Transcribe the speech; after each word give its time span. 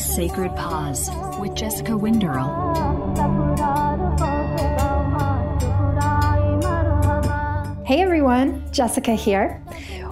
Sacred 0.00 0.54
Pause 0.56 1.10
with 1.38 1.54
Jessica 1.54 1.96
Winderl. 1.96 2.44
Hey 7.84 8.00
everyone, 8.00 8.64
Jessica 8.72 9.14
here. 9.14 9.62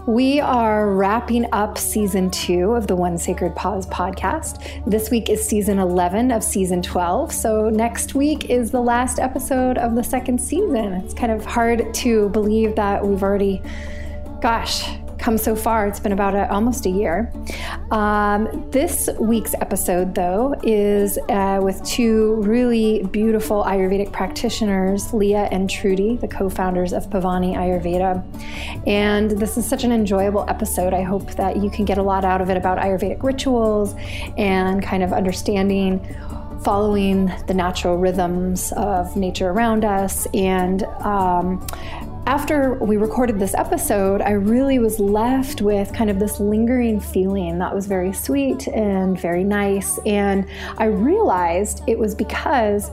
We 0.07 0.41
are 0.41 0.93
wrapping 0.93 1.47
up 1.53 1.79
season 1.79 2.31
two 2.31 2.73
of 2.73 2.87
the 2.87 2.97
One 2.97 3.17
Sacred 3.17 3.55
Pause 3.55 3.87
podcast. 3.87 4.85
This 4.85 5.11
week 5.11 5.29
is 5.29 5.47
season 5.47 5.79
11 5.79 6.31
of 6.31 6.43
season 6.43 6.83
12. 6.83 7.33
So 7.33 7.71
next 7.71 8.15
week 8.15 8.51
is 8.51 8.71
the 8.71 8.81
last 8.81 9.19
episode 9.19 9.79
of 9.79 9.95
the 9.95 10.03
second 10.03 10.41
season. 10.41 10.95
It's 10.95 11.15
kind 11.15 11.31
of 11.31 11.45
hard 11.45 11.95
to 11.95 12.29
believe 12.31 12.77
that 12.77 13.07
we've 13.07 13.23
already, 13.23 13.63
gosh, 14.41 14.89
come 15.21 15.39
so 15.39 15.55
far. 15.55 15.87
It's 15.87 16.01
been 16.01 16.13
about 16.13 16.35
a, 16.35 16.51
almost 16.51 16.87
a 16.87 16.89
year. 16.89 17.33
Um, 17.91 18.69
this 18.71 19.09
week's 19.21 19.55
episode, 19.55 20.15
though, 20.15 20.55
is 20.63 21.19
uh, 21.29 21.61
with 21.63 21.83
two 21.85 22.37
really 22.37 23.03
beautiful 23.05 23.63
Ayurvedic 23.65 24.13
practitioners, 24.13 25.13
Leah 25.13 25.49
and 25.53 25.69
Trudy, 25.69 26.17
the 26.17 26.29
co 26.29 26.49
founders 26.49 26.93
of 26.93 27.09
Paavani 27.11 27.55
Ayurveda. 27.55 28.25
And 28.87 29.31
this 29.33 29.57
is 29.57 29.69
such 29.69 29.85
an 29.85 29.93
enjoyable 29.93 30.47
episode. 30.49 30.95
I 30.95 31.03
hope 31.03 31.33
that 31.33 31.59
you 31.59 31.71
can 31.71 31.85
get 31.85 31.99
a 31.99 32.03
lot 32.03 32.25
out 32.25 32.41
of 32.41 32.49
it 32.49 32.57
about 32.57 32.79
Ayurvedic 32.79 33.23
rituals 33.23 33.95
and 34.39 34.83
kind 34.83 35.03
of 35.03 35.13
understanding 35.13 36.01
following 36.65 37.33
the 37.47 37.55
natural 37.55 37.97
rhythms 37.97 38.73
of 38.73 39.17
nature 39.17 39.49
around 39.49 39.85
us 39.85 40.27
and 40.35 40.83
um, 41.01 41.67
after 42.27 42.75
we 42.75 42.97
recorded 42.97 43.39
this 43.39 43.55
episode, 43.55 44.21
I 44.21 44.33
really 44.33 44.79
was 44.79 45.01
left 45.01 45.63
with 45.63 45.93
kind 45.93 46.11
of 46.11 46.19
this 46.19 46.39
lingering 46.39 47.01
feeling 47.01 47.59
that 47.59 47.75
was 47.75 47.87
very 47.87 48.13
sweet 48.13 48.69
and 48.69 49.19
very 49.21 49.45
nice. 49.45 49.99
And 50.07 50.47
I 50.79 50.85
realized 50.85 51.83
it 51.87 51.99
was 51.99 52.15
because 52.15 52.91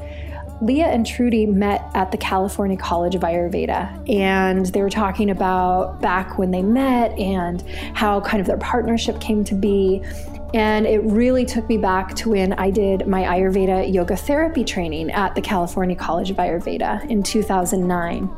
Leah 0.62 0.88
and 0.88 1.06
Trudy 1.06 1.46
met 1.46 1.84
at 1.94 2.12
the 2.12 2.18
California 2.18 2.78
College 2.78 3.14
of 3.16 3.22
Ayurveda, 3.22 4.10
and 4.10 4.66
they 4.68 4.82
were 4.82 4.90
talking 4.90 5.30
about 5.30 6.02
back 6.02 6.38
when 6.40 6.50
they 6.52 6.64
met 6.64 7.12
and 7.20 7.62
how 7.94 8.22
kind 8.22 8.42
of 8.42 8.48
their 8.48 8.58
partnership 8.58 9.22
came 9.22 9.44
to 9.44 9.56
be. 9.56 10.04
And 10.53 10.86
it 10.86 11.00
really 11.00 11.45
took 11.45 11.67
me 11.67 11.78
back 11.78 12.16
to 12.16 12.30
when 12.30 12.53
I 12.53 12.70
did 12.70 13.06
my 13.06 13.23
Ayurveda 13.23 13.94
yoga 13.94 14.16
therapy 14.16 14.64
training 14.64 15.12
at 15.12 15.36
the 15.36 15.42
California 15.42 15.95
College 15.95 16.31
of 16.31 16.38
Ayurveda 16.38 17.09
in 17.09 17.22
2009. 17.22 18.30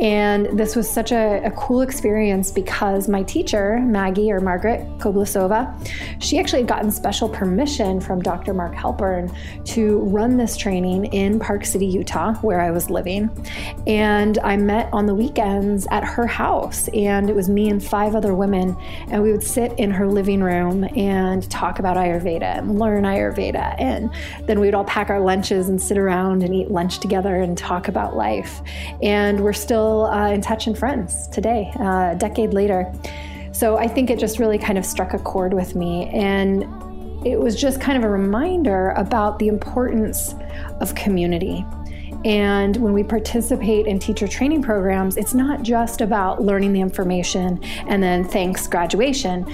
And 0.00 0.58
this 0.58 0.74
was 0.74 0.90
such 0.90 1.12
a, 1.12 1.42
a 1.44 1.50
cool 1.50 1.82
experience 1.82 2.50
because 2.50 3.06
my 3.08 3.22
teacher, 3.22 3.80
Maggie 3.80 4.32
or 4.32 4.40
Margaret 4.40 4.86
Koblasova, 4.98 5.72
she 6.20 6.38
actually 6.38 6.60
had 6.60 6.68
gotten 6.68 6.90
special 6.90 7.28
permission 7.28 8.00
from 8.00 8.22
Dr. 8.22 8.54
Marc 8.54 8.74
Halpern 8.74 9.34
to 9.66 9.98
run 9.98 10.38
this 10.38 10.56
training 10.56 11.06
in 11.06 11.38
Park 11.38 11.66
City, 11.66 11.86
Utah, 11.86 12.34
where 12.36 12.60
I 12.60 12.70
was 12.70 12.88
living. 12.88 13.30
And 13.86 14.38
I 14.38 14.56
met 14.56 14.88
on 14.92 15.06
the 15.06 15.14
weekends 15.14 15.86
at 15.90 16.02
her 16.02 16.26
house, 16.26 16.88
and 16.88 17.28
it 17.28 17.36
was 17.36 17.50
me 17.50 17.68
and 17.68 17.84
five 17.84 18.14
other 18.14 18.34
women, 18.34 18.76
and 19.08 19.22
we 19.22 19.32
would 19.32 19.42
sit 19.42 19.78
in 19.78 19.90
her 19.90 20.06
living 20.06 20.42
room 20.42 20.84
and 20.96 21.42
talk 21.52 21.78
about 21.78 21.96
Ayurveda 21.96 22.58
and 22.58 22.78
learn 22.78 23.04
Ayurveda. 23.04 23.76
And 23.78 24.10
then 24.46 24.58
we'd 24.58 24.74
all 24.74 24.84
pack 24.84 25.10
our 25.10 25.20
lunches 25.20 25.68
and 25.68 25.80
sit 25.80 25.98
around 25.98 26.42
and 26.42 26.54
eat 26.54 26.70
lunch 26.70 26.98
together 26.98 27.36
and 27.36 27.56
talk 27.56 27.88
about 27.88 28.16
life. 28.16 28.60
And 29.02 29.40
we're 29.40 29.52
still 29.52 30.06
uh, 30.06 30.30
in 30.30 30.40
touch 30.40 30.66
and 30.66 30.76
friends 30.76 31.28
today, 31.28 31.70
uh, 31.78 32.12
a 32.12 32.16
decade 32.18 32.54
later. 32.54 32.92
So 33.52 33.76
I 33.76 33.86
think 33.86 34.10
it 34.10 34.18
just 34.18 34.38
really 34.38 34.58
kind 34.58 34.78
of 34.78 34.86
struck 34.86 35.12
a 35.12 35.18
chord 35.18 35.52
with 35.52 35.74
me. 35.74 36.08
And 36.08 36.62
it 37.24 37.38
was 37.38 37.60
just 37.60 37.80
kind 37.80 37.96
of 37.96 38.04
a 38.04 38.08
reminder 38.08 38.90
about 38.90 39.38
the 39.38 39.48
importance 39.48 40.34
of 40.80 40.94
community. 40.94 41.64
And 42.24 42.76
when 42.76 42.92
we 42.92 43.02
participate 43.02 43.86
in 43.86 43.98
teacher 43.98 44.28
training 44.28 44.62
programs, 44.62 45.16
it's 45.16 45.34
not 45.34 45.62
just 45.62 46.00
about 46.00 46.42
learning 46.42 46.72
the 46.72 46.80
information 46.80 47.60
and 47.88 48.02
then 48.02 48.24
thanks 48.24 48.66
graduation 48.68 49.44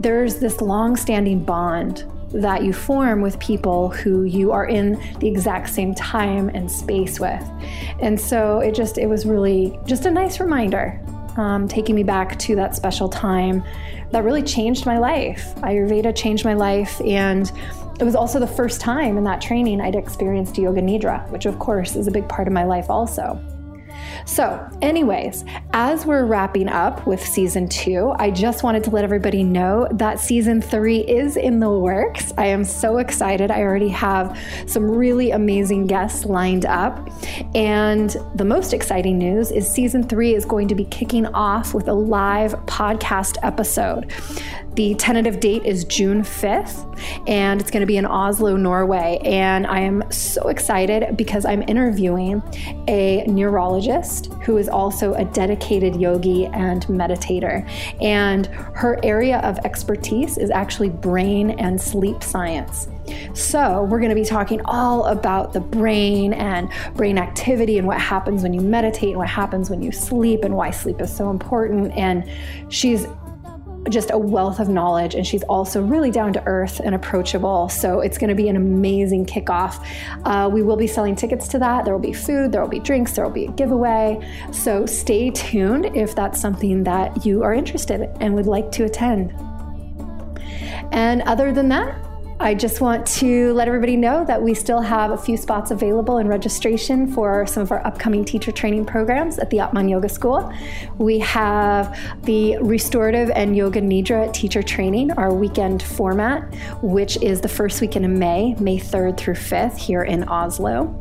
there's 0.00 0.38
this 0.38 0.60
long 0.62 0.96
standing 0.96 1.44
bond 1.44 2.04
that 2.32 2.62
you 2.62 2.72
form 2.72 3.20
with 3.20 3.38
people 3.38 3.90
who 3.90 4.24
you 4.24 4.50
are 4.52 4.64
in 4.64 4.92
the 5.18 5.28
exact 5.28 5.68
same 5.68 5.94
time 5.94 6.48
and 6.50 6.70
space 6.70 7.20
with. 7.20 7.42
And 8.00 8.18
so 8.18 8.60
it 8.60 8.74
just, 8.74 8.98
it 8.98 9.06
was 9.06 9.26
really 9.26 9.78
just 9.84 10.06
a 10.06 10.10
nice 10.10 10.40
reminder, 10.40 10.98
um, 11.36 11.68
taking 11.68 11.94
me 11.94 12.02
back 12.02 12.38
to 12.40 12.56
that 12.56 12.74
special 12.74 13.08
time 13.08 13.62
that 14.10 14.24
really 14.24 14.42
changed 14.42 14.86
my 14.86 14.98
life. 14.98 15.54
Ayurveda 15.56 16.16
changed 16.16 16.44
my 16.44 16.54
life. 16.54 17.00
And 17.02 17.50
it 17.98 18.04
was 18.04 18.14
also 18.14 18.38
the 18.38 18.46
first 18.46 18.80
time 18.80 19.18
in 19.18 19.24
that 19.24 19.40
training 19.42 19.80
I'd 19.80 19.96
experienced 19.96 20.56
Yoga 20.56 20.80
Nidra, 20.80 21.28
which 21.30 21.46
of 21.46 21.58
course 21.58 21.96
is 21.96 22.06
a 22.06 22.10
big 22.10 22.28
part 22.28 22.46
of 22.48 22.54
my 22.54 22.64
life 22.64 22.88
also. 22.88 23.38
So, 24.24 24.68
anyways, 24.82 25.44
as 25.72 26.06
we're 26.06 26.24
wrapping 26.24 26.68
up 26.68 27.06
with 27.06 27.24
season 27.24 27.68
two, 27.68 28.12
I 28.18 28.30
just 28.30 28.62
wanted 28.62 28.84
to 28.84 28.90
let 28.90 29.04
everybody 29.04 29.42
know 29.42 29.88
that 29.92 30.20
season 30.20 30.60
three 30.60 30.98
is 30.98 31.36
in 31.36 31.60
the 31.60 31.70
works. 31.70 32.32
I 32.38 32.46
am 32.46 32.64
so 32.64 32.98
excited. 32.98 33.50
I 33.50 33.62
already 33.62 33.88
have 33.88 34.38
some 34.66 34.90
really 34.90 35.30
amazing 35.30 35.86
guests 35.86 36.24
lined 36.24 36.66
up. 36.66 37.08
And 37.54 38.16
the 38.34 38.44
most 38.44 38.72
exciting 38.72 39.18
news 39.18 39.50
is 39.50 39.70
season 39.70 40.02
three 40.02 40.34
is 40.34 40.44
going 40.44 40.68
to 40.68 40.74
be 40.74 40.84
kicking 40.84 41.26
off 41.26 41.74
with 41.74 41.88
a 41.88 41.94
live 41.94 42.52
podcast 42.66 43.36
episode. 43.42 44.12
The 44.80 44.94
tentative 44.94 45.40
date 45.40 45.64
is 45.64 45.84
June 45.84 46.22
5th, 46.22 47.28
and 47.28 47.60
it's 47.60 47.70
going 47.70 47.82
to 47.82 47.86
be 47.86 47.98
in 47.98 48.06
Oslo, 48.06 48.56
Norway. 48.56 49.20
And 49.22 49.66
I 49.66 49.80
am 49.80 50.10
so 50.10 50.48
excited 50.48 51.18
because 51.18 51.44
I'm 51.44 51.62
interviewing 51.68 52.42
a 52.88 53.22
neurologist 53.26 54.32
who 54.42 54.56
is 54.56 54.70
also 54.70 55.12
a 55.12 55.26
dedicated 55.26 55.96
yogi 55.96 56.46
and 56.46 56.86
meditator. 56.86 57.68
And 58.00 58.46
her 58.46 58.98
area 59.02 59.40
of 59.40 59.58
expertise 59.66 60.38
is 60.38 60.50
actually 60.50 60.88
brain 60.88 61.50
and 61.50 61.78
sleep 61.78 62.22
science. 62.22 62.88
So, 63.34 63.84
we're 63.84 63.98
going 63.98 64.10
to 64.10 64.14
be 64.14 64.24
talking 64.24 64.60
all 64.64 65.04
about 65.06 65.52
the 65.52 65.60
brain 65.60 66.32
and 66.32 66.70
brain 66.94 67.18
activity 67.18 67.76
and 67.76 67.86
what 67.86 68.00
happens 68.00 68.42
when 68.42 68.54
you 68.54 68.60
meditate 68.60 69.10
and 69.10 69.18
what 69.18 69.28
happens 69.28 69.68
when 69.68 69.82
you 69.82 69.92
sleep 69.92 70.44
and 70.44 70.56
why 70.56 70.70
sleep 70.70 71.00
is 71.00 71.14
so 71.14 71.28
important. 71.28 71.92
And 71.96 72.30
she's 72.72 73.06
just 73.88 74.10
a 74.10 74.18
wealth 74.18 74.60
of 74.60 74.68
knowledge, 74.68 75.14
and 75.14 75.26
she's 75.26 75.42
also 75.44 75.82
really 75.82 76.10
down 76.10 76.32
to 76.34 76.42
earth 76.46 76.80
and 76.84 76.94
approachable. 76.94 77.68
So 77.68 78.00
it's 78.00 78.18
going 78.18 78.28
to 78.28 78.34
be 78.34 78.48
an 78.48 78.56
amazing 78.56 79.26
kickoff. 79.26 79.84
Uh, 80.24 80.48
we 80.52 80.62
will 80.62 80.76
be 80.76 80.86
selling 80.86 81.16
tickets 81.16 81.48
to 81.48 81.58
that. 81.60 81.84
There 81.84 81.94
will 81.94 82.00
be 82.00 82.12
food, 82.12 82.52
there 82.52 82.60
will 82.60 82.68
be 82.68 82.80
drinks, 82.80 83.12
there 83.12 83.24
will 83.24 83.32
be 83.32 83.46
a 83.46 83.52
giveaway. 83.52 84.20
So 84.52 84.86
stay 84.86 85.30
tuned 85.30 85.96
if 85.96 86.14
that's 86.14 86.40
something 86.40 86.84
that 86.84 87.24
you 87.24 87.42
are 87.42 87.54
interested 87.54 88.02
in 88.02 88.10
and 88.20 88.34
would 88.34 88.46
like 88.46 88.70
to 88.72 88.84
attend. 88.84 89.32
And 90.92 91.22
other 91.22 91.52
than 91.52 91.68
that, 91.68 91.94
I 92.42 92.54
just 92.54 92.80
want 92.80 93.06
to 93.18 93.52
let 93.52 93.68
everybody 93.68 93.96
know 93.96 94.24
that 94.24 94.40
we 94.40 94.54
still 94.54 94.80
have 94.80 95.10
a 95.10 95.18
few 95.18 95.36
spots 95.36 95.72
available 95.72 96.16
in 96.16 96.26
registration 96.26 97.06
for 97.06 97.46
some 97.46 97.62
of 97.62 97.70
our 97.70 97.86
upcoming 97.86 98.24
teacher 98.24 98.50
training 98.50 98.86
programs 98.86 99.38
at 99.38 99.50
the 99.50 99.60
Atman 99.60 99.90
Yoga 99.90 100.08
School. 100.08 100.50
We 100.96 101.18
have 101.18 101.94
the 102.22 102.56
Restorative 102.62 103.28
and 103.28 103.54
Yoga 103.54 103.82
Nidra 103.82 104.32
teacher 104.32 104.62
training, 104.62 105.10
our 105.12 105.34
weekend 105.34 105.82
format, 105.82 106.54
which 106.82 107.22
is 107.22 107.42
the 107.42 107.48
first 107.48 107.82
weekend 107.82 108.06
in 108.06 108.18
May, 108.18 108.54
May 108.58 108.78
3rd 108.78 109.18
through 109.18 109.34
5th, 109.34 109.76
here 109.76 110.04
in 110.04 110.24
Oslo. 110.24 110.98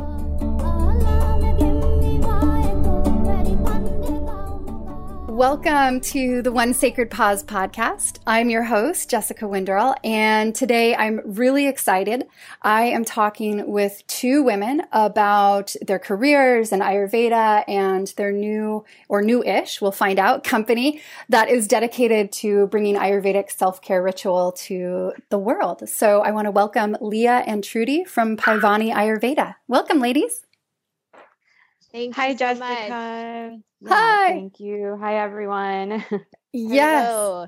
Welcome 5.33 5.99
to 6.01 6.43
the 6.43 6.51
One 6.51 6.75
Sacred 6.75 7.09
Pause 7.09 7.45
podcast. 7.45 8.19
I'm 8.27 8.51
your 8.51 8.61
host, 8.61 9.09
Jessica 9.09 9.47
Winderl, 9.47 9.95
and 10.03 10.53
today 10.53 10.95
I'm 10.95 11.21
really 11.25 11.67
excited. 11.67 12.27
I 12.61 12.83
am 12.83 13.03
talking 13.03 13.71
with 13.71 14.03
two 14.05 14.43
women 14.43 14.83
about 14.91 15.75
their 15.81 15.97
careers 15.97 16.71
in 16.71 16.81
Ayurveda 16.81 17.67
and 17.67 18.13
their 18.15 18.31
new 18.31 18.85
or 19.09 19.23
new-ish, 19.23 19.81
we'll 19.81 19.91
find 19.91 20.19
out, 20.19 20.43
company 20.43 21.01
that 21.29 21.49
is 21.49 21.67
dedicated 21.67 22.31
to 22.33 22.67
bringing 22.67 22.95
Ayurvedic 22.95 23.49
self-care 23.49 24.03
ritual 24.03 24.51
to 24.51 25.13
the 25.29 25.39
world. 25.39 25.89
So 25.89 26.21
I 26.21 26.29
want 26.29 26.45
to 26.45 26.51
welcome 26.51 26.95
Leah 27.01 27.43
and 27.47 27.63
Trudy 27.63 28.03
from 28.03 28.37
Paavani 28.37 28.93
Ayurveda. 28.93 29.55
Welcome, 29.67 29.99
ladies. 29.99 30.45
Thank 31.91 32.15
Hi, 32.15 32.35
so 32.35 33.63
Jessica. 33.83 33.89
Much. 33.89 33.99
Hi. 33.99 34.27
Thank 34.29 34.59
you. 34.59 34.97
Hi, 34.99 35.15
everyone. 35.17 36.03
yes. 36.53 37.07
Hello. 37.07 37.47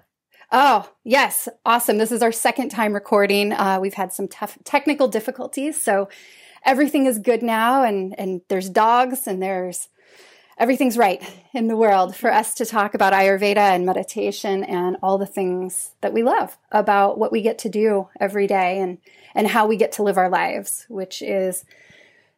Oh, 0.51 0.89
yes. 1.03 1.49
Awesome. 1.65 1.97
This 1.97 2.11
is 2.11 2.21
our 2.21 2.31
second 2.31 2.69
time 2.69 2.93
recording. 2.93 3.51
Uh, 3.51 3.79
we've 3.81 3.95
had 3.95 4.13
some 4.13 4.27
tough 4.27 4.57
technical 4.63 5.07
difficulties. 5.07 5.81
So 5.81 6.07
everything 6.65 7.05
is 7.05 7.19
good 7.19 7.41
now. 7.41 7.83
And, 7.83 8.17
and 8.19 8.41
there's 8.47 8.69
dogs 8.69 9.27
and 9.27 9.41
there's 9.41 9.89
everything's 10.57 10.97
right 10.97 11.21
in 11.53 11.67
the 11.67 11.75
world 11.75 12.15
for 12.15 12.31
us 12.31 12.53
to 12.55 12.65
talk 12.65 12.93
about 12.93 13.11
Ayurveda 13.11 13.57
and 13.57 13.85
meditation 13.85 14.63
and 14.63 14.97
all 15.03 15.17
the 15.17 15.25
things 15.25 15.95
that 16.01 16.13
we 16.13 16.23
love 16.23 16.57
about 16.71 17.17
what 17.17 17.31
we 17.31 17.41
get 17.41 17.57
to 17.59 17.69
do 17.69 18.07
every 18.19 18.47
day 18.47 18.79
and, 18.79 18.99
and 19.33 19.47
how 19.47 19.67
we 19.67 19.75
get 19.75 19.91
to 19.93 20.03
live 20.03 20.17
our 20.17 20.29
lives, 20.29 20.85
which 20.87 21.21
is 21.21 21.65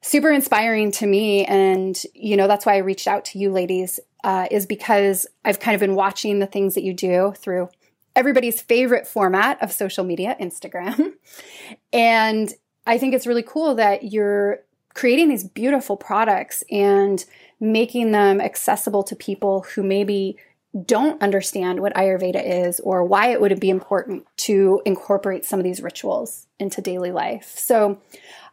super 0.01 0.31
inspiring 0.31 0.91
to 0.93 1.07
me. 1.07 1.45
And, 1.45 2.01
you 2.13 2.37
know, 2.37 2.47
that's 2.47 2.65
why 2.65 2.75
I 2.75 2.79
reached 2.79 3.07
out 3.07 3.25
to 3.25 3.39
you 3.39 3.51
ladies, 3.51 3.99
uh, 4.23 4.47
is 4.51 4.65
because 4.65 5.27
I've 5.43 5.59
kind 5.59 5.75
of 5.75 5.79
been 5.79 5.95
watching 5.95 6.39
the 6.39 6.47
things 6.47 6.75
that 6.75 6.83
you 6.83 6.93
do 6.93 7.33
through 7.37 7.69
everybody's 8.15 8.61
favorite 8.61 9.07
format 9.07 9.61
of 9.61 9.71
social 9.71 10.03
media, 10.03 10.35
Instagram. 10.41 11.13
and 11.93 12.53
I 12.85 12.97
think 12.97 13.13
it's 13.13 13.27
really 13.27 13.43
cool 13.43 13.75
that 13.75 14.11
you're 14.11 14.59
creating 14.93 15.29
these 15.29 15.43
beautiful 15.43 15.95
products 15.95 16.63
and 16.71 17.23
making 17.59 18.11
them 18.11 18.41
accessible 18.41 19.03
to 19.03 19.15
people 19.15 19.61
who 19.73 19.83
maybe 19.83 20.37
don't 20.85 21.21
understand 21.21 21.79
what 21.79 21.93
Ayurveda 21.95 22.41
is 22.43 22.79
or 22.81 23.03
why 23.03 23.27
it 23.27 23.41
would 23.41 23.59
be 23.59 23.69
important 23.69 24.25
to 24.37 24.81
incorporate 24.85 25.45
some 25.45 25.59
of 25.59 25.63
these 25.63 25.81
rituals 25.81 26.47
into 26.59 26.81
daily 26.81 27.11
life. 27.11 27.53
So 27.57 27.99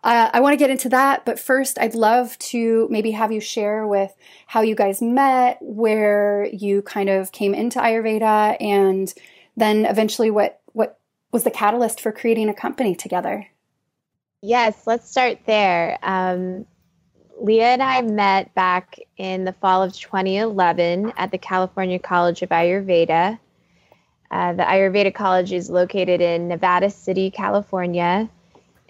uh, 0.04 0.30
I 0.34 0.40
want 0.40 0.52
to 0.52 0.58
get 0.58 0.68
into 0.68 0.90
that, 0.90 1.24
but 1.24 1.40
first, 1.40 1.78
I'd 1.78 1.94
love 1.94 2.38
to 2.50 2.86
maybe 2.90 3.12
have 3.12 3.32
you 3.32 3.40
share 3.40 3.86
with 3.86 4.14
how 4.46 4.60
you 4.60 4.74
guys 4.74 5.00
met, 5.00 5.56
where 5.62 6.46
you 6.52 6.82
kind 6.82 7.08
of 7.08 7.32
came 7.32 7.54
into 7.54 7.78
Ayurveda, 7.78 8.58
and 8.60 9.12
then 9.56 9.86
eventually 9.86 10.30
what 10.30 10.60
what 10.72 10.98
was 11.32 11.44
the 11.44 11.50
catalyst 11.50 12.02
for 12.02 12.12
creating 12.12 12.50
a 12.50 12.54
company 12.54 12.94
together. 12.94 13.48
Yes, 14.42 14.86
let's 14.86 15.10
start 15.10 15.38
there. 15.46 15.98
Um, 16.02 16.66
Leah 17.40 17.72
and 17.72 17.82
I 17.82 18.02
met 18.02 18.54
back 18.54 18.98
in 19.16 19.44
the 19.44 19.54
fall 19.54 19.82
of 19.82 19.94
2011 19.94 21.14
at 21.16 21.30
the 21.30 21.38
California 21.38 21.98
College 21.98 22.42
of 22.42 22.50
Ayurveda. 22.50 23.38
Uh, 24.30 24.52
the 24.52 24.64
Ayurveda 24.64 25.14
College 25.14 25.52
is 25.52 25.70
located 25.70 26.20
in 26.20 26.48
Nevada 26.48 26.90
City, 26.90 27.30
California 27.30 28.28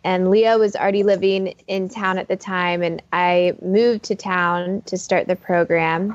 and 0.04 0.30
Leah 0.30 0.58
was 0.58 0.76
already 0.76 1.02
living 1.02 1.54
in 1.66 1.88
town 1.88 2.18
at 2.18 2.28
the 2.28 2.36
time, 2.36 2.82
and 2.82 3.02
I 3.12 3.56
moved 3.62 4.04
to 4.04 4.14
town 4.14 4.82
to 4.82 4.98
start 4.98 5.26
the 5.26 5.34
program. 5.34 6.14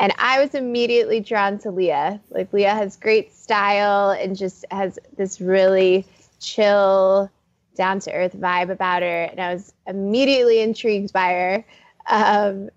And 0.00 0.12
I 0.18 0.40
was 0.40 0.56
immediately 0.56 1.20
drawn 1.20 1.60
to 1.60 1.70
Leah. 1.70 2.20
Like, 2.30 2.52
Leah 2.52 2.74
has 2.74 2.96
great 2.96 3.32
style 3.32 4.10
and 4.10 4.36
just 4.36 4.64
has 4.72 4.98
this 5.16 5.40
really 5.40 6.04
chill, 6.40 7.30
down 7.76 8.00
to 8.00 8.12
earth 8.12 8.36
vibe 8.36 8.70
about 8.70 9.02
her. 9.02 9.22
And 9.22 9.40
I 9.40 9.54
was 9.54 9.72
immediately 9.86 10.60
intrigued 10.60 11.12
by 11.12 11.30
her. 11.32 11.64
Um, 12.08 12.70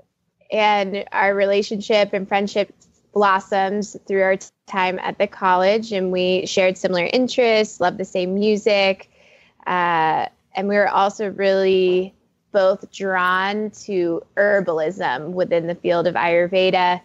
and 0.52 1.06
our 1.12 1.34
relationship 1.34 2.14
and 2.14 2.28
friendship 2.28 2.74
blossomed 3.14 3.96
through 4.08 4.22
our 4.22 4.38
time 4.68 5.00
at 5.00 5.18
the 5.18 5.28
college. 5.28 5.92
And 5.92 6.12
we 6.12 6.46
shared 6.46 6.78
similar 6.78 7.10
interests, 7.12 7.80
loved 7.80 7.98
the 7.98 8.06
same 8.06 8.36
music 8.36 9.10
uh, 9.68 10.28
and 10.56 10.68
we 10.68 10.76
were 10.76 10.90
also 10.90 11.30
really 11.30 12.16
both 12.52 12.92
drawn 12.92 13.70
to 13.70 14.24
herbalism 14.36 15.32
within 15.32 15.68
the 15.68 15.76
field 15.76 16.08
of 16.08 16.16
Ayurveda. 16.16 17.02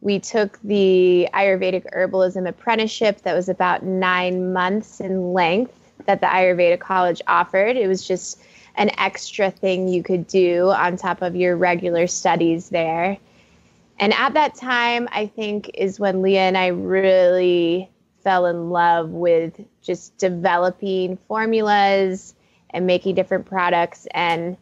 We 0.00 0.18
took 0.18 0.58
the 0.62 1.28
Ayurvedic 1.34 1.84
herbalism 1.94 2.48
apprenticeship 2.48 3.20
that 3.22 3.34
was 3.34 3.48
about 3.48 3.84
nine 3.84 4.52
months 4.52 5.00
in 5.00 5.32
length 5.32 5.74
that 6.06 6.20
the 6.20 6.26
Ayurveda 6.26 6.80
College 6.80 7.20
offered. 7.28 7.76
It 7.76 7.86
was 7.86 8.06
just 8.06 8.42
an 8.74 8.90
extra 8.98 9.50
thing 9.50 9.86
you 9.86 10.02
could 10.02 10.26
do 10.26 10.70
on 10.70 10.96
top 10.96 11.22
of 11.22 11.36
your 11.36 11.56
regular 11.56 12.06
studies 12.06 12.70
there. 12.70 13.18
And 13.98 14.14
at 14.14 14.32
that 14.32 14.54
time, 14.54 15.08
I 15.12 15.26
think 15.26 15.70
is 15.74 16.00
when 16.00 16.22
Leah 16.22 16.40
and 16.40 16.56
I 16.56 16.68
really 16.68 17.90
fell 18.24 18.46
in 18.46 18.70
love 18.70 19.10
with 19.10 19.60
just 19.82 20.16
developing 20.18 21.18
formulas 21.28 22.34
and 22.70 22.86
making 22.86 23.14
different 23.14 23.46
products 23.46 24.06
and 24.12 24.56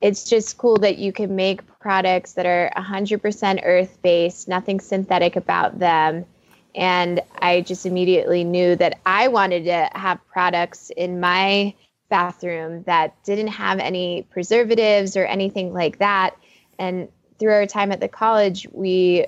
it's 0.00 0.24
just 0.24 0.58
cool 0.58 0.76
that 0.78 0.98
you 0.98 1.12
can 1.12 1.36
make 1.36 1.66
products 1.80 2.34
that 2.34 2.46
are 2.46 2.70
100% 2.76 3.60
earth 3.64 3.98
based, 4.02 4.48
nothing 4.48 4.80
synthetic 4.80 5.36
about 5.36 5.78
them. 5.78 6.26
And 6.74 7.22
I 7.38 7.62
just 7.62 7.86
immediately 7.86 8.44
knew 8.44 8.76
that 8.76 9.00
I 9.06 9.28
wanted 9.28 9.64
to 9.64 9.88
have 9.94 10.20
products 10.28 10.90
in 10.94 11.18
my 11.20 11.74
bathroom 12.10 12.82
that 12.84 13.14
didn't 13.24 13.48
have 13.48 13.78
any 13.78 14.22
preservatives 14.30 15.16
or 15.16 15.24
anything 15.24 15.72
like 15.72 15.98
that. 15.98 16.36
And 16.78 17.08
through 17.38 17.52
our 17.52 17.66
time 17.66 17.90
at 17.92 18.00
the 18.00 18.08
college, 18.08 18.68
we 18.72 19.26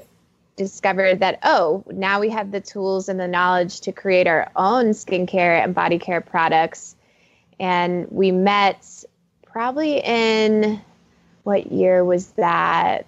discovered 0.58 1.20
that, 1.20 1.38
oh, 1.43 1.82
now 1.90 2.20
we 2.20 2.28
have 2.28 2.50
the 2.50 2.60
tools 2.60 3.08
and 3.08 3.19
the 3.19 3.26
knowledge 3.26 3.81
to 3.81 3.93
create 3.93 4.26
our 4.26 4.50
own 4.55 4.90
skincare 4.90 5.62
and 5.62 5.75
body 5.75 5.99
care 5.99 6.20
products. 6.20 6.94
And 7.58 8.06
we 8.10 8.31
met 8.31 9.05
probably 9.46 9.99
in 9.99 10.81
what 11.44 11.72
year 11.72 12.05
was 12.05 12.26
that? 12.32 13.06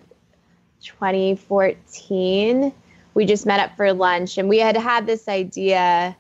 2014. 0.83 2.73
We 3.13 3.27
just 3.27 3.45
met 3.45 3.61
up 3.61 3.77
for 3.77 3.93
lunch 3.93 4.39
and 4.39 4.49
we 4.49 4.59
had 4.59 4.77
had 4.77 5.05
this 5.07 5.29
idea 5.29 6.17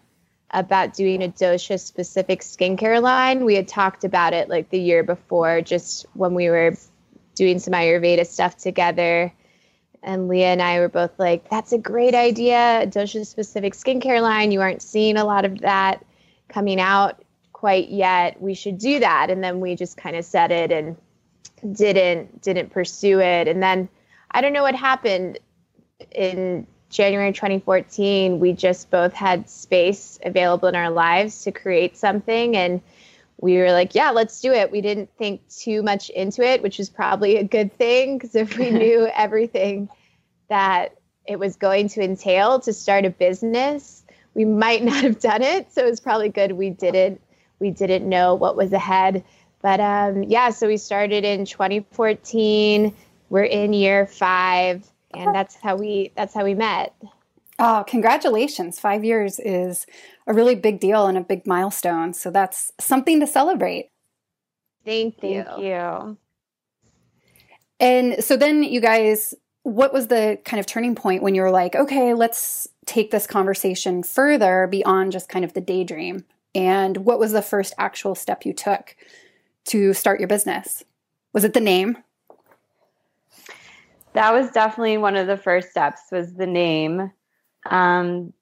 about 0.51 0.95
doing 0.95 1.23
a 1.23 1.29
dosha 1.29 1.79
specific 1.81 2.41
skincare 2.41 3.01
line. 3.01 3.45
We 3.45 3.55
had 3.55 3.69
talked 3.69 4.05
about 4.05 4.33
it 4.33 4.49
like 4.49 4.69
the 4.71 4.81
year 4.81 5.03
before, 5.03 5.61
just 5.61 6.07
when 6.15 6.35
we 6.35 6.51
were 6.51 6.77
doing 7.37 7.59
some 7.59 7.73
Ayurveda 7.73 8.27
stuff 8.27 8.57
together. 8.57 9.33
And 10.03 10.29
Leah 10.29 10.49
and 10.49 10.63
I 10.63 10.81
were 10.81 10.89
both 10.89 11.19
like, 11.19 11.49
that's 11.51 11.73
a 11.73 11.79
great 11.79 12.15
idea. 12.15 12.87
Dosha 12.87 13.27
specific 13.27 13.75
skincare 13.75 14.23
line. 14.23 14.51
You 14.51 14.61
aren't 14.61 14.83
seeing 14.83 15.17
a 15.17 15.25
lot 15.25 15.45
of 15.45 15.61
that 15.61 16.05
coming 16.49 16.81
out 16.81 17.23
quite 17.53 17.91
yet. 17.91 18.41
We 18.41 18.55
should 18.55 18.79
do 18.79 19.01
that. 19.01 19.29
And 19.31 19.45
then 19.45 19.61
we 19.61 19.77
just 19.77 19.97
kind 19.97 20.17
of 20.17 20.25
said 20.25 20.51
it 20.51 20.73
and 20.73 20.97
didn't 21.73 22.41
didn't 22.41 22.71
pursue 22.71 23.21
it. 23.21 23.47
And 23.47 23.63
then 23.63 23.89
I 24.31 24.41
don't 24.41 24.53
know 24.53 24.63
what 24.63 24.75
happened 24.75 25.39
in 26.13 26.67
January 26.89 27.33
2014. 27.33 28.41
We 28.41 28.53
just 28.53 28.91
both 28.91 29.13
had 29.13 29.49
space 29.49 30.19
available 30.25 30.69
in 30.69 30.75
our 30.75 30.91
lives 30.91 31.43
to 31.45 31.53
create 31.53 31.97
something 31.97 32.57
and 32.57 32.81
we 33.41 33.57
were 33.57 33.73
like, 33.73 33.95
yeah, 33.95 34.11
let's 34.11 34.41
do 34.41 34.53
it. 34.53 34.71
We 34.71 34.81
didn't 34.81 35.11
think 35.17 35.41
too 35.49 35.83
much 35.83 36.11
into 36.11 36.43
it, 36.43 36.63
which 36.63 36.79
was 36.79 36.91
probably 36.91 37.37
a 37.37 37.45
good 37.45 37.77
thing 37.77 38.19
because 38.19 38.35
if 38.35 38.57
we 38.57 38.71
knew 38.71 39.09
everything 39.15 39.89
that 40.49 40.97
it 41.27 41.39
was 41.39 41.57
going 41.57 41.89
to 41.89 42.03
entail 42.03 42.61
to 42.61 42.73
start 42.73 43.05
a 43.05 43.11
business, 43.11 44.05
we 44.35 44.45
might 44.45 44.85
not 44.85 45.03
have 45.03 45.21
done 45.21 45.43
it. 45.43 45.73
So 45.73 45.87
it 45.87 45.91
was 45.91 46.01
probably 46.01 46.29
good 46.29 46.53
we 46.53 46.71
didn't 46.71 47.21
we 47.59 47.71
didn't 47.71 48.09
know 48.09 48.35
what 48.35 48.57
was 48.57 48.73
ahead. 48.73 49.23
But 49.63 49.81
um, 49.81 50.23
yeah, 50.25 50.51
so 50.51 50.67
we 50.67 50.79
started 50.79 51.25
in 51.25 51.45
2014. 51.45 52.95
We're 53.29 53.43
in 53.45 53.75
year 53.75 54.07
five, 54.07 54.87
and 55.13 55.35
that's 55.35 55.55
how 55.57 55.77
we 55.77 56.13
that's 56.17 56.35
how 56.35 56.45
we 56.45 56.55
met. 56.55 56.95
Oh, 57.59 57.85
congratulations. 57.87 58.81
Five 58.81 59.05
years 59.05 59.39
is 59.39 59.87
a 60.31 60.35
really 60.35 60.55
big 60.55 60.81
deal 60.81 61.07
and 61.07 61.19
a 61.19 61.23
big 61.23 61.47
milestone. 61.47 62.13
So 62.15 62.31
that's 62.31 62.73
something 62.81 63.21
to 63.21 63.27
celebrate. 63.27 63.91
Thank 64.85 65.23
you. 65.23 65.45
Thank 65.45 65.63
you. 65.63 66.17
And 67.79 68.23
so 68.23 68.37
then 68.37 68.63
you 68.63 68.81
guys, 68.81 69.35
what 69.63 69.93
was 69.93 70.09
the 70.09 70.39
kind 70.45 70.61
of 70.61 70.67
turning 70.67 70.95
point 70.95 71.23
when 71.23 71.35
you 71.35 71.43
were 71.43 71.51
like, 71.51 71.75
okay, 71.75 72.15
let's 72.15 72.69
take 72.87 73.11
this 73.11 73.27
conversation 73.27 74.03
further 74.03 74.67
beyond 74.71 75.13
just 75.13 75.29
kind 75.29 75.45
of 75.45 75.55
the 75.55 75.61
daydream? 75.61 76.25
And 76.55 76.99
what 76.99 77.19
was 77.19 77.33
the 77.33 77.43
first 77.43 77.75
actual 77.79 78.15
step 78.15 78.45
you 78.45 78.53
took 78.53 78.97
to 79.67 79.95
start 79.95 80.21
your 80.21 80.29
business? 80.29 80.85
Was 81.33 81.45
it 81.45 81.55
the 81.55 81.61
name? 81.61 81.99
that 84.13 84.33
was 84.33 84.51
definitely 84.51 84.99
one 84.99 85.17
of 85.17 85.27
the 85.27 85.37
first 85.37 85.71
steps 85.71 86.03
was 86.11 86.35
the 86.35 86.47
name. 86.47 87.13
Um, 87.67 88.33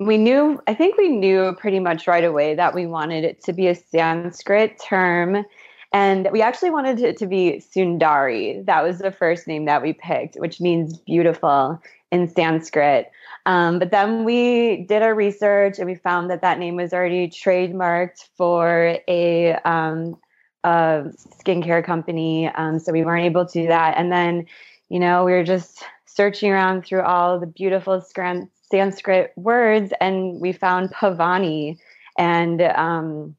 we 0.00 0.16
knew, 0.16 0.60
I 0.66 0.74
think 0.74 0.96
we 0.96 1.08
knew 1.08 1.54
pretty 1.58 1.80
much 1.80 2.06
right 2.06 2.24
away 2.24 2.54
that 2.54 2.74
we 2.74 2.86
wanted 2.86 3.24
it 3.24 3.42
to 3.44 3.52
be 3.52 3.68
a 3.68 3.74
Sanskrit 3.74 4.80
term. 4.82 5.44
And 5.92 6.28
we 6.32 6.42
actually 6.42 6.70
wanted 6.70 7.00
it 7.00 7.16
to 7.18 7.26
be 7.26 7.62
Sundari. 7.74 8.64
That 8.66 8.84
was 8.84 8.98
the 8.98 9.10
first 9.10 9.46
name 9.46 9.64
that 9.64 9.82
we 9.82 9.94
picked, 9.94 10.36
which 10.36 10.60
means 10.60 10.98
beautiful 10.98 11.80
in 12.12 12.28
Sanskrit. 12.28 13.10
Um, 13.46 13.78
but 13.78 13.90
then 13.90 14.24
we 14.24 14.84
did 14.88 15.02
our 15.02 15.14
research 15.14 15.78
and 15.78 15.88
we 15.88 15.94
found 15.94 16.30
that 16.30 16.42
that 16.42 16.58
name 16.58 16.76
was 16.76 16.92
already 16.92 17.28
trademarked 17.28 18.28
for 18.36 18.98
a, 19.08 19.54
um, 19.64 20.18
a 20.64 21.04
skincare 21.42 21.82
company. 21.82 22.48
Um, 22.48 22.78
so 22.78 22.92
we 22.92 23.04
weren't 23.04 23.24
able 23.24 23.46
to 23.46 23.62
do 23.62 23.68
that. 23.68 23.96
And 23.96 24.12
then, 24.12 24.46
you 24.90 25.00
know, 25.00 25.24
we 25.24 25.32
were 25.32 25.44
just 25.44 25.82
searching 26.04 26.50
around 26.50 26.84
through 26.84 27.02
all 27.02 27.40
the 27.40 27.46
beautiful 27.46 28.00
Sanskrit 28.70 29.32
words 29.36 29.92
and 30.00 30.40
we 30.40 30.52
found 30.52 30.90
Paavani. 30.90 31.78
And 32.18 32.62
um, 32.62 33.36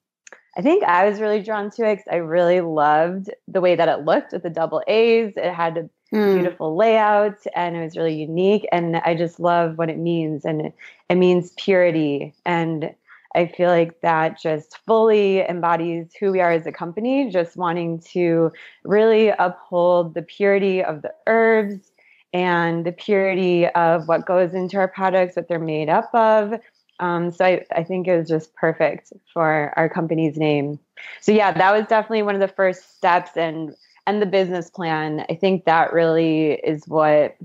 I 0.58 0.62
think 0.62 0.84
I 0.84 1.08
was 1.08 1.20
really 1.20 1.42
drawn 1.42 1.70
to 1.72 1.86
it 1.86 1.98
because 1.98 2.08
I 2.12 2.18
really 2.18 2.62
loved 2.62 3.30
the 3.48 3.62
way 3.62 3.76
that 3.76 3.90
it 3.90 4.06
looked 4.06 4.34
with 4.34 4.44
the 4.44 4.50
double 4.50 4.84
A's. 4.88 5.34
It 5.36 5.54
had 5.54 5.78
a 5.78 5.90
mm. 6.16 6.36
beautiful 6.36 6.76
layout 6.76 7.38
and 7.56 7.76
it 7.76 7.84
was 7.84 7.98
really 7.98 8.16
unique. 8.16 8.68
And 8.72 8.98
I 8.98 9.16
just 9.16 9.40
love 9.40 9.78
what 9.78 9.90
it 9.90 9.98
means. 9.98 10.46
And 10.46 10.62
it, 10.62 10.74
it 11.10 11.16
means 11.16 11.54
purity. 11.58 12.34
And 12.46 12.94
I 13.36 13.46
feel 13.46 13.70
like 13.70 14.02
that 14.02 14.42
just 14.42 14.80
fully 14.88 15.42
embodies 15.42 16.08
who 16.20 16.32
we 16.32 16.42
are 16.42 16.52
as 16.52 16.66
a 16.66 16.72
company, 16.72 17.30
just 17.30 17.56
wanting 17.56 18.00
to 18.12 18.52
really 18.84 19.30
uphold 19.30 20.16
the 20.16 20.24
purity 20.24 20.84
of 20.84 21.04
the 21.04 21.14
herbs 21.28 21.89
and 22.34 22.86
the 22.86 22.92
purity 22.92 23.68
of 23.68 24.08
what 24.08 24.26
goes 24.26 24.54
into 24.54 24.78
our 24.78 24.88
products, 24.88 25.36
what 25.36 25.48
they're 25.48 25.60
made 25.60 25.90
up 25.90 26.14
of. 26.14 26.60
Um, 27.00 27.32
so 27.32 27.46
I, 27.46 27.66
I 27.72 27.84
think 27.84 28.08
it 28.08 28.18
was 28.18 28.28
just 28.28 28.54
perfect 28.56 29.14
for 29.34 29.74
our 29.78 29.90
company's 29.90 30.38
name. 30.38 30.80
So 31.22 31.32
yeah, 31.32 31.52
that 31.52 31.72
was 31.72 31.88
definitely 31.88 32.24
one 32.24 32.36
of 32.36 32.42
the 32.42 32.54
first 32.54 32.98
steps 32.98 33.32
and 33.36 33.76
and 34.06 34.22
the 34.22 34.26
business 34.26 34.70
plan. 34.70 35.26
I 35.30 35.36
think 35.36 35.66
that 35.66 35.94
really 35.94 36.54
is 36.54 36.88
what 36.88 37.38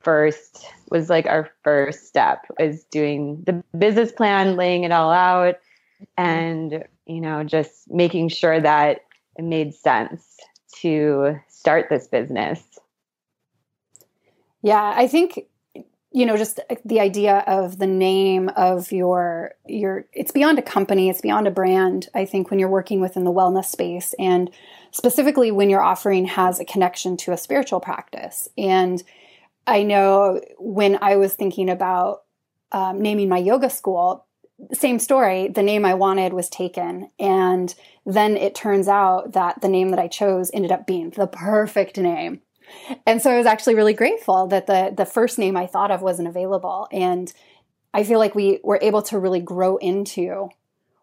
first 0.00 0.66
was 0.90 1.08
like 1.08 1.26
our 1.26 1.50
first 1.62 2.06
step 2.06 2.46
is 2.58 2.84
doing 2.84 3.42
the 3.46 3.62
business 3.76 4.12
plan, 4.12 4.56
laying 4.56 4.84
it 4.84 4.92
all 4.92 5.12
out 5.12 5.56
and 6.16 6.84
you 7.06 7.20
know, 7.20 7.42
just 7.42 7.90
making 7.90 8.28
sure 8.28 8.60
that 8.60 9.00
it 9.36 9.42
made 9.42 9.74
sense 9.74 10.36
to 10.80 11.38
start 11.48 11.88
this 11.88 12.06
business. 12.06 12.62
Yeah, 14.68 14.92
I 14.94 15.08
think 15.08 15.46
you 16.10 16.24
know 16.26 16.36
just 16.36 16.60
the 16.84 17.00
idea 17.00 17.44
of 17.46 17.78
the 17.78 17.86
name 17.86 18.48
of 18.50 18.92
your 18.92 19.52
your 19.66 20.06
it's 20.12 20.30
beyond 20.30 20.58
a 20.58 20.62
company 20.62 21.10
it's 21.10 21.20
beyond 21.20 21.46
a 21.46 21.50
brand 21.50 22.08
i 22.14 22.24
think 22.24 22.50
when 22.50 22.58
you're 22.58 22.68
working 22.68 23.00
within 23.00 23.24
the 23.24 23.32
wellness 23.32 23.66
space 23.66 24.14
and 24.18 24.50
specifically 24.90 25.50
when 25.50 25.68
your 25.68 25.82
offering 25.82 26.24
has 26.24 26.58
a 26.58 26.64
connection 26.64 27.16
to 27.16 27.32
a 27.32 27.36
spiritual 27.36 27.78
practice. 27.78 28.48
And 28.56 29.02
i 29.66 29.82
know 29.82 30.40
when 30.58 30.98
i 31.02 31.16
was 31.16 31.34
thinking 31.34 31.68
about 31.68 32.22
um, 32.72 33.00
naming 33.00 33.28
my 33.28 33.38
yoga 33.38 33.70
school 33.70 34.26
same 34.72 34.98
story 34.98 35.48
the 35.48 35.62
name 35.62 35.84
i 35.84 35.94
wanted 35.94 36.32
was 36.32 36.48
taken. 36.48 37.10
And 37.18 37.74
then 38.06 38.36
it 38.36 38.54
turns 38.54 38.88
out 38.88 39.32
that 39.32 39.60
the 39.60 39.68
name 39.68 39.90
that 39.90 40.00
i 40.00 40.08
chose 40.08 40.50
ended 40.54 40.72
up 40.72 40.86
being 40.86 41.10
the 41.10 41.26
perfect 41.26 41.98
name 41.98 42.40
and 43.06 43.22
so 43.22 43.30
I 43.30 43.38
was 43.38 43.46
actually 43.46 43.74
really 43.74 43.94
grateful 43.94 44.46
that 44.48 44.66
the 44.66 44.92
the 44.96 45.06
first 45.06 45.38
name 45.38 45.56
I 45.56 45.66
thought 45.66 45.90
of 45.90 46.02
wasn't 46.02 46.28
available. 46.28 46.88
And 46.92 47.32
I 47.94 48.04
feel 48.04 48.18
like 48.18 48.34
we 48.34 48.60
were 48.62 48.78
able 48.82 49.02
to 49.02 49.18
really 49.18 49.40
grow 49.40 49.76
into 49.76 50.50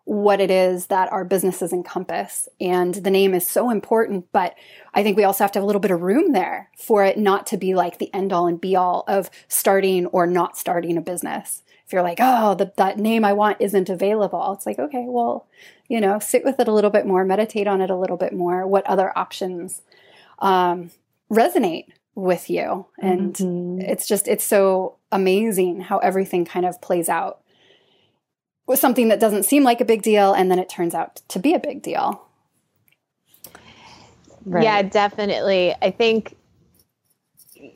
what 0.05 0.39
it 0.39 0.51
is 0.51 0.87
that 0.87 1.11
our 1.11 1.25
businesses 1.25 1.73
encompass. 1.73 2.47
And 2.61 2.93
the 2.93 3.09
name 3.09 3.33
is 3.33 3.47
so 3.47 3.71
important, 3.71 4.31
but 4.31 4.55
I 4.93 5.01
think 5.01 5.17
we 5.17 5.23
also 5.23 5.43
have 5.43 5.51
to 5.53 5.59
have 5.59 5.63
a 5.63 5.65
little 5.65 5.79
bit 5.79 5.89
of 5.91 6.01
room 6.01 6.31
there 6.31 6.69
for 6.77 7.03
it 7.03 7.17
not 7.17 7.47
to 7.47 7.57
be 7.57 7.73
like 7.73 7.97
the 7.97 8.13
end 8.13 8.31
all 8.31 8.45
and 8.45 8.61
be 8.61 8.75
all 8.75 9.03
of 9.07 9.31
starting 9.47 10.05
or 10.07 10.27
not 10.27 10.57
starting 10.57 10.95
a 10.95 11.01
business. 11.01 11.63
If 11.87 11.93
you're 11.93 12.03
like, 12.03 12.19
oh, 12.21 12.53
the, 12.53 12.71
that 12.77 12.99
name 12.99 13.25
I 13.25 13.33
want 13.33 13.57
isn't 13.59 13.89
available, 13.89 14.53
it's 14.53 14.65
like, 14.65 14.79
okay, 14.79 15.05
well, 15.07 15.47
you 15.87 15.99
know, 15.99 16.19
sit 16.19 16.45
with 16.45 16.59
it 16.59 16.67
a 16.67 16.73
little 16.73 16.89
bit 16.91 17.05
more, 17.05 17.25
meditate 17.25 17.67
on 17.67 17.81
it 17.81 17.89
a 17.89 17.97
little 17.97 18.17
bit 18.17 18.33
more. 18.33 18.65
What 18.67 18.85
other 18.85 19.11
options 19.17 19.81
um, 20.39 20.91
resonate 21.35 21.85
with 22.15 22.49
you 22.49 22.85
and 22.99 23.35
mm-hmm. 23.35 23.81
it's 23.81 24.07
just 24.07 24.27
it's 24.27 24.43
so 24.43 24.95
amazing 25.11 25.81
how 25.81 25.97
everything 25.97 26.45
kind 26.45 26.65
of 26.65 26.81
plays 26.81 27.09
out 27.09 27.41
with 28.67 28.79
something 28.79 29.09
that 29.09 29.19
doesn't 29.19 29.43
seem 29.43 29.63
like 29.63 29.81
a 29.81 29.85
big 29.85 30.01
deal 30.01 30.33
and 30.33 30.49
then 30.49 30.57
it 30.57 30.69
turns 30.69 30.95
out 30.95 31.21
to 31.27 31.39
be 31.39 31.53
a 31.53 31.59
big 31.59 31.81
deal 31.81 32.25
right. 34.45 34.63
yeah 34.63 34.81
definitely 34.81 35.75
i 35.81 35.91
think 35.91 36.37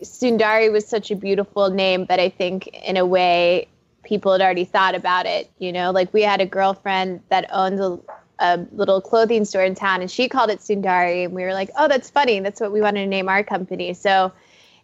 sundari 0.02 0.72
was 0.72 0.88
such 0.88 1.12
a 1.12 1.16
beautiful 1.18 1.70
name 1.70 2.06
but 2.06 2.20
i 2.20 2.30
think 2.30 2.68
in 2.68 2.96
a 2.96 3.06
way 3.06 3.68
people 4.04 4.32
had 4.32 4.42
already 4.42 4.64
thought 4.64 4.96
about 4.96 5.26
it 5.26 5.52
you 5.58 5.74
know 5.74 5.92
like 5.92 6.14
we 6.14 6.22
had 6.22 6.40
a 6.40 6.46
girlfriend 6.46 7.22
that 7.30 7.46
owns 7.52 7.82
a 7.82 8.00
a 8.40 8.66
little 8.72 9.02
clothing 9.02 9.46
store 9.46 9.64
in 9.64 9.76
town 9.76 10.02
and 10.02 10.10
she 10.10 10.30
called 10.30 10.50
it 10.50 10.60
Sundari 10.60 11.26
and 11.26 11.34
we 11.34 11.44
were 11.44 11.54
like, 11.54 11.70
"Oh, 11.78 11.88
that's 11.88 12.10
funny. 12.10 12.40
That's 12.40 12.62
what 12.62 12.72
we 12.72 12.82
wanted 12.82 13.02
to 13.02 13.08
name 13.08 13.30
our 13.30 13.44
company." 13.44 13.94
So 13.94 14.32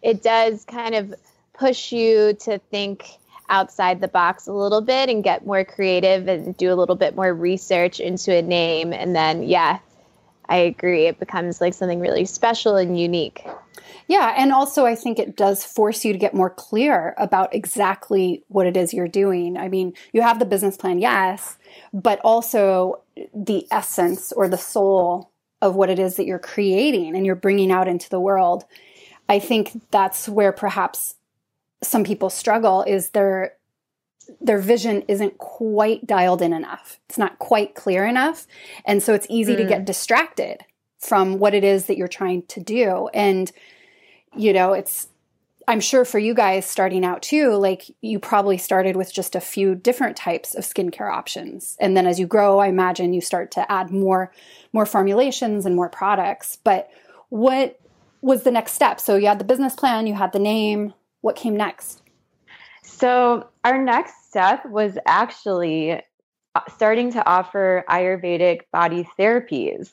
it 0.02 0.22
does 0.22 0.64
kind 0.64 0.94
of 0.94 1.14
push 1.54 1.92
you 1.92 2.34
to 2.40 2.58
think 2.70 3.06
outside 3.48 4.00
the 4.00 4.08
box 4.08 4.46
a 4.46 4.52
little 4.52 4.80
bit 4.80 5.08
and 5.08 5.22
get 5.22 5.46
more 5.46 5.64
creative 5.64 6.28
and 6.28 6.56
do 6.56 6.72
a 6.72 6.74
little 6.74 6.96
bit 6.96 7.14
more 7.14 7.32
research 7.32 8.00
into 8.00 8.34
a 8.34 8.42
name 8.42 8.92
and 8.92 9.14
then 9.14 9.42
yeah, 9.44 9.78
I 10.48 10.58
agree. 10.58 11.06
It 11.06 11.18
becomes 11.18 11.60
like 11.60 11.74
something 11.74 12.00
really 12.00 12.24
special 12.24 12.76
and 12.76 12.98
unique. 12.98 13.44
Yeah, 14.08 14.34
and 14.36 14.52
also 14.52 14.86
I 14.86 14.94
think 14.94 15.18
it 15.18 15.36
does 15.36 15.64
force 15.64 16.04
you 16.04 16.12
to 16.12 16.18
get 16.18 16.34
more 16.34 16.50
clear 16.50 17.14
about 17.18 17.54
exactly 17.54 18.44
what 18.48 18.66
it 18.66 18.76
is 18.76 18.94
you're 18.94 19.08
doing. 19.08 19.56
I 19.56 19.68
mean, 19.68 19.94
you 20.12 20.22
have 20.22 20.38
the 20.38 20.44
business 20.44 20.76
plan, 20.76 20.98
yes, 20.98 21.58
but 21.92 22.20
also 22.20 23.02
the 23.34 23.66
essence 23.70 24.32
or 24.32 24.48
the 24.48 24.58
soul 24.58 25.30
of 25.60 25.74
what 25.74 25.90
it 25.90 25.98
is 25.98 26.16
that 26.16 26.26
you're 26.26 26.38
creating 26.38 27.16
and 27.16 27.26
you're 27.26 27.34
bringing 27.34 27.72
out 27.72 27.88
into 27.88 28.08
the 28.08 28.20
world. 28.20 28.64
I 29.28 29.38
think 29.38 29.82
that's 29.90 30.28
where 30.28 30.52
perhaps 30.52 31.16
some 31.82 32.04
people 32.04 32.30
struggle 32.30 32.82
is 32.82 33.10
their 33.10 33.54
their 34.40 34.58
vision 34.58 35.02
isn't 35.02 35.38
quite 35.38 36.04
dialed 36.04 36.42
in 36.42 36.52
enough. 36.52 36.98
It's 37.08 37.18
not 37.18 37.38
quite 37.38 37.76
clear 37.76 38.04
enough. 38.04 38.46
And 38.84 39.00
so 39.00 39.14
it's 39.14 39.26
easy 39.30 39.54
mm. 39.54 39.58
to 39.58 39.64
get 39.64 39.82
mm. 39.82 39.84
distracted 39.84 40.64
from 40.98 41.38
what 41.38 41.54
it 41.54 41.62
is 41.62 41.86
that 41.86 41.96
you're 41.96 42.08
trying 42.08 42.42
to 42.46 42.60
do. 42.60 43.08
And 43.14 43.52
you 44.36 44.52
know, 44.52 44.72
it's 44.72 45.08
I'm 45.68 45.80
sure 45.80 46.04
for 46.04 46.18
you 46.18 46.32
guys 46.32 46.64
starting 46.64 47.04
out 47.04 47.22
too, 47.22 47.54
like 47.54 47.90
you 48.00 48.20
probably 48.20 48.56
started 48.56 48.94
with 48.94 49.12
just 49.12 49.34
a 49.34 49.40
few 49.40 49.74
different 49.74 50.16
types 50.16 50.54
of 50.54 50.64
skincare 50.64 51.12
options. 51.12 51.76
And 51.80 51.96
then 51.96 52.06
as 52.06 52.20
you 52.20 52.26
grow, 52.26 52.60
I 52.60 52.68
imagine 52.68 53.12
you 53.12 53.20
start 53.20 53.50
to 53.52 53.70
add 53.70 53.90
more 53.90 54.32
more 54.72 54.86
formulations 54.86 55.66
and 55.66 55.74
more 55.74 55.88
products. 55.88 56.56
But 56.62 56.88
what 57.30 57.80
was 58.20 58.44
the 58.44 58.52
next 58.52 58.72
step? 58.72 59.00
So 59.00 59.16
you 59.16 59.26
had 59.26 59.40
the 59.40 59.44
business 59.44 59.74
plan, 59.74 60.06
you 60.06 60.14
had 60.14 60.32
the 60.32 60.38
name. 60.38 60.94
What 61.20 61.34
came 61.34 61.56
next? 61.56 62.02
So 62.84 63.48
our 63.64 63.82
next 63.82 64.28
step 64.28 64.64
was 64.66 64.96
actually 65.06 66.00
uh, 66.54 66.60
starting 66.74 67.12
to 67.12 67.28
offer 67.28 67.84
Ayurvedic 67.90 68.60
body 68.72 69.08
therapies. 69.18 69.90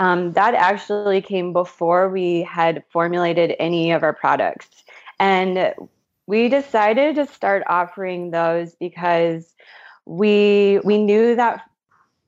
Um, 0.00 0.32
that 0.32 0.54
actually 0.54 1.20
came 1.20 1.52
before 1.52 2.08
we 2.08 2.42
had 2.42 2.82
formulated 2.88 3.54
any 3.60 3.92
of 3.92 4.02
our 4.02 4.14
products. 4.14 4.82
And 5.18 5.74
we 6.26 6.48
decided 6.48 7.16
to 7.16 7.26
start 7.26 7.62
offering 7.66 8.30
those 8.30 8.74
because 8.76 9.54
we 10.06 10.80
we 10.84 10.96
knew 10.96 11.36
that 11.36 11.60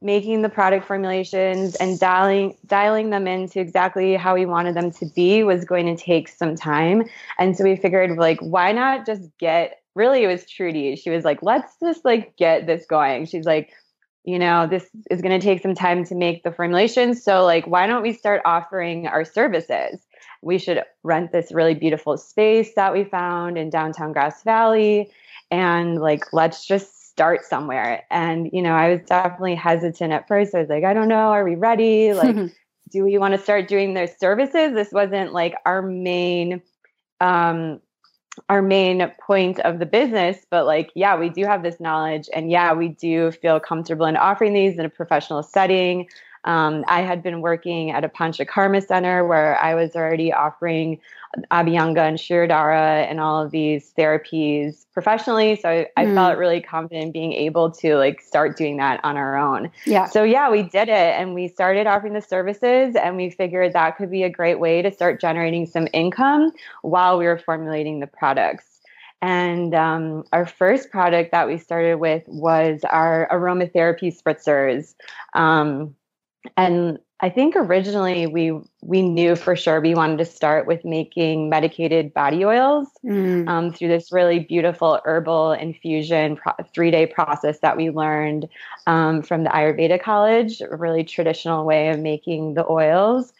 making 0.03 0.43
the 0.43 0.51
product 0.51 0.87
formulations 0.87 1.75
and 1.77 1.99
dialing 1.99 2.59
dialing 2.67 3.09
them 3.09 3.27
into 3.27 3.59
exactly 3.59 4.17
how 4.17 4.35
we 4.35 4.45
wanted 4.45 4.75
them 4.77 4.91
to 4.91 5.07
be 5.07 5.43
was 5.43 5.65
going 5.65 5.87
to 5.87 5.97
take 5.97 6.29
some 6.29 6.55
time. 6.55 7.05
And 7.39 7.57
so 7.57 7.65
we 7.65 7.77
figured 7.77 8.19
like 8.19 8.39
why 8.41 8.73
not 8.73 9.07
just 9.07 9.31
get 9.39 9.81
really 9.95 10.25
it 10.25 10.27
was 10.27 10.45
Trudy. 10.45 10.95
She 10.97 11.09
was 11.09 11.25
like, 11.25 11.43
let's 11.43 11.73
just 11.81 12.05
like 12.05 12.37
get 12.37 12.67
this 12.67 12.85
going. 12.85 13.25
She's 13.25 13.47
like, 13.47 13.73
you 14.25 14.39
know, 14.39 14.67
this 14.67 14.89
is 15.11 15.21
going 15.21 15.39
to 15.39 15.45
take 15.45 15.63
some 15.63 15.75
time 15.75 16.05
to 16.05 16.15
make 16.15 16.45
the 16.45 16.53
formulations. 16.53 17.23
So 17.23 17.45
like 17.45 17.67
why 17.67 17.87
don't 17.87 18.03
we 18.03 18.13
start 18.13 18.43
offering 18.45 19.07
our 19.07 19.25
services? 19.25 20.01
we 20.43 20.59
should 20.59 20.83
rent 21.05 21.33
this 21.33 21.53
really 21.53 21.75
beautiful 21.75 22.19
space 22.19 22.75
that 22.75 22.93
we 22.93 23.05
found 23.05 23.57
in 23.57 23.71
downtown 23.71 24.13
Grass 24.13 24.43
Valley 24.43 25.11
and 25.51 26.01
like 26.01 26.33
let's 26.33 26.67
just 26.67 27.09
start 27.09 27.45
somewhere. 27.45 28.05
And 28.11 28.51
you 28.53 28.61
know, 28.61 28.73
I 28.73 28.91
was 28.91 29.01
definitely 29.07 29.55
hesitant 29.55 30.13
at 30.13 30.27
first. 30.27 30.55
I 30.55 30.61
was 30.61 30.69
like, 30.69 30.85
I 30.85 30.93
don't 30.93 31.09
know, 31.09 31.29
are 31.29 31.45
we 31.45 31.55
ready? 31.55 32.13
Like 32.13 32.37
do 32.91 33.05
we 33.05 33.17
want 33.19 33.33
to 33.35 33.39
start 33.39 33.69
doing 33.69 33.95
those 33.95 34.19
services? 34.19 34.75
This 34.75 34.93
wasn't 34.93 35.33
like 35.33 35.55
our 35.65 35.81
main 35.81 36.61
um, 37.21 37.81
our 38.49 38.63
main 38.63 39.11
point 39.21 39.59
of 39.61 39.79
the 39.79 39.87
business 39.87 40.47
but 40.51 40.65
like 40.65 40.91
yeah 40.95 41.19
we 41.19 41.29
do 41.29 41.45
have 41.45 41.63
this 41.63 41.79
knowledge 41.81 42.29
and 42.35 42.51
yeah 42.51 42.73
we 42.73 42.89
do 42.89 43.31
feel 43.31 43.61
comfortable 43.61 44.07
in 44.07 44.17
offering 44.17 44.55
these 44.55 44.79
in 44.79 44.85
a 44.85 44.89
professional 44.91 45.43
setting 45.43 46.09
um, 46.45 46.85
I 46.89 47.03
had 47.03 47.23
been 47.23 47.41
working 47.41 47.91
at 47.91 48.05
a 48.05 48.09
Panchakarma 48.09 48.87
center 48.87 49.25
where 49.27 49.59
I 49.61 49.75
was 49.75 49.95
already 49.95 50.33
offering 50.33 51.01
Abhyanga 51.51 52.07
and 52.07 52.19
Shirodhara 52.19 53.09
and 53.09 53.21
all 53.21 53.43
of 53.43 53.51
these 53.53 53.93
therapies 53.97 54.85
professionally. 54.93 55.57
So 55.57 55.69
I, 55.69 55.87
I 55.97 56.05
mm. 56.05 56.15
felt 56.15 56.37
really 56.37 56.61
confident 56.61 57.13
being 57.13 57.33
able 57.33 57.71
to 57.73 57.97
like 57.97 58.21
start 58.21 58.57
doing 58.57 58.77
that 58.79 59.01
on 59.03 59.17
our 59.17 59.37
own. 59.37 59.71
Yeah. 59.87 60.07
So 60.07 60.25
yeah, 60.25 60.51
we 60.51 60.63
did 60.63 60.89
it 60.89 61.15
and 61.19 61.33
we 61.33 61.49
started 61.49 61.87
offering 61.87 62.13
the 62.13 62.21
services 62.21 62.97
and 62.97 63.17
we 63.17 63.31
figured 63.31 63.73
that 63.73 63.97
could 63.97 64.11
be 64.11 64.25
a 64.25 64.31
great 64.31 64.59
way 64.59 64.83
to 64.83 64.91
start 64.91 65.21
generating 65.21 65.65
some 65.65 65.89
income 65.93 66.53
while 66.83 67.19
we 67.19 67.25
were 67.25 67.39
formulating 67.39 68.01
the 68.01 68.07
products. 68.07 68.81
And 69.23 69.73
um, 69.73 70.25
our 70.33 70.45
first 70.45 70.91
product 70.91 71.31
that 71.31 71.47
we 71.47 71.57
started 71.57 71.95
with 71.95 72.25
was 72.27 72.81
our 72.91 73.29
aromatherapy 73.31 74.13
spritzers. 74.13 74.97
Um, 75.33 75.95
and 76.57 76.99
I 77.21 77.29
think 77.29 77.55
originally 77.55 78.27
we 78.27 78.53
we 78.83 79.01
knew 79.01 79.37
for 79.37 79.55
sure 79.55 79.81
we 79.81 79.95
wanted 79.95 80.19
to 80.19 80.25
start 80.25 80.67
with 80.67 80.85
making 80.85 81.49
medicated 81.49 82.13
body 82.13 82.45
oils 82.45 82.89
mm. 83.05 83.49
um, 83.49 83.73
through 83.73 83.89
this 83.89 84.11
really 84.11 84.41
beautiful 84.41 85.01
herbal 85.05 85.53
infusion 85.53 86.37
pro- 86.37 86.65
three 86.75 86.91
day 86.91 87.07
process 87.07 87.61
that 87.61 87.77
we 87.77 87.91
learned 87.91 88.49
um, 88.89 89.23
from 89.23 89.45
the 89.45 89.51
Ayurveda 89.51 90.03
College, 90.03 90.61
a 90.61 90.77
really 90.77 91.05
traditional 91.05 91.65
way 91.65 91.91
of 91.91 92.01
making 92.01 92.55
the 92.55 92.69
oils. 92.69 93.33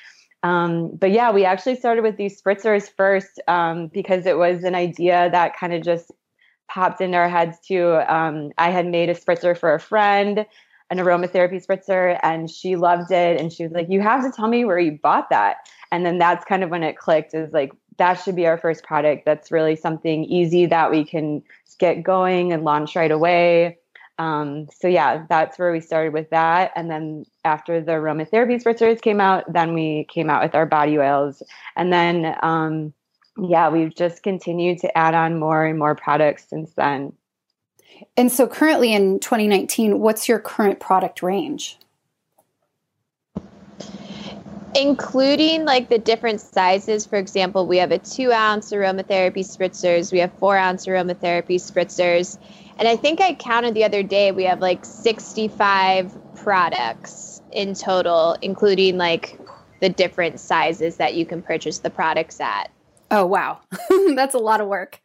Um, 0.45 0.95
but 0.95 1.11
yeah, 1.11 1.33
we 1.33 1.45
actually 1.45 1.77
started 1.77 2.03
with 2.03 2.17
these 2.17 2.41
spritzers 2.41 2.89
first 2.97 3.41
um, 3.49 3.89
because 3.89 4.27
it 4.27 4.39
was 4.39 4.63
an 4.63 4.77
idea 4.77 5.29
that 5.31 5.57
kind 5.57 5.73
of 5.73 5.83
just 5.83 6.13
popped 6.69 7.01
into 7.01 7.17
our 7.17 7.29
heads 7.29 7.59
too. 7.67 7.95
Um, 8.07 8.53
I 8.59 8.71
had 8.71 8.87
made 8.87 9.09
a 9.09 9.15
spritzer 9.15 9.59
for 9.59 9.75
a 9.75 9.81
friend 9.81 10.47
an 10.93 10.99
aromatherapy 10.99 11.65
spritzer 11.67 12.21
and 12.23 12.51
she 12.51 12.77
loved 12.77 13.11
it 13.11 13.41
and 13.41 13.51
she 13.51 13.63
was 13.63 13.73
like 13.73 13.89
you 13.89 14.03
have 14.03 14.23
to 14.23 14.31
tell 14.31 14.47
me 14.47 14.67
where 14.67 14.79
you 14.79 14.99
bought 15.03 15.31
that. 15.31 15.57
And 15.91 16.05
then 16.05 16.19
that's 16.19 16.45
kind 16.45 16.63
of 16.63 16.69
when 16.69 16.83
it 16.83 16.99
clicked 16.99 17.33
is 17.33 17.51
like 17.53 17.73
that 17.97 18.15
should 18.15 18.37
be 18.37 18.47
our 18.47 18.59
first 18.59 18.85
product 18.85 19.25
that's 19.25 19.51
really 19.51 19.75
something 19.75 20.25
easy 20.25 20.67
that 20.67 20.91
we 20.91 21.03
can 21.03 21.43
get 21.79 22.03
going 22.03 22.53
and 22.53 22.63
launch 22.63 22.95
right 22.95 23.11
away. 23.11 23.79
Um, 24.19 24.69
so 24.79 24.87
yeah 24.87 25.25
that's 25.31 25.59
where 25.59 25.73
we 25.73 25.81
started 25.81 26.13
with 26.13 26.29
that. 26.29 26.73
And 26.77 26.91
then 26.91 27.25
after 27.43 27.81
the 27.81 27.93
aromatherapy 27.93 28.63
spritzers 28.63 29.01
came 29.01 29.21
out 29.21 29.51
then 29.51 29.73
we 29.73 30.05
came 30.11 30.29
out 30.29 30.43
with 30.43 30.55
our 30.55 30.67
body 30.67 30.99
oils. 30.99 31.43
And 31.75 31.91
then 31.91 32.37
um, 32.43 32.93
yeah 33.43 33.71
we've 33.71 33.95
just 33.95 34.23
continued 34.23 34.79
to 34.81 34.99
add 34.99 35.15
on 35.15 35.41
more 35.41 35.65
and 35.65 35.79
more 35.79 35.95
products 35.95 36.51
since 36.51 36.75
then 36.75 37.15
and 38.17 38.31
so 38.31 38.47
currently 38.47 38.93
in 38.93 39.19
2019, 39.21 40.01
what's 40.01 40.29
your 40.29 40.39
current 40.39 40.81
product 40.81 41.23
range? 41.23 41.79
Including 44.75 45.65
like 45.65 45.89
the 45.89 45.99
different 45.99 46.41
sizes. 46.41 47.05
For 47.05 47.17
example, 47.17 47.67
we 47.67 47.77
have 47.79 47.93
a 47.93 47.99
two 47.99 48.33
ounce 48.33 48.71
aromatherapy 48.73 49.41
spritzers, 49.41 50.13
we 50.13 50.19
have 50.21 50.33
four 50.35 50.57
ounce 50.57 50.87
aromatherapy 50.87 51.57
spritzers. 51.57 52.39
And 52.79 52.89
I 52.89 52.97
think 52.97 53.21
I 53.21 53.35
counted 53.35 53.75
the 53.75 53.85
other 53.85 54.03
day, 54.03 54.33
we 54.33 54.45
have 54.45 54.61
like 54.61 54.85
65 54.85 56.37
products 56.37 57.43
in 57.53 57.75
total, 57.75 58.37
including 58.41 58.97
like 58.97 59.39
the 59.81 59.89
different 59.89 60.41
sizes 60.41 60.97
that 60.97 61.15
you 61.15 61.27
can 61.27 61.43
purchase 61.43 61.81
the 61.81 61.91
products 61.91 62.41
at. 62.41 62.71
Oh 63.13 63.27
wow. 63.27 63.61
That's 64.17 64.35
a 64.35 64.39
lot 64.39 64.63
of 64.63 64.69
work. 64.69 64.99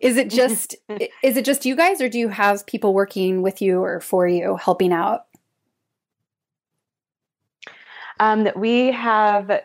Is 0.00 0.18
it 0.18 0.28
just 0.28 0.76
is 1.22 1.38
it 1.38 1.44
just 1.44 1.64
you 1.64 1.74
guys 1.74 2.02
or 2.02 2.08
do 2.08 2.18
you 2.18 2.28
have 2.28 2.66
people 2.66 2.92
working 2.92 3.40
with 3.40 3.62
you 3.62 3.80
or 3.82 4.00
for 4.00 4.28
you 4.28 4.56
helping 4.56 4.92
out? 4.92 5.22
Um, 8.20 8.48
we 8.54 8.92
have 8.92 9.62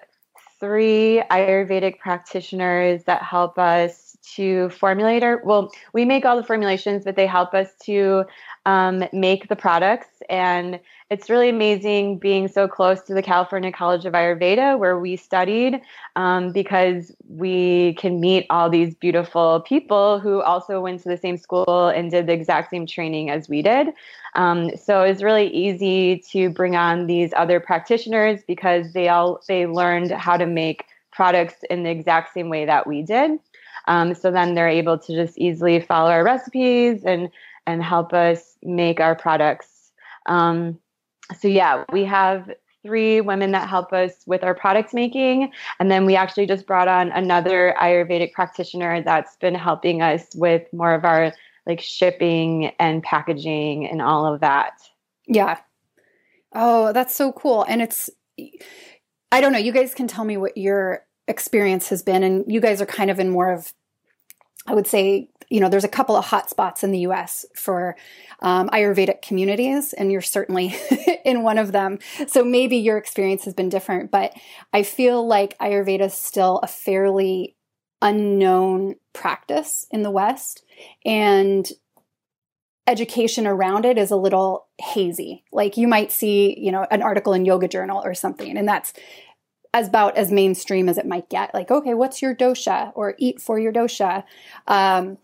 three 0.62 1.22
Ayurvedic 1.30 2.00
practitioners 2.00 3.04
that 3.04 3.22
help 3.22 3.60
us 3.60 4.16
to 4.36 4.70
formulate 4.70 5.22
our 5.22 5.42
well, 5.44 5.70
we 5.92 6.06
make 6.06 6.24
all 6.24 6.38
the 6.38 6.44
formulations, 6.44 7.04
but 7.04 7.18
they 7.18 7.28
help 7.28 7.54
us 7.54 7.76
to 7.84 8.24
um, 8.66 9.04
make 9.12 9.50
the 9.50 9.56
products 9.58 10.08
and 10.30 10.80
it's 11.12 11.30
really 11.30 11.50
amazing 11.50 12.18
being 12.18 12.48
so 12.48 12.68
close 12.68 13.02
to 13.02 13.14
the 13.14 13.22
California 13.22 13.72
College 13.72 14.06
of 14.06 14.14
Ayurveda, 14.14 14.80
where 14.80 14.98
we 14.98 15.16
studied, 15.16 15.80
um, 16.16 16.52
because 16.52 17.16
we 17.30 17.94
can 18.00 18.20
meet 18.20 18.48
all 18.50 18.72
these 18.72 18.96
beautiful 18.96 19.60
people 19.62 20.20
who 20.20 20.42
also 20.42 20.82
went 20.82 21.04
to 21.04 21.10
the 21.10 21.18
same 21.18 21.38
school 21.38 21.90
and 21.90 22.10
did 22.10 22.26
the 22.26 22.34
exact 22.34 22.72
same 22.72 22.88
training 22.88 23.30
as 23.30 23.48
we 23.48 23.62
did. 23.62 23.90
Um, 24.34 24.76
so 24.76 25.04
it's 25.04 25.22
really 25.22 25.48
easy 25.48 26.24
to 26.32 26.50
bring 26.50 26.76
on 26.76 27.06
these 27.06 27.32
other 27.36 27.60
practitioners 27.60 28.42
because 28.48 28.94
they 28.94 29.08
all 29.08 29.42
they 29.48 29.68
learned 29.68 30.10
how 30.10 30.38
to 30.38 30.48
make 30.48 30.86
products 31.12 31.56
in 31.70 31.84
the 31.84 31.92
exact 31.92 32.34
same 32.34 32.50
way 32.50 32.66
that 32.66 32.88
we 32.88 33.04
did. 33.04 33.40
Um, 33.88 34.16
so 34.16 34.32
then 34.32 34.56
they're 34.56 34.68
able 34.68 34.98
to 34.98 35.14
just 35.14 35.38
easily 35.38 35.80
follow 35.80 36.10
our 36.10 36.24
recipes 36.24 37.04
and 37.06 37.30
and 37.68 37.84
help 37.84 38.12
us 38.12 38.58
make 38.64 39.00
our 39.00 39.16
products. 39.16 39.92
Um, 40.26 40.80
so 41.40 41.48
yeah, 41.48 41.84
we 41.92 42.06
have 42.06 42.50
three 42.86 43.20
women 43.20 43.52
that 43.52 43.68
help 43.68 43.92
us 43.94 44.12
with 44.28 44.44
our 44.44 44.54
product 44.54 44.94
making. 44.94 45.52
And 45.80 45.90
then 45.90 46.06
we 46.06 46.16
actually 46.16 46.46
just 46.46 46.68
brought 46.68 46.88
on 46.88 47.12
another 47.12 47.76
Ayurvedic 47.82 48.32
practitioner 48.34 49.02
that's 49.02 49.36
been 49.38 49.56
helping 49.56 50.04
us 50.04 50.28
with 50.36 50.72
more 50.72 50.94
of 50.94 51.04
our 51.04 51.34
like 51.66 51.82
shipping 51.82 52.68
and 52.80 53.02
packaging 53.02 53.88
and 53.88 54.04
all 54.04 54.32
of 54.32 54.42
that. 54.42 54.74
Yeah. 55.26 55.58
Oh, 56.54 56.94
that's 56.94 57.16
so 57.16 57.32
cool. 57.32 57.64
And 57.68 57.82
it's, 57.82 58.10
I 59.32 59.42
don't 59.42 59.52
know, 59.52 59.58
you 59.58 59.72
guys 59.72 59.96
can 59.96 60.08
tell 60.08 60.24
me 60.24 60.38
what 60.38 60.56
your 60.56 61.06
experience 61.28 61.90
has 61.90 62.04
been. 62.04 62.22
And 62.22 62.46
you 62.48 62.62
guys 62.62 62.84
are 62.84 62.86
kind 62.86 63.10
of 63.10 63.20
in 63.20 63.32
more 63.32 63.52
of, 63.52 63.74
I 64.68 64.76
would 64.76 64.86
say, 64.86 65.30
you 65.50 65.60
know, 65.60 65.70
there's 65.70 65.84
a 65.84 65.90
couple 65.90 66.16
of 66.16 66.26
hot 66.26 66.50
spots 66.50 66.84
in 66.84 66.92
the 66.92 67.00
US 67.00 67.46
for 67.56 67.96
um, 68.42 68.70
Ayurvedic 68.70 69.22
communities, 69.22 69.94
and 69.94 70.12
you're 70.12 70.22
certainly 70.22 70.76
in 71.26 71.44
one 71.44 71.58
of 71.58 71.72
them. 71.72 72.00
So 72.28 72.44
maybe 72.44 72.78
your 72.78 72.98
experience 72.98 73.46
has 73.46 73.54
been 73.54 73.70
different, 73.70 74.12
but 74.12 74.34
I 74.74 74.84
feel 74.84 75.26
like 75.26 75.58
Ayurveda 75.60 76.06
is 76.06 76.14
still 76.14 76.60
a 76.60 76.68
fairly 76.68 77.56
unknown 78.02 78.96
practice 79.14 79.88
in 79.92 80.04
the 80.04 80.12
West. 80.12 80.64
And 81.06 81.70
education 82.88 83.48
around 83.48 83.86
it 83.86 83.98
is 83.98 84.12
a 84.12 84.16
little 84.16 84.68
hazy. 84.80 85.44
Like 85.52 85.78
you 85.78 85.88
might 85.88 86.12
see, 86.12 86.60
you 86.60 86.72
know, 86.72 86.86
an 86.92 87.02
article 87.02 87.34
in 87.34 87.46
Yoga 87.46 87.68
Journal 87.68 88.02
or 88.04 88.14
something, 88.14 88.58
and 88.58 88.68
that's 88.68 88.94
as 89.76 89.90
about 89.90 90.16
as 90.16 90.32
mainstream 90.32 90.88
as 90.88 90.98
it 90.98 91.06
might 91.06 91.30
get. 91.30 91.54
Like, 91.54 91.70
okay, 91.70 91.94
what's 91.94 92.22
your 92.22 92.34
dosha 92.34 92.94
or 92.96 93.14
eat 93.18 93.42
for 93.42 93.60
your 93.60 93.74
dosha? 93.74 94.24
Um, 94.68 95.18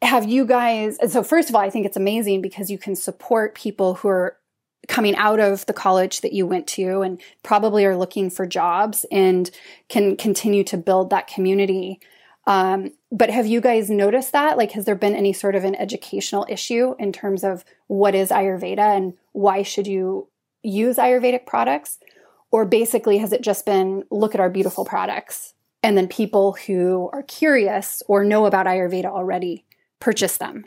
have 0.00 0.24
you 0.24 0.46
guys, 0.46 0.96
so 1.12 1.22
first 1.22 1.50
of 1.50 1.54
all, 1.54 1.60
I 1.60 1.68
think 1.68 1.84
it's 1.84 1.96
amazing 1.98 2.40
because 2.40 2.70
you 2.70 2.78
can 2.78 2.96
support 2.96 3.54
people 3.54 3.96
who 3.96 4.08
are 4.08 4.38
coming 4.88 5.14
out 5.16 5.38
of 5.38 5.66
the 5.66 5.74
college 5.74 6.22
that 6.22 6.32
you 6.32 6.46
went 6.46 6.66
to 6.68 7.02
and 7.02 7.20
probably 7.42 7.84
are 7.84 7.96
looking 7.96 8.30
for 8.30 8.46
jobs 8.46 9.04
and 9.12 9.50
can 9.90 10.16
continue 10.16 10.64
to 10.64 10.78
build 10.78 11.10
that 11.10 11.26
community. 11.26 12.00
Um, 12.46 12.92
but 13.12 13.28
have 13.28 13.46
you 13.46 13.60
guys 13.60 13.90
noticed 13.90 14.32
that? 14.32 14.56
Like, 14.56 14.72
has 14.72 14.86
there 14.86 14.96
been 14.96 15.14
any 15.14 15.34
sort 15.34 15.56
of 15.56 15.62
an 15.62 15.74
educational 15.74 16.46
issue 16.48 16.94
in 16.98 17.12
terms 17.12 17.44
of 17.44 17.66
what 17.86 18.14
is 18.14 18.30
Ayurveda 18.30 18.96
and 18.96 19.12
why 19.32 19.62
should 19.62 19.86
you 19.86 20.28
use 20.62 20.96
Ayurvedic 20.96 21.44
products? 21.44 21.98
Or 22.52 22.64
basically, 22.66 23.18
has 23.18 23.32
it 23.32 23.40
just 23.40 23.66
been 23.66 24.04
look 24.10 24.34
at 24.34 24.40
our 24.40 24.50
beautiful 24.50 24.84
products 24.84 25.54
and 25.82 25.96
then 25.96 26.06
people 26.06 26.52
who 26.52 27.10
are 27.12 27.22
curious 27.22 28.02
or 28.06 28.24
know 28.24 28.46
about 28.46 28.66
Ayurveda 28.66 29.06
already 29.06 29.64
purchase 29.98 30.36
them? 30.36 30.66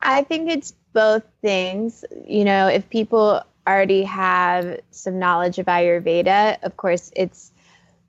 I 0.00 0.22
think 0.22 0.50
it's 0.50 0.72
both 0.92 1.24
things. 1.42 2.04
You 2.28 2.44
know, 2.44 2.68
if 2.68 2.88
people 2.90 3.42
already 3.66 4.04
have 4.04 4.78
some 4.90 5.18
knowledge 5.18 5.58
of 5.58 5.66
Ayurveda, 5.66 6.62
of 6.62 6.76
course, 6.76 7.10
it's 7.16 7.50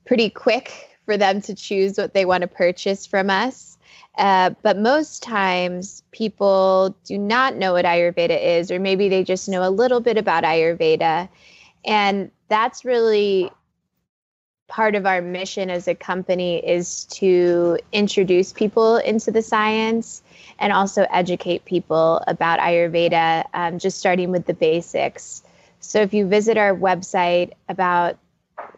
pretty 0.06 0.30
quick 0.30 0.98
for 1.06 1.18
them 1.18 1.42
to 1.42 1.56
choose 1.56 1.98
what 1.98 2.14
they 2.14 2.26
want 2.26 2.42
to 2.42 2.48
purchase 2.48 3.06
from 3.06 3.30
us. 3.30 3.77
Uh, 4.18 4.52
but 4.64 4.78
most 4.78 5.22
times 5.22 6.02
people 6.12 6.96
do 7.04 7.18
not 7.18 7.56
know 7.56 7.74
what 7.74 7.86
Ayurveda 7.86 8.58
is, 8.58 8.72
or 8.72 8.80
maybe 8.80 9.10
they 9.10 9.24
just 9.24 9.48
know 9.48 9.68
a 9.68 9.70
little 9.70 10.00
bit 10.00 10.18
about 10.18 10.44
Ayurveda. 10.44 11.30
And 11.86 12.32
that's 12.50 12.84
really 12.84 13.52
part 14.68 14.96
of 14.96 15.06
our 15.06 15.22
mission 15.22 15.70
as 15.70 15.88
a 15.88 15.96
company 15.96 16.58
is 16.58 17.06
to 17.06 17.78
introduce 17.94 18.52
people 18.52 18.98
into 18.98 19.32
the 19.32 19.42
science 19.42 20.22
and 20.60 20.74
also 20.74 21.06
educate 21.10 21.64
people 21.66 22.22
about 22.28 22.60
Ayurveda, 22.60 23.46
um, 23.54 23.80
just 23.80 24.00
starting 24.00 24.32
with 24.32 24.46
the 24.46 24.54
basics. 24.54 25.44
So 25.80 26.02
if 26.02 26.14
you 26.14 26.28
visit 26.28 26.58
our 26.58 26.76
website 26.76 27.52
about 27.70 28.18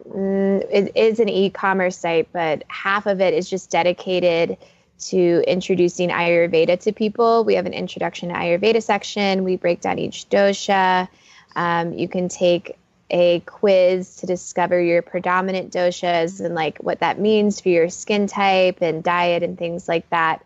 mm, 0.08 0.67
it 0.69 0.91
is 0.95 1.19
an 1.19 1.30
e-commerce 1.30 1.97
site, 1.97 2.28
but 2.34 2.63
half 2.67 3.06
of 3.06 3.21
it 3.21 3.34
is 3.34 3.49
just 3.49 3.71
dedicated 3.71 4.58
to 4.99 5.43
introducing 5.47 6.09
Ayurveda 6.09 6.79
to 6.81 6.91
people. 6.91 7.43
We 7.43 7.55
have 7.55 7.65
an 7.65 7.73
introduction 7.73 8.29
to 8.29 8.35
Ayurveda 8.35 8.83
section. 8.83 9.43
We 9.43 9.55
break 9.55 9.81
down 9.81 9.99
each 9.99 10.29
dosha. 10.29 11.07
Um, 11.55 11.93
you 11.93 12.07
can 12.07 12.29
take 12.29 12.77
a 13.09 13.39
quiz 13.41 14.17
to 14.17 14.27
discover 14.27 14.79
your 14.79 15.01
predominant 15.01 15.73
doshas 15.73 16.43
and 16.43 16.53
like 16.53 16.77
what 16.77 16.99
that 16.99 17.19
means 17.19 17.59
for 17.59 17.69
your 17.69 17.89
skin 17.89 18.27
type 18.27 18.81
and 18.81 19.03
diet 19.03 19.41
and 19.41 19.57
things 19.57 19.88
like 19.88 20.09
that. 20.09 20.45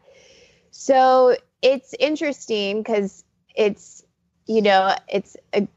So 0.71 1.35
it's 1.61 1.93
interesting 1.99 2.81
because 2.81 3.23
it's, 3.55 4.03
you 4.45 4.61
know, 4.61 4.95
it's 5.07 5.35
a 5.53 5.67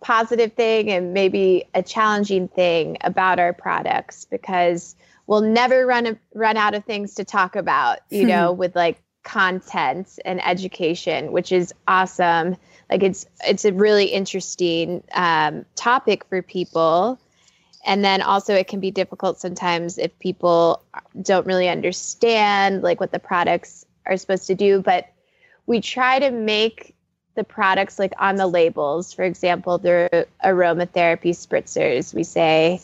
positive 0.00 0.52
thing 0.52 0.90
and 0.90 1.14
maybe 1.14 1.64
a 1.74 1.82
challenging 1.82 2.48
thing 2.48 2.98
about 3.00 3.38
our 3.38 3.52
products 3.52 4.24
because 4.26 4.94
we'll 5.26 5.40
never 5.40 5.86
run 5.86 6.18
run 6.34 6.56
out 6.56 6.74
of 6.74 6.84
things 6.84 7.14
to 7.14 7.24
talk 7.24 7.56
about, 7.56 7.98
you 8.10 8.22
hmm. 8.22 8.28
know, 8.28 8.52
with 8.52 8.74
like 8.74 9.02
content 9.24 10.18
and 10.24 10.44
education, 10.46 11.32
which 11.32 11.52
is 11.52 11.74
awesome. 11.88 12.56
Like 12.90 13.02
it's 13.02 13.26
it's 13.44 13.64
a 13.64 13.72
really 13.72 14.06
interesting 14.06 15.02
um, 15.12 15.64
topic 15.74 16.24
for 16.28 16.42
people. 16.42 17.18
And 17.84 18.04
then 18.04 18.20
also 18.20 18.54
it 18.54 18.66
can 18.66 18.80
be 18.80 18.90
difficult 18.90 19.38
sometimes 19.40 19.96
if 19.98 20.16
people 20.18 20.82
don't 21.22 21.46
really 21.46 21.68
understand 21.68 22.82
like 22.82 22.98
what 23.00 23.12
the 23.12 23.18
products 23.18 23.86
are 24.06 24.16
supposed 24.16 24.46
to 24.48 24.54
do. 24.54 24.80
But 24.80 25.06
we 25.66 25.80
try 25.80 26.18
to 26.18 26.30
make 26.30 26.94
the 27.36 27.44
products 27.44 27.98
like 27.98 28.12
on 28.18 28.36
the 28.36 28.46
labels. 28.46 29.12
For 29.12 29.22
example, 29.22 29.78
the 29.78 30.26
aromatherapy 30.44 31.30
spritzers. 31.30 32.14
We 32.14 32.24
say 32.24 32.80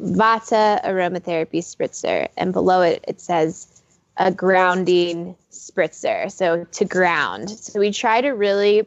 Vata 0.00 0.82
aromatherapy 0.84 1.58
spritzer, 1.58 2.28
and 2.36 2.52
below 2.52 2.82
it 2.82 3.04
it 3.06 3.20
says 3.20 3.82
a 4.16 4.32
grounding 4.32 5.36
spritzer. 5.50 6.30
So 6.30 6.64
to 6.64 6.84
ground. 6.84 7.50
So 7.50 7.78
we 7.78 7.90
try 7.92 8.20
to 8.20 8.30
really 8.30 8.86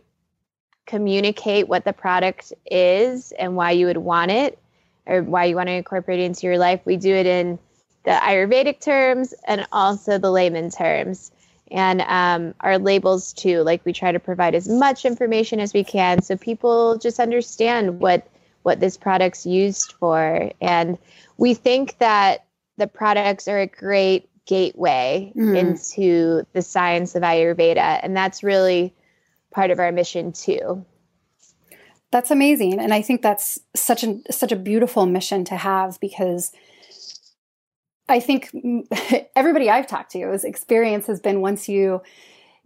communicate 0.86 1.68
what 1.68 1.86
the 1.86 1.94
product 1.94 2.54
is 2.70 3.32
and 3.34 3.56
why 3.56 3.72
you 3.72 3.86
would 3.86 3.98
want 3.98 4.32
it 4.32 4.60
or 5.06 5.22
why 5.24 5.46
you 5.46 5.56
want 5.56 5.68
to 5.68 5.74
incorporate 5.74 6.20
it 6.20 6.24
into 6.24 6.48
your 6.48 6.58
life. 6.58 6.82
We 6.86 6.98
do 6.98 7.14
it 7.14 7.26
in 7.26 7.60
the 8.04 8.12
Ayurvedic 8.12 8.82
terms 8.82 9.34
and 9.48 9.66
also 9.72 10.18
the 10.18 10.32
layman 10.32 10.70
terms. 10.70 11.32
And 11.72 12.02
um, 12.02 12.54
our 12.60 12.78
labels 12.78 13.34
too, 13.34 13.62
like 13.62 13.84
we 13.86 13.94
try 13.94 14.12
to 14.12 14.20
provide 14.20 14.56
as 14.56 14.68
much 14.68 15.06
information 15.06 15.60
as 15.60 15.74
we 15.74 15.84
can 15.84 16.22
so 16.22 16.38
people 16.38 16.98
just 16.98 17.20
understand 17.20 18.00
what 18.00 18.28
what 18.64 18.80
this 18.80 18.98
product's 18.98 19.46
used 19.46 19.94
for. 20.00 20.52
And 20.60 20.98
we 21.38 21.54
think 21.54 21.98
that 22.00 22.46
the 22.78 22.88
products 22.88 23.48
are 23.48 23.60
a 23.60 23.68
great 23.68 24.30
gateway 24.46 25.32
mm. 25.36 25.58
into 25.58 26.46
the 26.54 26.62
science 26.62 27.16
of 27.16 27.24
Ayurveda. 27.24 28.00
And 28.02 28.16
that's 28.16 28.44
really 28.44 28.94
part 29.52 29.72
of 29.72 29.80
our 29.80 29.92
mission 29.92 30.32
too. 30.32 30.86
That's 32.12 32.32
amazing. 32.32 32.80
And 32.80 32.94
I 32.94 33.02
think 33.02 33.22
that's 33.22 33.60
such 33.76 34.04
a 34.04 34.20
such 34.30 34.52
a 34.52 34.56
beautiful 34.56 35.06
mission 35.06 35.46
to 35.46 35.56
have 35.56 36.00
because 36.00 36.52
I 38.08 38.20
think 38.20 38.52
everybody 39.36 39.70
I've 39.70 39.88
talked 39.88 40.12
to 40.12 40.32
is 40.32 40.44
experience 40.44 41.08
has 41.08 41.20
been 41.20 41.42
once 41.42 41.68
you 41.68 42.02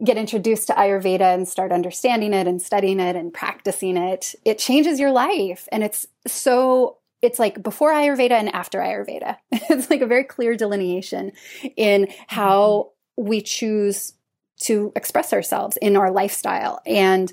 get 0.03 0.17
introduced 0.17 0.67
to 0.67 0.73
Ayurveda 0.73 1.33
and 1.33 1.47
start 1.47 1.71
understanding 1.71 2.33
it 2.33 2.47
and 2.47 2.61
studying 2.61 2.99
it 2.99 3.15
and 3.15 3.33
practicing 3.33 3.97
it, 3.97 4.35
it 4.45 4.59
changes 4.59 4.99
your 4.99 5.11
life. 5.11 5.67
And 5.71 5.83
it's 5.83 6.05
so, 6.27 6.97
it's 7.21 7.39
like 7.39 7.63
before 7.63 7.91
Ayurveda 7.91 8.31
and 8.31 8.53
after 8.53 8.79
Ayurveda. 8.79 9.37
it's 9.51 9.89
like 9.89 10.01
a 10.01 10.07
very 10.07 10.23
clear 10.23 10.55
delineation 10.55 11.31
in 11.75 12.07
how 12.27 12.91
we 13.15 13.41
choose 13.41 14.13
to 14.61 14.91
express 14.95 15.33
ourselves 15.33 15.77
in 15.77 15.97
our 15.97 16.11
lifestyle. 16.11 16.81
And 16.85 17.31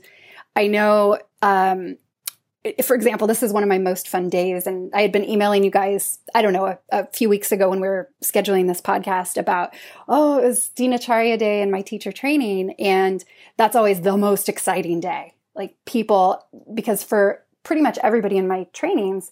I 0.56 0.66
know 0.66 1.18
um, 1.42 1.96
for 2.82 2.94
example, 2.94 3.26
this 3.26 3.42
is 3.42 3.52
one 3.52 3.62
of 3.62 3.68
my 3.68 3.78
most 3.78 4.08
fun 4.08 4.30
days. 4.30 4.66
And 4.66 4.90
I 4.94 5.02
had 5.02 5.12
been 5.12 5.28
emailing 5.28 5.64
you 5.64 5.70
guys, 5.70 6.18
I 6.34 6.40
don't 6.40 6.54
know, 6.54 6.66
a, 6.66 6.78
a, 6.90 7.06
few 7.06 7.28
weeks 7.28 7.52
ago 7.52 7.68
when 7.68 7.80
we 7.80 7.88
were 7.88 8.08
scheduling 8.22 8.68
this 8.68 8.80
podcast 8.80 9.36
about, 9.36 9.74
oh, 10.08 10.38
it 10.38 10.46
was 10.46 10.70
Dinacharya 10.74 11.38
Day 11.38 11.60
and 11.60 11.70
my 11.70 11.82
teacher 11.82 12.10
training. 12.10 12.74
And 12.78 13.22
that's 13.58 13.76
always 13.76 14.00
the 14.00 14.16
most 14.16 14.48
exciting 14.48 15.00
day. 15.00 15.34
Like 15.54 15.76
people, 15.84 16.42
because 16.72 17.02
for 17.02 17.44
pretty 17.64 17.82
much 17.82 17.98
everybody 18.02 18.38
in 18.38 18.48
my 18.48 18.66
trainings 18.72 19.30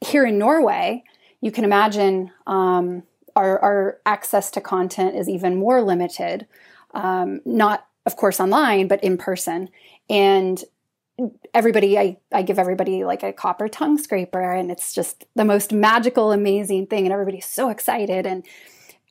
here 0.00 0.24
in 0.24 0.38
Norway, 0.38 1.02
you 1.40 1.50
can 1.50 1.64
imagine 1.64 2.30
um, 2.46 3.02
our, 3.34 3.58
our 3.58 3.98
access 4.06 4.52
to 4.52 4.60
content 4.60 5.16
is 5.16 5.28
even 5.28 5.56
more 5.56 5.82
limited. 5.82 6.46
Um, 6.94 7.40
not, 7.44 7.86
of 8.06 8.16
course, 8.16 8.38
online, 8.38 8.86
but 8.86 9.02
in 9.02 9.18
person. 9.18 9.68
And 10.08 10.62
everybody 11.52 11.98
I, 11.98 12.18
I 12.32 12.42
give 12.42 12.58
everybody 12.58 13.04
like 13.04 13.22
a 13.22 13.32
copper 13.32 13.68
tongue 13.68 13.98
scraper 13.98 14.52
and 14.52 14.70
it's 14.70 14.92
just 14.92 15.26
the 15.34 15.44
most 15.44 15.72
magical 15.72 16.30
amazing 16.30 16.86
thing 16.86 17.04
and 17.04 17.12
everybody's 17.12 17.46
so 17.46 17.70
excited 17.70 18.24
and 18.26 18.44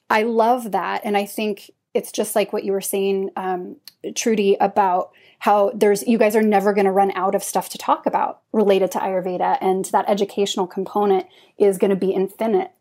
i 0.09 0.23
love 0.23 0.71
that 0.71 1.01
and 1.03 1.17
i 1.17 1.25
think 1.25 1.71
it's 1.93 2.11
just 2.11 2.35
like 2.35 2.53
what 2.53 2.63
you 2.63 2.71
were 2.71 2.81
saying 2.81 3.31
um, 3.35 3.75
trudy 4.15 4.55
about 4.59 5.11
how 5.39 5.71
there's 5.73 6.07
you 6.07 6.17
guys 6.17 6.35
are 6.35 6.41
never 6.41 6.73
going 6.73 6.85
to 6.85 6.91
run 6.91 7.11
out 7.15 7.35
of 7.35 7.43
stuff 7.43 7.69
to 7.69 7.77
talk 7.77 8.05
about 8.05 8.41
related 8.51 8.91
to 8.91 8.99
ayurveda 8.99 9.57
and 9.61 9.85
that 9.85 10.05
educational 10.07 10.67
component 10.67 11.25
is 11.57 11.77
going 11.77 11.89
to 11.89 11.95
be 11.95 12.11
infinite. 12.11 12.71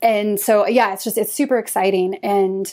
And 0.00 0.38
so 0.38 0.66
yeah 0.66 0.92
it's 0.92 1.04
just 1.04 1.18
it's 1.18 1.32
super 1.32 1.58
exciting 1.58 2.16
and 2.16 2.72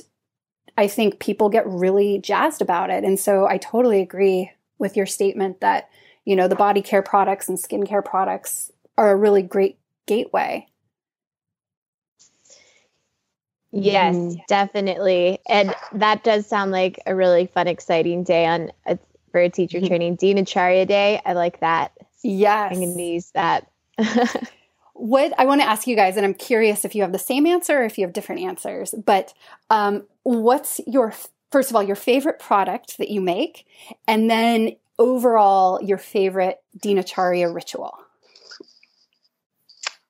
i 0.77 0.87
think 0.87 1.19
people 1.19 1.49
get 1.49 1.65
really 1.65 2.19
jazzed 2.19 2.61
about 2.61 2.89
it 2.89 3.03
and 3.03 3.19
so 3.19 3.47
i 3.47 3.57
totally 3.57 4.01
agree 4.01 4.51
with 4.77 4.97
your 4.97 5.05
statement 5.05 5.61
that, 5.61 5.89
you 6.25 6.35
know, 6.35 6.47
the 6.47 6.55
body 6.55 6.81
care 6.81 7.01
products 7.01 7.49
and 7.49 7.57
skincare 7.57 8.03
products 8.03 8.71
are 8.97 9.11
a 9.11 9.15
really 9.15 9.41
great 9.41 9.77
gateway. 10.05 10.67
Yes, 13.71 14.15
mm. 14.15 14.37
definitely. 14.47 15.39
And 15.47 15.73
that 15.93 16.23
does 16.23 16.45
sound 16.45 16.71
like 16.71 16.99
a 17.07 17.15
really 17.15 17.47
fun, 17.47 17.67
exciting 17.67 18.23
day 18.23 18.45
on 18.45 18.71
a, 18.85 18.99
for 19.31 19.41
a 19.41 19.49
teacher 19.49 19.79
mm-hmm. 19.79 19.87
training. 19.87 20.17
Dinacharya 20.17 20.87
Day. 20.87 21.19
I 21.25 21.33
like 21.33 21.59
that. 21.61 21.91
Yes. 22.21 22.71
I'm 22.71 22.79
going 22.79 22.95
to 22.95 23.03
use 23.03 23.31
that. 23.31 23.67
what 24.93 25.33
I 25.39 25.45
want 25.45 25.61
to 25.61 25.67
ask 25.67 25.87
you 25.87 25.95
guys, 25.95 26.17
and 26.17 26.25
I'm 26.25 26.35
curious 26.35 26.85
if 26.85 26.93
you 26.93 27.01
have 27.01 27.11
the 27.11 27.19
same 27.19 27.47
answer 27.47 27.79
or 27.79 27.83
if 27.83 27.97
you 27.97 28.05
have 28.05 28.13
different 28.13 28.41
answers, 28.41 28.93
but 29.05 29.33
um, 29.71 30.05
what's 30.21 30.79
your 30.85 31.13
first 31.53 31.69
of 31.69 31.75
all, 31.75 31.83
your 31.83 31.95
favorite 31.95 32.39
product 32.39 32.97
that 32.97 33.09
you 33.09 33.21
make, 33.21 33.67
and 34.07 34.29
then 34.29 34.75
overall, 34.97 35.79
your 35.83 35.99
favorite 35.99 36.57
Dinacharya 36.79 37.53
ritual? 37.53 37.95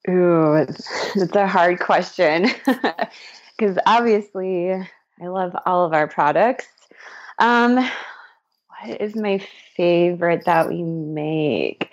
Ooh, 0.09 0.55
it's 0.55 1.35
a 1.35 1.45
hard 1.45 1.79
question 1.79 2.47
because 3.57 3.77
obviously 3.85 4.71
I 4.71 5.27
love 5.27 5.53
all 5.65 5.85
of 5.85 5.93
our 5.93 6.07
products. 6.07 6.65
Um, 7.39 7.75
what 7.75 9.01
is 9.01 9.13
my 9.15 9.45
favorite 9.75 10.45
that 10.45 10.69
we 10.69 10.81
make? 10.81 11.89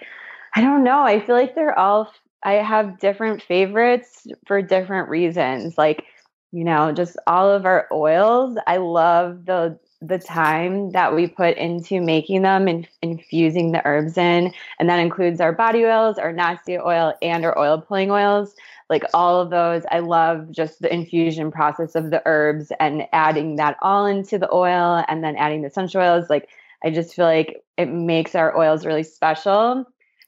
I 0.55 0.61
don't 0.61 0.85
know. 0.85 1.03
I 1.03 1.21
feel 1.21 1.35
like 1.35 1.57
they're 1.57 1.79
all, 1.79 2.13
I 2.45 2.55
have 2.55 3.01
different 3.01 3.43
favorites 3.43 4.29
for 4.47 4.63
different 4.63 5.09
reasons. 5.09 5.77
Like, 5.77 6.05
you 6.53 6.65
know, 6.65 6.93
just 6.93 7.17
all 7.27 7.51
of 7.51 7.65
our 7.65 7.87
oils. 7.93 8.59
I 8.67 8.79
love 8.79 9.47
the 9.47 9.79
the 10.03 10.19
time 10.19 10.93
that 10.93 11.15
we 11.15 11.27
put 11.27 11.59
into 11.59 12.01
making 12.01 12.41
them 12.41 12.67
and 12.67 12.89
infusing 13.03 13.73
the 13.73 13.83
herbs 13.85 14.17
in. 14.17 14.53
And 14.79 14.89
that 14.89 14.99
includes 14.99 15.43
our 15.43 15.53
body 15.53 15.85
oils, 15.85 16.17
our 16.17 16.33
nasya 16.33 16.81
oil, 16.83 17.13
and 17.21 17.45
our 17.45 17.59
oil 17.59 17.83
pulling 17.83 18.11
oils. 18.11 18.55
Like 18.89 19.05
all 19.13 19.41
of 19.41 19.51
those, 19.51 19.83
I 19.91 19.99
love 19.99 20.51
just 20.51 20.81
the 20.81 20.93
infusion 20.93 21.51
process 21.51 21.95
of 21.95 22.11
the 22.11 22.23
herbs 22.25 22.73
and 22.81 23.07
adding 23.13 23.57
that 23.57 23.77
all 23.83 24.07
into 24.07 24.39
the 24.39 24.53
oil 24.53 25.05
and 25.07 25.23
then 25.23 25.37
adding 25.37 25.61
the 25.61 25.69
essential 25.69 26.01
oils. 26.01 26.31
Like 26.31 26.49
I 26.83 26.91
just 26.91 27.15
feel 27.15 27.27
like 27.27 27.63
it 27.77 27.87
makes 27.87 28.35
our 28.35 28.57
oils 28.57 28.87
really 28.87 29.03
special 29.03 29.85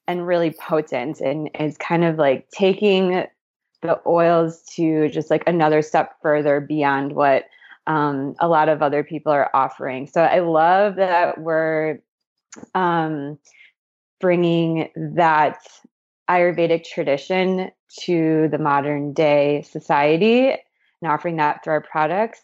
and 0.07 0.27
really 0.27 0.51
potent 0.51 1.21
and 1.21 1.51
is 1.59 1.79
kind 1.79 2.05
of 2.05 2.19
like 2.19 2.49
taking 2.51 3.27
the 3.83 4.01
oils 4.07 4.63
to 4.75 5.09
just 5.09 5.31
like 5.31 5.43
another 5.47 5.83
step 5.83 6.17
further 6.23 6.61
beyond 6.61 7.15
what 7.15 7.45
um, 7.87 8.35
a 8.41 8.49
lot 8.49 8.69
of 8.69 8.81
other 8.81 9.03
people 9.03 9.33
are 9.33 9.51
offering. 9.55 10.07
So 10.07 10.23
I 10.23 10.39
love 10.39 10.97
that 10.97 11.39
we're 11.39 11.99
um, 12.75 13.39
bringing 14.21 14.89
that 14.97 15.59
Ayurvedic 16.31 16.85
tradition 16.85 17.71
to 18.05 18.49
the 18.49 18.59
modern 18.59 19.13
day 19.13 19.63
society 19.63 20.51
and 20.51 21.11
offering 21.11 21.37
that 21.37 21.65
through 21.65 21.75
our 21.75 21.81
products. 21.81 22.41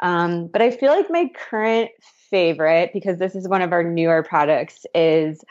Um, 0.00 0.48
but 0.48 0.60
I 0.60 0.70
feel 0.70 0.90
like 0.90 1.10
my 1.10 1.30
current 1.34 1.90
favorite, 2.30 2.90
because 2.92 3.18
this 3.18 3.34
is 3.34 3.48
one 3.48 3.62
of 3.62 3.72
our 3.72 3.82
newer 3.82 4.22
products, 4.22 4.84
is 4.94 5.42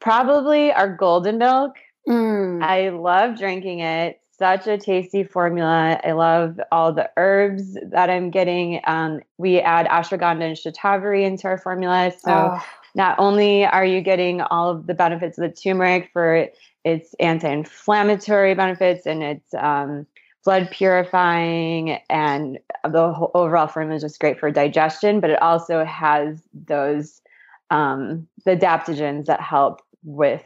probably 0.00 0.70
our 0.72 0.94
golden 0.94 1.38
milk 1.38 1.76
Mm. 2.08 2.62
I 2.62 2.88
love 2.90 3.38
drinking 3.38 3.80
it. 3.80 4.20
Such 4.42 4.66
a 4.66 4.76
tasty 4.76 5.22
formula. 5.22 6.00
I 6.02 6.10
love 6.10 6.58
all 6.72 6.92
the 6.92 7.08
herbs 7.16 7.78
that 7.80 8.10
I'm 8.10 8.28
getting. 8.28 8.80
Um, 8.88 9.20
we 9.38 9.60
add 9.60 9.86
ashwagandha 9.86 10.42
and 10.42 10.56
shatavari 10.56 11.22
into 11.22 11.46
our 11.46 11.58
formula. 11.58 12.10
So 12.10 12.50
oh. 12.52 12.64
not 12.96 13.20
only 13.20 13.64
are 13.64 13.86
you 13.86 14.00
getting 14.00 14.40
all 14.40 14.68
of 14.68 14.88
the 14.88 14.94
benefits 14.94 15.38
of 15.38 15.42
the 15.42 15.54
turmeric 15.54 16.10
for 16.12 16.48
its 16.84 17.14
anti-inflammatory 17.20 18.56
benefits 18.56 19.06
and 19.06 19.22
its 19.22 19.54
um, 19.54 20.08
blood 20.44 20.68
purifying 20.72 22.00
and 22.10 22.58
the 22.82 23.12
whole 23.12 23.30
overall 23.34 23.68
formula 23.68 23.94
is 23.94 24.02
just 24.02 24.18
great 24.18 24.40
for 24.40 24.50
digestion 24.50 25.20
but 25.20 25.30
it 25.30 25.40
also 25.40 25.84
has 25.84 26.42
those 26.66 27.22
um, 27.70 28.26
the 28.44 28.56
adaptogens 28.56 29.26
that 29.26 29.40
help 29.40 29.82
with 30.02 30.42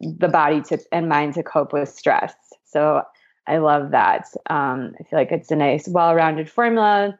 the 0.00 0.28
body 0.28 0.62
to 0.62 0.78
and 0.90 1.06
mind 1.06 1.34
to 1.34 1.42
cope 1.42 1.74
with 1.74 1.90
stress 1.90 2.34
so 2.64 3.02
i 3.46 3.58
love 3.58 3.90
that 3.90 4.26
um, 4.50 4.94
i 4.98 5.02
feel 5.04 5.18
like 5.18 5.32
it's 5.32 5.50
a 5.50 5.56
nice 5.56 5.88
well-rounded 5.88 6.48
formula 6.48 7.18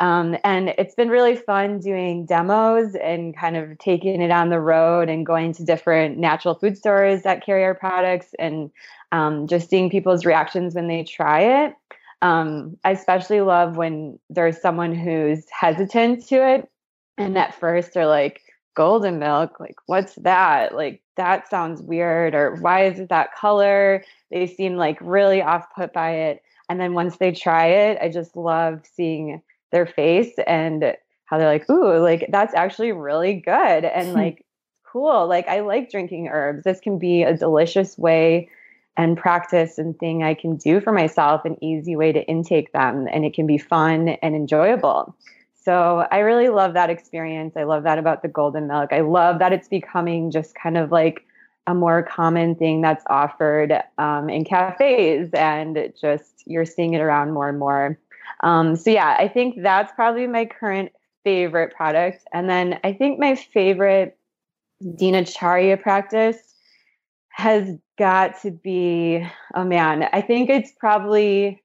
um, 0.00 0.36
and 0.44 0.68
it's 0.78 0.94
been 0.94 1.08
really 1.08 1.34
fun 1.34 1.80
doing 1.80 2.24
demos 2.24 2.94
and 2.94 3.36
kind 3.36 3.56
of 3.56 3.78
taking 3.78 4.22
it 4.22 4.30
on 4.30 4.48
the 4.48 4.60
road 4.60 5.08
and 5.08 5.26
going 5.26 5.52
to 5.54 5.64
different 5.64 6.18
natural 6.18 6.54
food 6.54 6.78
stores 6.78 7.22
that 7.22 7.44
carry 7.44 7.64
our 7.64 7.74
products 7.74 8.28
and 8.38 8.70
um, 9.10 9.48
just 9.48 9.68
seeing 9.68 9.90
people's 9.90 10.24
reactions 10.24 10.74
when 10.74 10.86
they 10.86 11.02
try 11.02 11.64
it. 11.64 11.74
Um, 12.22 12.76
I 12.84 12.92
especially 12.92 13.40
love 13.40 13.76
when 13.76 14.18
there's 14.30 14.60
someone 14.60 14.94
who's 14.94 15.44
hesitant 15.50 16.26
to 16.28 16.48
it 16.48 16.68
and 17.16 17.36
at 17.36 17.54
first 17.54 17.94
they're 17.94 18.06
like, 18.06 18.42
golden 18.78 19.18
milk, 19.18 19.58
like, 19.58 19.74
what's 19.86 20.14
that? 20.14 20.72
Like, 20.72 21.02
that 21.16 21.50
sounds 21.50 21.82
weird, 21.82 22.32
or 22.32 22.54
why 22.60 22.84
is 22.84 23.00
it 23.00 23.08
that 23.08 23.34
color? 23.34 24.04
They 24.30 24.46
seem 24.46 24.76
like 24.76 24.96
really 25.00 25.42
off 25.42 25.66
put 25.74 25.92
by 25.92 26.12
it. 26.12 26.42
And 26.68 26.80
then 26.80 26.94
once 26.94 27.16
they 27.16 27.32
try 27.32 27.66
it, 27.66 27.98
I 28.00 28.08
just 28.08 28.36
love 28.36 28.82
seeing 28.94 29.42
their 29.72 29.84
face 29.84 30.32
and 30.46 30.94
how 31.24 31.38
they're 31.38 31.48
like, 31.48 31.68
ooh, 31.68 31.98
like 31.98 32.28
that's 32.30 32.54
actually 32.54 32.92
really 32.92 33.34
good 33.34 33.84
and 33.84 34.12
like 34.22 34.46
cool. 34.90 35.26
Like 35.26 35.48
I 35.48 35.60
like 35.60 35.90
drinking 35.90 36.28
herbs. 36.28 36.62
This 36.62 36.78
can 36.78 37.00
be 37.00 37.24
a 37.24 37.36
delicious 37.36 37.98
way 37.98 38.48
and 38.96 39.16
practice 39.16 39.78
and 39.78 39.98
thing 39.98 40.22
I 40.22 40.34
can 40.34 40.56
do 40.56 40.80
for 40.80 40.92
myself, 40.92 41.44
an 41.44 41.56
easy 41.62 41.96
way 41.96 42.12
to 42.12 42.24
intake 42.26 42.72
them, 42.72 43.08
and 43.12 43.24
it 43.24 43.34
can 43.34 43.46
be 43.46 43.58
fun 43.58 44.10
and 44.22 44.36
enjoyable. 44.36 45.16
So 45.60 46.06
I 46.10 46.18
really 46.18 46.48
love 46.48 46.74
that 46.74 46.88
experience. 46.88 47.56
I 47.56 47.64
love 47.64 47.82
that 47.82 47.98
about 47.98 48.22
the 48.22 48.28
golden 48.28 48.68
milk. 48.68 48.92
I 48.92 49.00
love 49.00 49.38
that 49.40 49.52
it's 49.52 49.68
becoming 49.68 50.30
just 50.30 50.54
kind 50.54 50.78
of 50.78 50.90
like 50.92 51.26
a 51.66 51.74
more 51.74 52.02
common 52.02 52.54
thing 52.54 52.80
that's 52.80 53.04
offered 53.08 53.72
um, 53.98 54.30
in 54.30 54.44
cafes, 54.44 55.28
and 55.34 55.92
just 56.00 56.42
you're 56.46 56.64
seeing 56.64 56.94
it 56.94 57.00
around 57.00 57.32
more 57.32 57.48
and 57.48 57.58
more. 57.58 57.98
Um, 58.42 58.76
so 58.76 58.90
yeah, 58.90 59.16
I 59.18 59.28
think 59.28 59.62
that's 59.62 59.92
probably 59.92 60.26
my 60.26 60.46
current 60.46 60.92
favorite 61.24 61.74
product. 61.74 62.24
And 62.32 62.48
then 62.48 62.78
I 62.84 62.92
think 62.94 63.18
my 63.18 63.34
favorite 63.34 64.16
Dinacharya 64.82 65.82
practice 65.82 66.38
has 67.30 67.76
got 67.98 68.40
to 68.42 68.50
be, 68.50 69.26
oh 69.54 69.64
man, 69.64 70.08
I 70.12 70.22
think 70.22 70.48
it's 70.48 70.72
probably, 70.78 71.62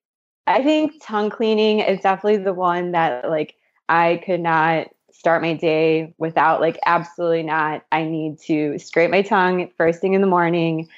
I 0.48 0.64
think 0.64 1.02
tongue 1.02 1.30
cleaning 1.30 1.80
is 1.80 2.02
definitely 2.02 2.44
the 2.44 2.54
one 2.54 2.92
that 2.92 3.30
like 3.30 3.56
I 3.90 4.22
could 4.26 4.40
not 4.40 4.88
start 5.12 5.42
my 5.42 5.54
day 5.54 6.14
without 6.18 6.60
like 6.60 6.80
absolutely 6.86 7.44
not. 7.44 7.86
I 7.92 8.04
need 8.04 8.40
to 8.48 8.78
scrape 8.80 9.12
my 9.12 9.22
tongue 9.22 9.70
first 9.78 10.02
thing 10.02 10.14
in 10.14 10.22
the 10.22 10.28
morning. 10.28 10.90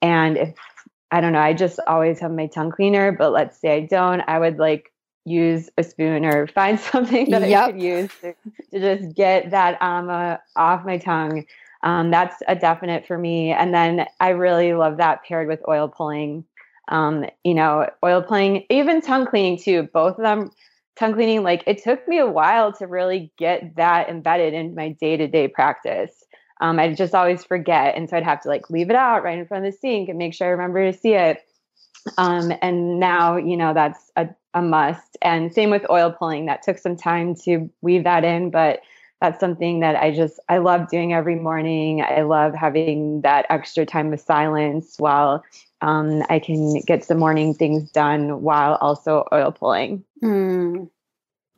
And 0.00 0.36
if 0.36 0.54
I 1.10 1.20
don't 1.20 1.32
know, 1.32 1.40
I 1.40 1.52
just 1.52 1.78
always 1.86 2.20
have 2.20 2.30
my 2.30 2.46
tongue 2.46 2.70
cleaner, 2.70 3.12
but 3.12 3.32
let's 3.32 3.60
say 3.60 3.76
I 3.76 3.80
don't, 3.80 4.20
I 4.20 4.38
would 4.38 4.58
like 4.58 4.92
use 5.24 5.70
a 5.76 5.82
spoon 5.82 6.24
or 6.24 6.46
find 6.54 6.78
something 6.78 7.30
that 7.30 7.48
yep. 7.48 7.68
I 7.68 7.72
could 7.72 7.82
use 7.82 8.10
to, 8.20 8.34
to, 8.72 8.80
just 8.80 9.14
get 9.14 9.50
that 9.50 9.78
ama 9.80 10.40
off 10.56 10.84
my 10.84 10.98
tongue. 10.98 11.44
Um, 11.82 12.10
that's 12.10 12.42
a 12.46 12.54
definite 12.54 13.06
for 13.06 13.18
me. 13.18 13.50
And 13.50 13.74
then 13.74 14.06
I 14.20 14.30
really 14.30 14.72
love 14.74 14.98
that 14.98 15.24
paired 15.24 15.48
with 15.48 15.60
oil 15.68 15.88
pulling. 15.88 16.44
Um, 16.88 17.26
you 17.44 17.54
know, 17.54 17.88
oil 18.04 18.22
pulling, 18.22 18.64
even 18.70 19.00
tongue 19.00 19.26
cleaning 19.26 19.58
too. 19.58 19.88
Both 19.92 20.18
of 20.18 20.22
them, 20.22 20.50
tongue 20.96 21.14
cleaning, 21.14 21.42
like 21.42 21.62
it 21.66 21.82
took 21.82 22.06
me 22.06 22.18
a 22.18 22.26
while 22.26 22.72
to 22.74 22.86
really 22.86 23.32
get 23.38 23.76
that 23.76 24.08
embedded 24.08 24.54
in 24.54 24.74
my 24.74 24.90
day 24.90 25.16
to 25.16 25.26
day 25.26 25.48
practice. 25.48 26.24
Um, 26.60 26.78
I 26.78 26.94
just 26.94 27.14
always 27.14 27.44
forget. 27.44 27.96
And 27.96 28.08
so 28.08 28.16
I'd 28.16 28.22
have 28.22 28.40
to 28.42 28.48
like 28.48 28.70
leave 28.70 28.90
it 28.90 28.96
out 28.96 29.24
right 29.24 29.38
in 29.38 29.46
front 29.46 29.66
of 29.66 29.72
the 29.72 29.78
sink 29.78 30.08
and 30.08 30.18
make 30.18 30.34
sure 30.34 30.46
I 30.46 30.50
remember 30.50 30.90
to 30.90 30.96
see 30.96 31.14
it. 31.14 31.42
Um, 32.18 32.52
and 32.62 33.00
now, 33.00 33.36
you 33.36 33.56
know, 33.56 33.74
that's 33.74 34.10
a, 34.16 34.28
a 34.54 34.62
must. 34.62 35.16
And 35.22 35.52
same 35.52 35.70
with 35.70 35.88
oil 35.90 36.12
pulling. 36.12 36.46
That 36.46 36.62
took 36.62 36.78
some 36.78 36.96
time 36.96 37.34
to 37.44 37.70
weave 37.80 38.04
that 38.04 38.24
in, 38.24 38.50
but 38.50 38.80
that's 39.20 39.38
something 39.38 39.80
that 39.80 39.94
I 39.96 40.12
just 40.12 40.40
I 40.48 40.58
love 40.58 40.88
doing 40.88 41.12
every 41.12 41.36
morning. 41.36 42.02
I 42.02 42.22
love 42.22 42.54
having 42.54 43.20
that 43.22 43.46
extra 43.50 43.86
time 43.86 44.12
of 44.12 44.20
silence 44.20 44.96
while 44.98 45.44
um, 45.82 46.22
I 46.30 46.38
can 46.38 46.80
get 46.86 47.04
some 47.04 47.18
morning 47.18 47.54
things 47.54 47.90
done 47.90 48.42
while 48.42 48.76
also 48.80 49.26
oil 49.32 49.50
pulling. 49.50 50.04
Mm, 50.22 50.88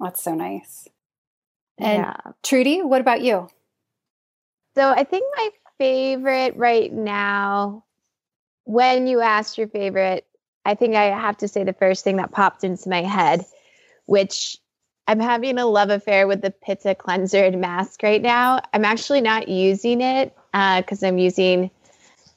that's 0.00 0.22
so 0.22 0.34
nice. 0.34 0.88
And 1.78 2.02
yeah. 2.02 2.16
Trudy, 2.42 2.82
what 2.82 3.02
about 3.02 3.20
you? 3.20 3.48
So 4.74 4.90
I 4.90 5.04
think 5.04 5.24
my 5.37 5.50
favorite 5.78 6.56
right 6.56 6.92
now, 6.92 7.84
when 8.64 9.06
you 9.06 9.20
asked 9.20 9.58
your 9.58 9.68
favorite, 9.68 10.26
I 10.64 10.74
think 10.74 10.96
I 10.96 11.04
have 11.04 11.37
to 11.38 11.48
say 11.48 11.62
the 11.62 11.74
first 11.74 12.02
thing 12.02 12.16
that 12.16 12.32
popped 12.32 12.64
into 12.64 12.88
my 12.88 13.02
head, 13.02 13.44
which 14.06 14.56
I'm 15.06 15.20
having 15.20 15.58
a 15.58 15.66
love 15.66 15.90
affair 15.90 16.26
with 16.26 16.40
the 16.40 16.50
Pitta 16.50 16.94
cleanser 16.94 17.44
and 17.44 17.60
mask 17.60 18.02
right 18.02 18.22
now. 18.22 18.60
I'm 18.72 18.87
actually 18.87 19.20
not 19.20 19.48
using 19.48 20.00
it 20.00 20.34
because 20.52 21.02
uh, 21.02 21.08
I'm 21.08 21.18
using 21.18 21.70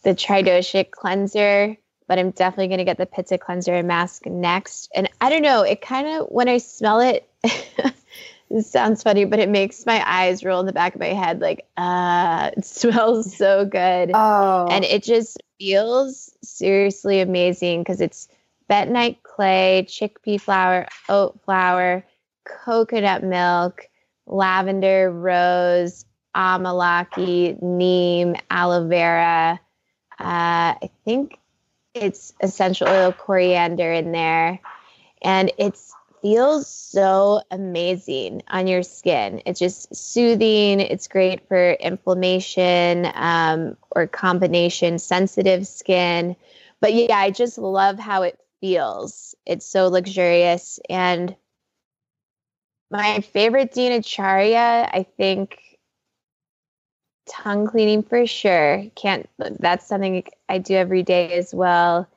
the 0.04 0.12
Tridoshic 0.12 0.92
cleanser, 0.92 1.78
but 2.08 2.20
I'm 2.20 2.32
definitely 2.32 2.68
going 2.68 2.80
to 2.80 2.86
get 2.86 2.98
the 2.98 3.06
Pitta 3.06 3.38
cleanser 3.38 3.74
and 3.74 3.88
mask 3.88 4.26
next. 4.26 4.90
And 4.96 5.10
I 5.20 5.30
don't 5.30 5.42
know, 5.42 5.64
it 5.64 5.82
kind 5.82 6.08
of, 6.08 6.28
when 6.28 6.48
I 6.48 6.58
smell 6.60 7.00
it, 7.02 7.30
it 7.44 8.66
sounds 8.66 9.04
funny, 9.04 9.26
but 9.26 9.40
it 9.40 9.50
makes 9.50 9.86
my 9.86 10.02
eyes 10.10 10.44
roll 10.44 10.60
in 10.62 10.66
the 10.66 10.74
back 10.74 10.96
of 10.96 11.02
my 11.02 11.08
head 11.08 11.42
like, 11.42 11.66
uh, 11.76 12.52
it 12.58 12.66
smells 12.66 13.36
so 13.36 13.66
good. 13.66 14.12
Oh. 14.14 14.68
And 14.70 14.86
it 14.86 15.04
just 15.04 15.38
feels 15.60 16.32
seriously 16.44 17.20
amazing 17.20 17.82
because 17.82 18.02
it's 18.02 18.28
bentonite 18.70 19.24
clay, 19.24 19.86
chickpea 19.88 20.40
flour, 20.40 20.88
oat 21.10 21.40
flour, 21.44 22.06
coconut 22.46 23.24
milk, 23.24 23.90
lavender, 24.26 25.12
rose, 25.12 26.06
amalaki, 26.36 27.62
neem, 27.62 28.36
aloe 28.50 28.88
vera. 28.88 29.60
Uh, 30.20 30.74
I 30.82 30.90
think 31.06 31.40
it's 31.94 32.34
essential 32.42 32.88
oil 32.88 33.12
coriander 33.12 33.92
in 33.92 34.12
there. 34.12 34.60
And 35.22 35.52
it 35.58 35.80
feels 36.22 36.68
so 36.68 37.42
amazing 37.52 38.44
on 38.48 38.68
your 38.68 38.84
skin. 38.84 39.42
It's 39.46 39.60
just 39.60 39.96
soothing. 39.96 40.80
It's 40.80 41.08
great 41.08 41.48
for 41.48 41.72
inflammation 41.74 43.08
um, 43.14 43.78
or 43.92 44.08
combination 44.08 45.00
sensitive 45.00 45.68
skin. 45.68 46.36
But 46.80 46.94
yeah, 46.94 47.18
I 47.18 47.32
just 47.32 47.58
love 47.58 48.00
how 48.00 48.24
it 48.24 48.40
feels. 48.62 49.36
It's 49.46 49.66
so 49.66 49.88
luxurious. 49.88 50.80
And 50.90 51.36
my 52.90 53.20
favorite 53.22 53.74
Dinacharya, 53.74 54.90
I 54.92 55.06
think 55.18 55.77
tongue 57.30 57.68
cleaning 57.68 58.04
for 58.04 58.26
sure. 58.26 58.86
Can't 58.96 59.30
that's 59.38 59.88
something 59.88 60.24
I 60.48 60.58
do 60.60 60.76
every 60.76 61.04
day 61.04 61.34
as 61.34 61.54
well. 61.54 62.08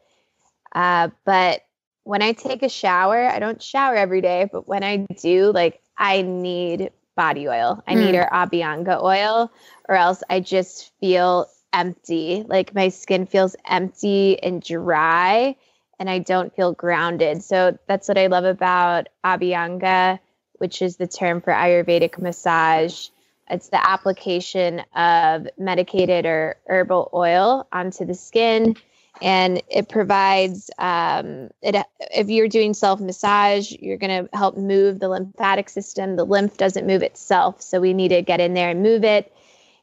Uh, 0.74 1.08
but 1.24 1.62
when 2.04 2.22
I 2.22 2.32
take 2.32 2.62
a 2.62 2.68
shower, 2.68 3.26
I 3.26 3.38
don't 3.38 3.62
shower 3.62 3.94
every 3.94 4.20
day, 4.20 4.48
but 4.50 4.66
when 4.66 4.82
I 4.82 4.98
do, 5.20 5.52
like 5.52 5.80
I 5.96 6.22
need 6.22 6.90
body 7.16 7.48
oil. 7.48 7.82
I 7.86 7.94
mm. 7.94 8.06
need 8.06 8.16
our 8.16 8.30
Abhyanga 8.30 9.02
oil, 9.02 9.52
or 9.88 9.94
else 9.94 10.22
I 10.30 10.40
just 10.40 10.92
feel 11.00 11.46
empty. 11.72 12.44
Like 12.46 12.74
my 12.74 12.88
skin 12.88 13.26
feels 13.26 13.56
empty 13.68 14.42
and 14.42 14.62
dry, 14.62 15.56
and 15.98 16.08
I 16.08 16.20
don't 16.20 16.54
feel 16.54 16.72
grounded. 16.72 17.42
So 17.42 17.78
that's 17.86 18.08
what 18.08 18.18
I 18.18 18.28
love 18.28 18.44
about 18.44 19.08
Abhyanga 19.24 20.18
which 20.60 20.82
is 20.82 20.96
the 20.96 21.06
term 21.06 21.40
for 21.40 21.54
Ayurvedic 21.54 22.18
massage. 22.18 23.08
It's 23.50 23.68
the 23.68 23.84
application 23.84 24.80
of 24.94 25.48
medicated 25.58 26.24
or 26.26 26.56
herbal 26.66 27.10
oil 27.12 27.66
onto 27.72 28.04
the 28.04 28.14
skin. 28.14 28.76
And 29.20 29.60
it 29.68 29.88
provides 29.88 30.70
um, 30.78 31.50
it. 31.60 31.84
If 32.14 32.30
you're 32.30 32.48
doing 32.48 32.72
self 32.74 33.00
massage, 33.00 33.70
you're 33.72 33.98
going 33.98 34.24
to 34.24 34.36
help 34.36 34.56
move 34.56 35.00
the 35.00 35.08
lymphatic 35.08 35.68
system. 35.68 36.16
The 36.16 36.24
lymph 36.24 36.56
doesn't 36.56 36.86
move 36.86 37.02
itself, 37.02 37.60
so 37.60 37.80
we 37.80 37.92
need 37.92 38.08
to 38.08 38.22
get 38.22 38.40
in 38.40 38.54
there 38.54 38.70
and 38.70 38.82
move 38.82 39.04
it. 39.04 39.34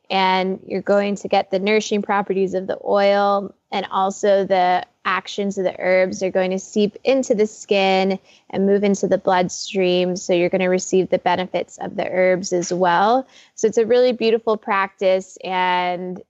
And 0.09 0.61
you're 0.65 0.81
going 0.81 1.17
to 1.17 1.27
get 1.27 1.51
the 1.51 1.59
nourishing 1.59 2.01
properties 2.01 2.53
of 2.53 2.67
the 2.67 2.79
oil, 2.83 3.53
and 3.71 3.85
also 3.91 4.45
the 4.45 4.85
actions 5.07 5.57
of 5.57 5.63
the 5.63 5.79
herbs 5.79 6.21
are 6.21 6.29
going 6.29 6.51
to 6.51 6.59
seep 6.59 6.97
into 7.03 7.33
the 7.33 7.47
skin 7.47 8.19
and 8.49 8.65
move 8.67 8.83
into 8.83 9.07
the 9.07 9.17
bloodstream. 9.17 10.17
So 10.17 10.33
you're 10.33 10.49
going 10.49 10.61
to 10.61 10.67
receive 10.67 11.09
the 11.09 11.17
benefits 11.17 11.77
of 11.77 11.95
the 11.95 12.07
herbs 12.07 12.51
as 12.51 12.71
well. 12.71 13.25
So 13.55 13.67
it's 13.67 13.77
a 13.77 13.85
really 13.85 14.11
beautiful 14.11 14.57
practice. 14.57 15.37
And 15.43 16.21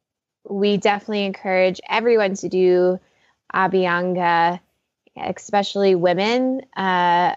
we 0.47 0.77
definitely 0.77 1.25
encourage 1.25 1.81
everyone 1.89 2.35
to 2.35 2.49
do 2.49 2.99
Abhyanga, 3.53 4.59
especially 5.17 5.95
women, 5.95 6.61
uh, 6.77 7.35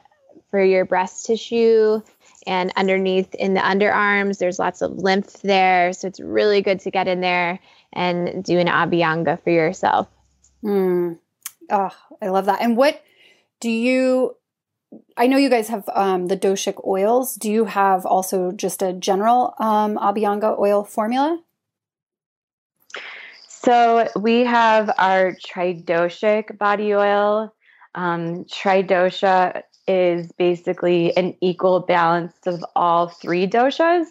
for 0.50 0.62
your 0.62 0.84
breast 0.84 1.26
tissue 1.26 2.02
and 2.46 2.72
underneath 2.76 3.34
in 3.34 3.54
the 3.54 3.60
underarms. 3.60 4.38
There's 4.38 4.58
lots 4.58 4.82
of 4.82 4.98
lymph 4.98 5.40
there. 5.40 5.92
So 5.94 6.06
it's 6.08 6.20
really 6.20 6.60
good 6.60 6.80
to 6.80 6.90
get 6.90 7.08
in 7.08 7.20
there 7.20 7.60
and 7.94 8.44
do 8.44 8.58
an 8.58 8.66
Abhyanga 8.66 9.42
for 9.42 9.50
yourself. 9.50 10.06
Mm. 10.62 11.18
Oh, 11.70 11.90
I 12.20 12.28
love 12.28 12.46
that. 12.46 12.60
And 12.60 12.76
what 12.76 13.02
do 13.60 13.70
you? 13.70 14.36
I 15.16 15.28
know 15.28 15.36
you 15.36 15.50
guys 15.50 15.68
have 15.68 15.88
um, 15.94 16.26
the 16.26 16.36
doshic 16.36 16.84
oils. 16.84 17.36
Do 17.36 17.50
you 17.50 17.64
have 17.64 18.04
also 18.04 18.50
just 18.50 18.82
a 18.82 18.92
general 18.92 19.54
um, 19.58 19.96
Abhyanga 19.96 20.58
oil 20.58 20.82
formula? 20.82 21.38
So 23.46 24.08
we 24.16 24.40
have 24.40 24.90
our 24.98 25.32
tridoshic 25.34 26.58
body 26.58 26.94
oil. 26.94 27.54
Um, 27.94 28.44
tridosha 28.46 29.62
is 29.86 30.32
basically 30.32 31.16
an 31.16 31.36
equal 31.40 31.80
balance 31.80 32.34
of 32.46 32.64
all 32.74 33.08
three 33.08 33.46
doshas. 33.46 34.06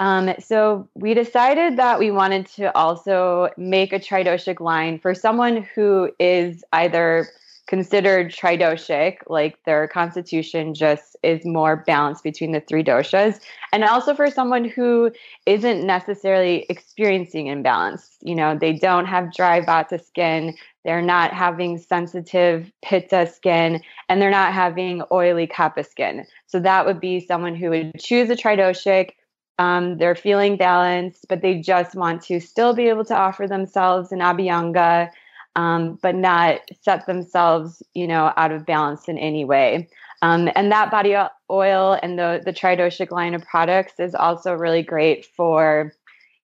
Um, 0.00 0.34
so 0.38 0.88
we 0.94 1.14
decided 1.14 1.76
that 1.76 1.98
we 1.98 2.10
wanted 2.10 2.46
to 2.56 2.76
also 2.76 3.48
make 3.56 3.92
a 3.92 3.98
tridoshic 3.98 4.60
line 4.60 4.98
for 4.98 5.14
someone 5.14 5.66
who 5.74 6.10
is 6.20 6.62
either 6.72 7.28
considered 7.66 8.30
tridoshic, 8.30 9.18
like 9.26 9.62
their 9.64 9.86
constitution 9.88 10.72
just 10.72 11.16
is 11.22 11.44
more 11.44 11.84
balanced 11.86 12.24
between 12.24 12.52
the 12.52 12.60
three 12.60 12.82
doshas, 12.82 13.40
and 13.72 13.84
also 13.84 14.14
for 14.14 14.30
someone 14.30 14.64
who 14.64 15.12
isn't 15.44 15.86
necessarily 15.86 16.64
experiencing 16.70 17.48
imbalance. 17.48 18.16
You 18.22 18.34
know, 18.34 18.56
they 18.58 18.72
don't 18.72 19.04
have 19.04 19.34
dry 19.34 19.60
vata 19.60 20.02
skin, 20.02 20.56
they're 20.84 21.02
not 21.02 21.34
having 21.34 21.76
sensitive 21.76 22.72
pitta 22.82 23.26
skin, 23.26 23.82
and 24.08 24.22
they're 24.22 24.30
not 24.30 24.54
having 24.54 25.02
oily 25.12 25.46
kapha 25.46 25.86
skin. 25.86 26.26
So 26.46 26.60
that 26.60 26.86
would 26.86 27.00
be 27.00 27.20
someone 27.20 27.54
who 27.54 27.68
would 27.68 27.98
choose 27.98 28.30
a 28.30 28.36
tridoshic 28.36 29.10
um, 29.58 29.98
they're 29.98 30.14
feeling 30.14 30.56
balanced, 30.56 31.26
but 31.28 31.42
they 31.42 31.60
just 31.60 31.94
want 31.94 32.22
to 32.22 32.40
still 32.40 32.74
be 32.74 32.88
able 32.88 33.04
to 33.06 33.14
offer 33.16 33.46
themselves 33.46 34.12
an 34.12 34.20
abhyanga, 34.20 35.10
um, 35.56 35.98
but 36.00 36.14
not 36.14 36.60
set 36.82 37.06
themselves, 37.06 37.82
you 37.94 38.06
know, 38.06 38.32
out 38.36 38.52
of 38.52 38.64
balance 38.64 39.08
in 39.08 39.18
any 39.18 39.44
way. 39.44 39.88
Um, 40.22 40.50
and 40.54 40.70
that 40.72 40.90
body 40.90 41.16
oil 41.50 41.98
and 42.02 42.18
the 42.18 42.42
the 42.44 42.52
tridoshic 42.52 43.10
line 43.10 43.34
of 43.34 43.44
products 43.44 43.94
is 43.98 44.14
also 44.14 44.52
really 44.52 44.82
great 44.82 45.26
for, 45.26 45.92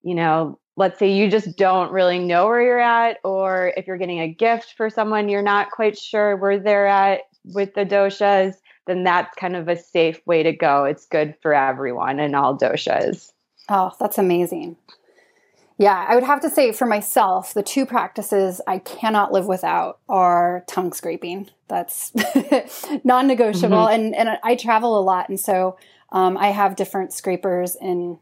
you 0.03 0.15
know, 0.15 0.59
let's 0.77 0.99
say 0.99 1.11
you 1.11 1.29
just 1.29 1.57
don't 1.57 1.91
really 1.91 2.19
know 2.19 2.47
where 2.47 2.61
you're 2.61 2.79
at, 2.79 3.17
or 3.23 3.73
if 3.77 3.87
you're 3.87 3.97
getting 3.97 4.19
a 4.19 4.27
gift 4.27 4.73
for 4.75 4.89
someone, 4.89 5.29
you're 5.29 5.41
not 5.41 5.71
quite 5.71 5.97
sure 5.97 6.35
where 6.35 6.59
they're 6.59 6.87
at 6.87 7.21
with 7.45 7.73
the 7.75 7.85
doshas 7.85 8.55
then 8.85 9.03
that's 9.03 9.35
kind 9.35 9.55
of 9.55 9.67
a 9.67 9.77
safe 9.77 10.19
way 10.25 10.43
to 10.43 10.51
go. 10.51 10.85
It's 10.85 11.05
good 11.05 11.35
for 11.41 11.53
everyone 11.53 12.19
and 12.19 12.35
all 12.35 12.57
doshas. 12.57 13.31
Oh, 13.69 13.91
that's 13.99 14.17
amazing. 14.17 14.77
Yeah, 15.77 16.05
I 16.07 16.15
would 16.15 16.23
have 16.23 16.39
to 16.41 16.49
say 16.49 16.71
for 16.71 16.85
myself, 16.85 17.53
the 17.53 17.63
two 17.63 17.85
practices 17.85 18.61
I 18.65 18.79
cannot 18.79 19.33
live 19.33 19.45
without 19.45 19.99
are 20.07 20.63
tongue 20.67 20.93
scraping. 20.93 21.49
That's 21.67 22.13
non-negotiable, 23.03 23.77
mm-hmm. 23.77 23.93
and 23.93 24.15
and 24.15 24.29
I 24.41 24.55
travel 24.55 24.97
a 24.97 25.01
lot, 25.01 25.27
and 25.27 25.39
so 25.39 25.77
um, 26.11 26.37
I 26.37 26.49
have 26.49 26.77
different 26.77 27.11
scrapers 27.11 27.75
in 27.75 28.19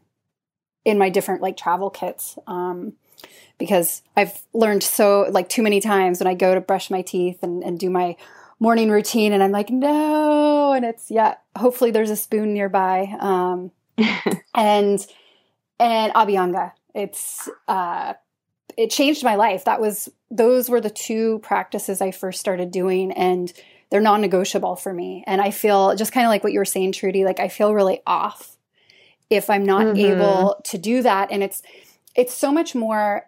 in 0.84 0.98
my 0.98 1.10
different 1.10 1.42
like 1.42 1.56
travel 1.56 1.90
kits. 1.90 2.38
Um, 2.46 2.94
because 3.58 4.02
I've 4.16 4.42
learned 4.52 4.82
so 4.82 5.28
like 5.30 5.48
too 5.48 5.62
many 5.62 5.80
times 5.80 6.18
when 6.18 6.26
I 6.26 6.34
go 6.34 6.54
to 6.54 6.60
brush 6.60 6.90
my 6.90 7.02
teeth 7.02 7.42
and, 7.42 7.62
and 7.62 7.78
do 7.78 7.88
my 7.88 8.16
morning 8.64 8.88
routine 8.88 9.34
and 9.34 9.42
I'm 9.42 9.52
like, 9.52 9.68
no. 9.68 10.72
And 10.72 10.86
it's, 10.86 11.10
yeah, 11.10 11.34
hopefully 11.54 11.90
there's 11.90 12.10
a 12.10 12.16
spoon 12.16 12.54
nearby. 12.54 13.14
Um, 13.20 13.70
and, 14.54 15.06
and 15.78 16.12
Abhyanga, 16.14 16.72
it's, 16.94 17.46
uh, 17.68 18.14
it 18.78 18.90
changed 18.90 19.22
my 19.22 19.34
life. 19.34 19.66
That 19.66 19.82
was, 19.82 20.08
those 20.30 20.70
were 20.70 20.80
the 20.80 20.88
two 20.88 21.40
practices 21.40 22.00
I 22.00 22.10
first 22.10 22.40
started 22.40 22.70
doing 22.70 23.12
and 23.12 23.52
they're 23.90 24.00
non-negotiable 24.00 24.76
for 24.76 24.94
me. 24.94 25.22
And 25.26 25.42
I 25.42 25.50
feel 25.50 25.94
just 25.94 26.12
kind 26.12 26.24
of 26.24 26.30
like 26.30 26.42
what 26.42 26.54
you 26.54 26.58
were 26.58 26.64
saying, 26.64 26.92
Trudy, 26.92 27.24
like 27.24 27.40
I 27.40 27.48
feel 27.48 27.74
really 27.74 28.00
off 28.06 28.56
if 29.28 29.50
I'm 29.50 29.66
not 29.66 29.86
mm-hmm. 29.86 29.98
able 29.98 30.60
to 30.64 30.78
do 30.78 31.02
that. 31.02 31.30
And 31.30 31.42
it's, 31.42 31.62
it's 32.16 32.32
so 32.32 32.50
much 32.50 32.74
more 32.74 33.26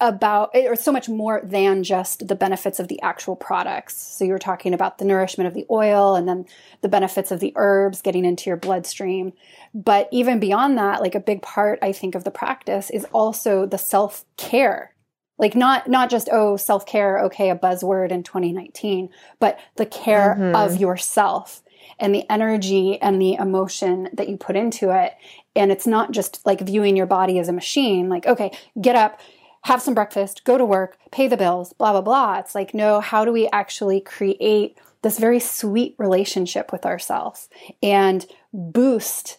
about 0.00 0.50
or 0.54 0.76
so 0.76 0.92
much 0.92 1.08
more 1.08 1.40
than 1.42 1.82
just 1.82 2.28
the 2.28 2.36
benefits 2.36 2.78
of 2.78 2.88
the 2.88 3.00
actual 3.02 3.34
products. 3.34 3.96
So 3.96 4.24
you 4.24 4.32
were 4.32 4.38
talking 4.38 4.72
about 4.72 4.98
the 4.98 5.04
nourishment 5.04 5.48
of 5.48 5.54
the 5.54 5.66
oil 5.70 6.14
and 6.14 6.28
then 6.28 6.46
the 6.82 6.88
benefits 6.88 7.30
of 7.30 7.40
the 7.40 7.52
herbs 7.56 8.00
getting 8.00 8.24
into 8.24 8.48
your 8.48 8.56
bloodstream. 8.56 9.32
But 9.74 10.08
even 10.12 10.38
beyond 10.38 10.78
that, 10.78 11.00
like 11.00 11.16
a 11.16 11.20
big 11.20 11.42
part 11.42 11.80
I 11.82 11.92
think 11.92 12.14
of 12.14 12.24
the 12.24 12.30
practice 12.30 12.90
is 12.90 13.06
also 13.12 13.66
the 13.66 13.78
self-care. 13.78 14.94
Like 15.36 15.54
not 15.54 15.88
not 15.88 16.10
just 16.10 16.28
oh 16.32 16.56
self-care 16.56 17.18
okay 17.24 17.50
a 17.50 17.56
buzzword 17.56 18.10
in 18.10 18.22
2019, 18.22 19.08
but 19.40 19.58
the 19.76 19.86
care 19.86 20.36
mm-hmm. 20.38 20.54
of 20.54 20.80
yourself 20.80 21.62
and 21.98 22.14
the 22.14 22.30
energy 22.30 23.00
and 23.00 23.20
the 23.20 23.34
emotion 23.34 24.08
that 24.12 24.28
you 24.28 24.36
put 24.36 24.56
into 24.56 24.90
it. 24.90 25.14
And 25.56 25.72
it's 25.72 25.86
not 25.86 26.12
just 26.12 26.44
like 26.46 26.60
viewing 26.60 26.96
your 26.96 27.06
body 27.06 27.38
as 27.38 27.48
a 27.48 27.52
machine, 27.52 28.08
like, 28.08 28.26
okay, 28.26 28.56
get 28.80 28.94
up, 28.94 29.20
have 29.68 29.82
some 29.82 29.94
breakfast, 29.94 30.44
go 30.44 30.56
to 30.56 30.64
work, 30.64 30.96
pay 31.12 31.28
the 31.28 31.36
bills, 31.36 31.74
blah, 31.74 31.92
blah, 31.92 32.00
blah. 32.00 32.38
It's 32.38 32.54
like, 32.54 32.72
no, 32.72 33.00
how 33.00 33.26
do 33.26 33.32
we 33.32 33.48
actually 33.52 34.00
create 34.00 34.78
this 35.02 35.18
very 35.18 35.38
sweet 35.38 35.94
relationship 35.98 36.72
with 36.72 36.86
ourselves 36.86 37.50
and 37.82 38.26
boost 38.52 39.38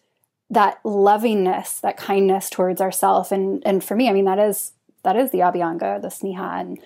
that 0.52 0.80
lovingness, 0.84 1.82
that 1.82 1.98
kindness 1.98 2.50
towards 2.52 2.80
ourselves? 2.80 3.32
And 3.32 3.63
and 3.65 3.84
for 3.84 3.96
me, 3.96 4.08
I 4.08 4.13
mean, 4.13 4.26
that 4.26 4.38
is 4.38 4.74
that 5.04 5.15
is 5.15 5.32
the 5.32 5.39
Abhyanga, 5.39 6.00
the 6.00 6.10
Sneha. 6.10 6.62
And 6.62 6.80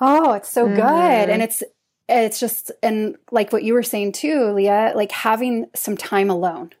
oh, 0.00 0.32
it's 0.32 0.50
so 0.50 0.66
mm-hmm. 0.66 0.74
good. 0.74 1.30
And 1.30 1.42
it's 1.42 1.62
it's 2.08 2.40
just 2.40 2.72
and 2.82 3.16
like 3.30 3.52
what 3.52 3.62
you 3.62 3.74
were 3.74 3.84
saying 3.84 4.12
too, 4.12 4.50
Leah, 4.52 4.92
like 4.96 5.12
having 5.12 5.66
some 5.76 5.96
time 5.96 6.30
alone 6.30 6.72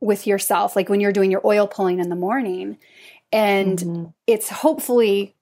with 0.00 0.26
yourself, 0.26 0.74
like 0.74 0.88
when 0.88 1.00
you're 1.00 1.12
doing 1.12 1.30
your 1.30 1.46
oil 1.46 1.66
pulling 1.66 1.98
in 2.00 2.08
the 2.08 2.16
morning 2.16 2.78
and 3.32 3.78
mm-hmm. 3.78 4.04
it's 4.26 4.48
hopefully 4.48 5.36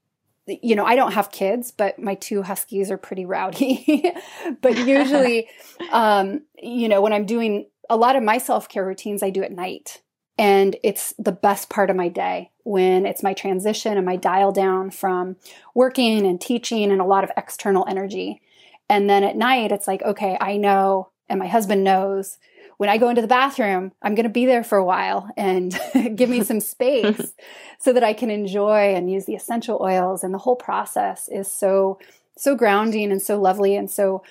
you 0.47 0.77
know, 0.77 0.85
I 0.85 0.95
don't 0.95 1.13
have 1.13 1.31
kids, 1.31 1.71
but 1.71 1.99
my 1.99 2.15
two 2.17 2.43
huskies 2.43 2.91
are 2.91 2.99
pretty 2.99 3.25
rowdy. 3.25 4.13
but 4.61 4.77
usually, 4.77 5.49
um, 5.91 6.43
you 6.63 6.89
know, 6.89 7.01
when 7.01 7.13
I'm 7.13 7.27
doing 7.27 7.67
a 7.89 7.97
lot 7.97 8.17
of 8.17 8.23
my 8.23 8.39
self 8.39 8.69
care 8.69 8.85
routines, 8.85 9.23
I 9.23 9.31
do 9.31 9.43
at 9.43 9.53
night. 9.53 10.03
And 10.37 10.77
it's 10.83 11.15
the 11.19 11.33
best 11.33 11.71
part 11.71 11.91
of 11.91 11.97
my 11.97 12.09
day 12.09 12.51
when 12.65 13.07
it's 13.07 13.23
my 13.23 13.35
transition 13.35 13.97
and 13.97 14.05
my 14.05 14.17
dial 14.17 14.51
down 14.51 14.91
from 14.91 15.37
working 15.75 16.27
and 16.27 16.41
teaching 16.41 16.91
and 16.91 17.01
a 17.01 17.05
lot 17.05 17.25
of 17.25 17.31
external 17.37 17.87
energy. 17.89 18.43
And 18.89 19.09
then 19.09 19.23
at 19.23 19.37
night, 19.37 19.71
it's 19.71 19.87
like, 19.87 20.03
okay, 20.03 20.37
I 20.41 20.57
know, 20.57 21.11
and 21.29 21.39
my 21.39 21.47
husband 21.47 21.85
knows 21.85 22.39
when 22.79 22.91
I 22.91 22.99
go 22.99 23.09
into 23.09 23.23
the 23.23 23.29
bathroom, 23.29 23.93
I'm 24.03 24.15
going 24.15 24.25
to 24.25 24.31
be 24.31 24.47
there 24.47 24.65
for 24.65 24.79
a 24.79 24.85
while 24.85 25.31
and 25.37 25.79
give 26.17 26.29
me 26.29 26.43
some 26.43 26.61
space 26.75 27.33
so 27.79 27.93
that 27.93 28.05
I 28.05 28.13
can 28.13 28.31
enjoy 28.31 28.95
and 28.95 29.11
use 29.11 29.27
the 29.27 29.35
essential 29.35 29.79
oils. 29.81 30.25
And 30.25 30.35
the 30.35 30.39
whole 30.39 30.57
process 30.57 31.29
is 31.29 31.51
so, 31.51 31.99
so 32.37 32.57
grounding 32.57 33.13
and 33.13 33.23
so 33.23 33.41
lovely 33.41 33.77
and 33.77 33.91
so 33.91 34.23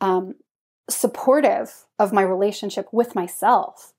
um, 0.00 0.34
supportive 0.90 1.84
of 1.98 2.12
my 2.12 2.22
relationship 2.22 2.88
with 2.92 3.14
myself. 3.14 3.92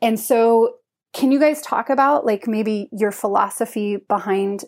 And 0.00 0.20
so, 0.20 0.76
can 1.12 1.32
you 1.32 1.40
guys 1.40 1.62
talk 1.62 1.88
about 1.88 2.26
like 2.26 2.46
maybe 2.46 2.90
your 2.92 3.10
philosophy 3.10 3.96
behind 3.96 4.64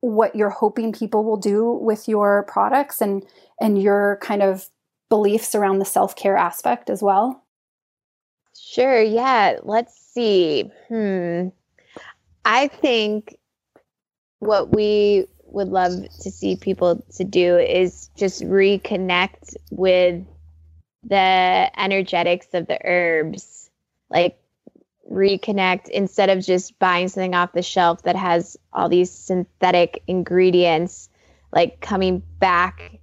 what 0.00 0.34
you're 0.34 0.50
hoping 0.50 0.92
people 0.92 1.24
will 1.24 1.36
do 1.36 1.70
with 1.70 2.08
your 2.08 2.44
products 2.44 3.00
and 3.00 3.24
and 3.60 3.80
your 3.80 4.18
kind 4.22 4.42
of 4.42 4.68
beliefs 5.08 5.54
around 5.54 5.78
the 5.78 5.84
self 5.84 6.16
care 6.16 6.36
aspect 6.36 6.90
as 6.90 7.02
well? 7.02 7.42
Sure. 8.58 9.00
Yeah. 9.00 9.58
Let's 9.62 9.96
see. 9.96 10.70
Hmm. 10.88 11.48
I 12.44 12.68
think 12.68 13.36
what 14.38 14.74
we 14.74 15.26
would 15.46 15.68
love 15.68 15.92
to 16.20 16.30
see 16.30 16.56
people 16.56 17.04
to 17.16 17.24
do 17.24 17.56
is 17.56 18.10
just 18.16 18.42
reconnect 18.42 19.56
with 19.70 20.24
the 21.02 21.70
energetics 21.80 22.48
of 22.52 22.66
the 22.66 22.78
herbs. 22.84 23.70
Like 24.10 24.38
reconnect 25.10 25.88
instead 25.88 26.30
of 26.30 26.44
just 26.44 26.78
buying 26.78 27.08
something 27.08 27.34
off 27.34 27.52
the 27.52 27.62
shelf 27.62 28.02
that 28.02 28.16
has 28.16 28.56
all 28.72 28.88
these 28.88 29.10
synthetic 29.10 30.02
ingredients, 30.06 31.08
like 31.52 31.80
coming 31.80 32.22
back 32.38 32.98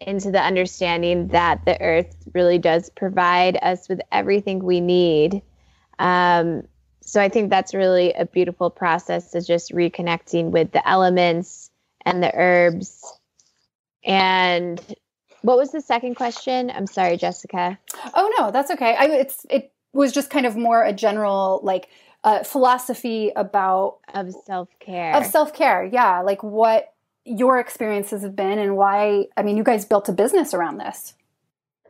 into 0.00 0.30
the 0.30 0.40
understanding 0.40 1.28
that 1.28 1.64
the 1.64 1.80
earth 1.80 2.14
really 2.34 2.58
does 2.58 2.90
provide 2.90 3.58
us 3.62 3.88
with 3.88 4.00
everything 4.12 4.62
we 4.62 4.80
need. 4.80 5.42
Um, 5.98 6.62
so 7.00 7.20
I 7.20 7.28
think 7.28 7.50
that's 7.50 7.72
really 7.72 8.12
a 8.12 8.26
beautiful 8.26 8.68
process 8.68 9.34
of 9.34 9.46
just 9.46 9.72
reconnecting 9.72 10.50
with 10.50 10.72
the 10.72 10.86
elements 10.88 11.70
and 12.04 12.22
the 12.22 12.32
herbs. 12.34 13.04
And 14.04 14.80
what 15.42 15.56
was 15.56 15.70
the 15.70 15.80
second 15.80 16.16
question? 16.16 16.70
I'm 16.70 16.86
sorry, 16.86 17.16
Jessica. 17.16 17.78
Oh 18.14 18.32
no, 18.38 18.50
that's 18.50 18.70
okay. 18.72 18.96
I, 18.96 19.04
it's 19.06 19.46
it 19.48 19.72
was 19.92 20.12
just 20.12 20.30
kind 20.30 20.46
of 20.46 20.56
more 20.56 20.82
a 20.82 20.92
general 20.92 21.60
like 21.62 21.88
uh, 22.24 22.42
philosophy 22.42 23.30
about 23.36 23.98
of 24.14 24.34
self 24.44 24.68
care. 24.80 25.14
Of 25.14 25.26
self 25.26 25.54
care, 25.54 25.84
yeah. 25.84 26.22
Like 26.22 26.42
what 26.42 26.92
your 27.26 27.58
experiences 27.58 28.22
have 28.22 28.36
been 28.36 28.58
and 28.58 28.76
why. 28.76 29.26
I 29.36 29.42
mean, 29.42 29.56
you 29.56 29.64
guys 29.64 29.84
built 29.84 30.08
a 30.08 30.12
business 30.12 30.54
around 30.54 30.78
this. 30.78 31.14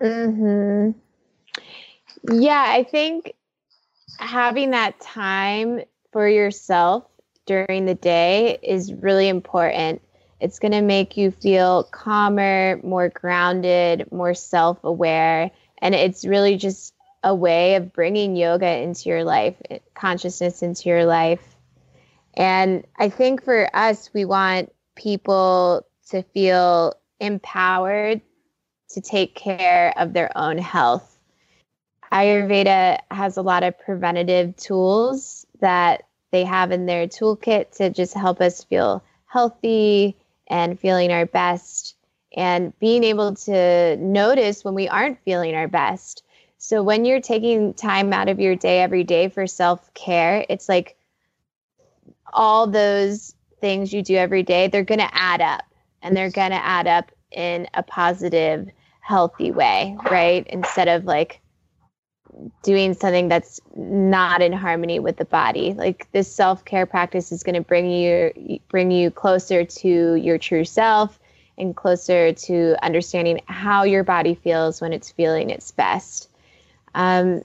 Hmm. 0.01 0.91
Yeah, 2.31 2.65
I 2.67 2.83
think 2.85 3.35
having 4.19 4.71
that 4.71 4.99
time 5.01 5.83
for 6.13 6.29
yourself 6.29 7.05
during 7.45 7.85
the 7.85 7.95
day 7.95 8.59
is 8.63 8.93
really 8.93 9.29
important. 9.29 10.03
It's 10.41 10.59
going 10.59 10.73
to 10.73 10.83
make 10.83 11.17
you 11.17 11.31
feel 11.31 11.85
calmer, 11.85 12.81
more 12.83 13.09
grounded, 13.09 14.11
more 14.11 14.35
self 14.35 14.83
aware. 14.85 15.51
And 15.79 15.95
it's 15.95 16.25
really 16.25 16.57
just 16.57 16.95
a 17.23 17.35
way 17.35 17.75
of 17.77 17.93
bringing 17.93 18.37
yoga 18.37 18.79
into 18.79 19.09
your 19.09 19.25
life, 19.25 19.55
consciousness 19.95 20.63
into 20.63 20.89
your 20.89 21.05
life. 21.05 21.57
And 22.35 22.85
I 22.99 23.09
think 23.09 23.45
for 23.45 23.69
us, 23.75 24.11
we 24.13 24.25
want 24.25 24.73
people 24.97 25.87
to 26.11 26.23
feel 26.23 26.95
empowered 27.21 28.21
to 28.89 29.01
take 29.01 29.35
care 29.35 29.93
of 29.97 30.13
their 30.13 30.37
own 30.37 30.59
health 30.59 31.17
Ayurveda 32.13 32.99
has 33.11 33.37
a 33.37 33.43
lot 33.43 33.63
of 33.63 33.79
preventative 33.79 34.57
tools 34.57 35.47
that 35.61 36.05
they 36.31 36.45
have 36.45 36.71
in 36.73 36.87
their 36.87 37.07
toolkit 37.07 37.77
to 37.77 37.91
just 37.91 38.15
help 38.15 38.41
us 38.41 38.65
feel 38.65 39.03
healthy 39.27 40.17
and 40.49 40.79
feeling 40.79 41.13
our 41.13 41.27
best 41.27 41.95
and 42.37 42.79
being 42.79 43.05
able 43.05 43.35
to 43.35 43.97
notice 43.97 44.65
when 44.65 44.75
we 44.75 44.89
aren't 44.89 45.23
feeling 45.25 45.55
our 45.55 45.69
best. 45.69 46.23
So 46.59 46.83
when 46.83 47.05
you're 47.05 47.21
taking 47.21 47.75
time 47.75 48.13
out 48.13 48.29
of 48.29 48.41
your 48.41 48.57
day 48.57 48.81
every 48.81 49.05
day 49.05 49.29
for 49.29 49.47
self-care, 49.47 50.47
it's 50.49 50.69
like 50.69 50.97
all 52.33 52.67
those 52.67 53.35
things 53.61 53.93
you 53.93 54.03
do 54.03 54.17
every 54.17 54.43
day, 54.43 54.69
they're 54.69 54.85
going 54.85 55.01
to 55.01 55.11
add 55.13 55.41
up 55.41 55.65
and 56.03 56.17
they're 56.17 56.31
going 56.31 56.51
to 56.51 56.65
add 56.65 56.87
up 56.87 57.11
in 57.31 57.69
a 57.75 57.83
positive, 57.83 58.69
healthy 59.01 59.51
way, 59.51 59.97
right? 60.11 60.47
Instead 60.49 60.89
of 60.89 61.05
like 61.05 61.41
doing 62.63 62.95
something 62.95 63.29
that's 63.29 63.61
not 63.75 64.43
in 64.43 64.53
harmony 64.53 64.99
with 64.99 65.17
the 65.17 65.25
body. 65.25 65.73
Like 65.73 66.11
this 66.13 66.31
self-care 66.33 66.87
practice 66.87 67.33
is 67.33 67.43
going 67.43 67.55
to 67.55 67.63
bring 67.63 67.91
you 67.91 68.61
bring 68.69 68.91
you 68.91 69.11
closer 69.11 69.65
to 69.65 70.15
your 70.15 70.39
true 70.39 70.65
self 70.65 71.19
and 71.59 71.75
closer 71.75 72.33
to 72.33 72.77
understanding 72.85 73.41
how 73.47 73.85
your 73.85 74.05
body 74.05 74.35
feels 74.35 74.81
when 74.81 74.93
it's 74.93 75.11
feeling 75.11 75.51
its 75.51 75.71
best. 75.71 76.29
Um, 76.95 77.43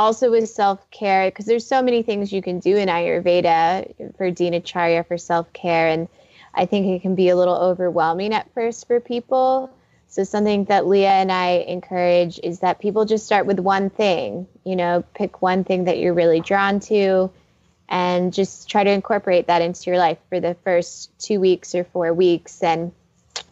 also 0.00 0.30
with 0.30 0.48
self-care 0.48 1.30
because 1.30 1.44
there's 1.44 1.66
so 1.66 1.82
many 1.82 2.02
things 2.02 2.32
you 2.32 2.40
can 2.40 2.58
do 2.58 2.76
in 2.76 2.88
ayurveda 2.88 4.16
for 4.16 4.30
dinacharya 4.30 5.06
for 5.06 5.18
self-care 5.18 5.88
and 5.88 6.08
i 6.54 6.64
think 6.64 6.86
it 6.86 7.02
can 7.02 7.14
be 7.14 7.28
a 7.28 7.36
little 7.36 7.56
overwhelming 7.56 8.32
at 8.32 8.52
first 8.54 8.86
for 8.86 8.98
people. 8.98 9.70
So 10.08 10.24
something 10.24 10.64
that 10.64 10.88
Leah 10.88 11.20
and 11.22 11.30
I 11.30 11.64
encourage 11.68 12.40
is 12.42 12.60
that 12.60 12.80
people 12.80 13.04
just 13.04 13.24
start 13.24 13.46
with 13.46 13.60
one 13.60 13.90
thing, 13.90 14.48
you 14.64 14.74
know, 14.74 15.04
pick 15.14 15.40
one 15.40 15.62
thing 15.62 15.84
that 15.84 15.98
you're 15.98 16.14
really 16.14 16.40
drawn 16.40 16.80
to 16.80 17.30
and 17.88 18.32
just 18.32 18.68
try 18.68 18.82
to 18.82 18.90
incorporate 18.90 19.46
that 19.46 19.62
into 19.62 19.88
your 19.88 19.98
life 19.98 20.18
for 20.28 20.40
the 20.40 20.56
first 20.64 21.16
2 21.20 21.38
weeks 21.38 21.76
or 21.76 21.84
4 21.84 22.12
weeks 22.12 22.60
and 22.62 22.90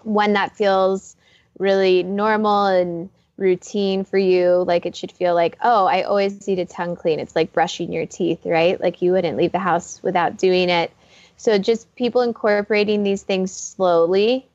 when 0.02 0.32
that 0.32 0.56
feels 0.56 1.14
really 1.58 2.02
normal 2.02 2.66
and 2.66 3.10
routine 3.38 4.04
for 4.04 4.18
you 4.18 4.64
like 4.66 4.84
it 4.84 4.96
should 4.96 5.12
feel 5.12 5.34
like 5.34 5.56
oh 5.62 5.86
i 5.86 6.02
always 6.02 6.46
need 6.46 6.58
a 6.58 6.66
tongue 6.66 6.96
clean 6.96 7.20
it's 7.20 7.36
like 7.36 7.52
brushing 7.52 7.92
your 7.92 8.04
teeth 8.04 8.40
right 8.44 8.80
like 8.80 9.00
you 9.00 9.12
wouldn't 9.12 9.38
leave 9.38 9.52
the 9.52 9.58
house 9.58 10.02
without 10.02 10.36
doing 10.36 10.68
it 10.68 10.92
so 11.36 11.56
just 11.56 11.94
people 11.94 12.20
incorporating 12.22 13.04
these 13.04 13.22
things 13.22 13.52
slowly 13.52 14.46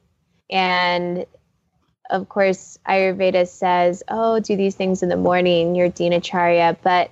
and 0.51 1.25
of 2.09 2.29
course, 2.29 2.77
Ayurveda 2.88 3.47
says, 3.47 4.03
oh, 4.07 4.39
do 4.39 4.55
these 4.55 4.75
things 4.75 5.03
in 5.03 5.09
the 5.09 5.17
morning, 5.17 5.75
your 5.75 5.89
dinacharya. 5.89 6.77
But 6.84 7.11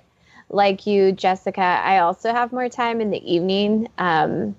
like 0.49 0.86
you, 0.86 1.11
Jessica, 1.11 1.61
I 1.61 1.99
also 1.99 2.32
have 2.32 2.51
more 2.51 2.69
time 2.69 3.01
in 3.01 3.09
the 3.09 3.34
evening. 3.34 3.88
Um, 3.97 4.55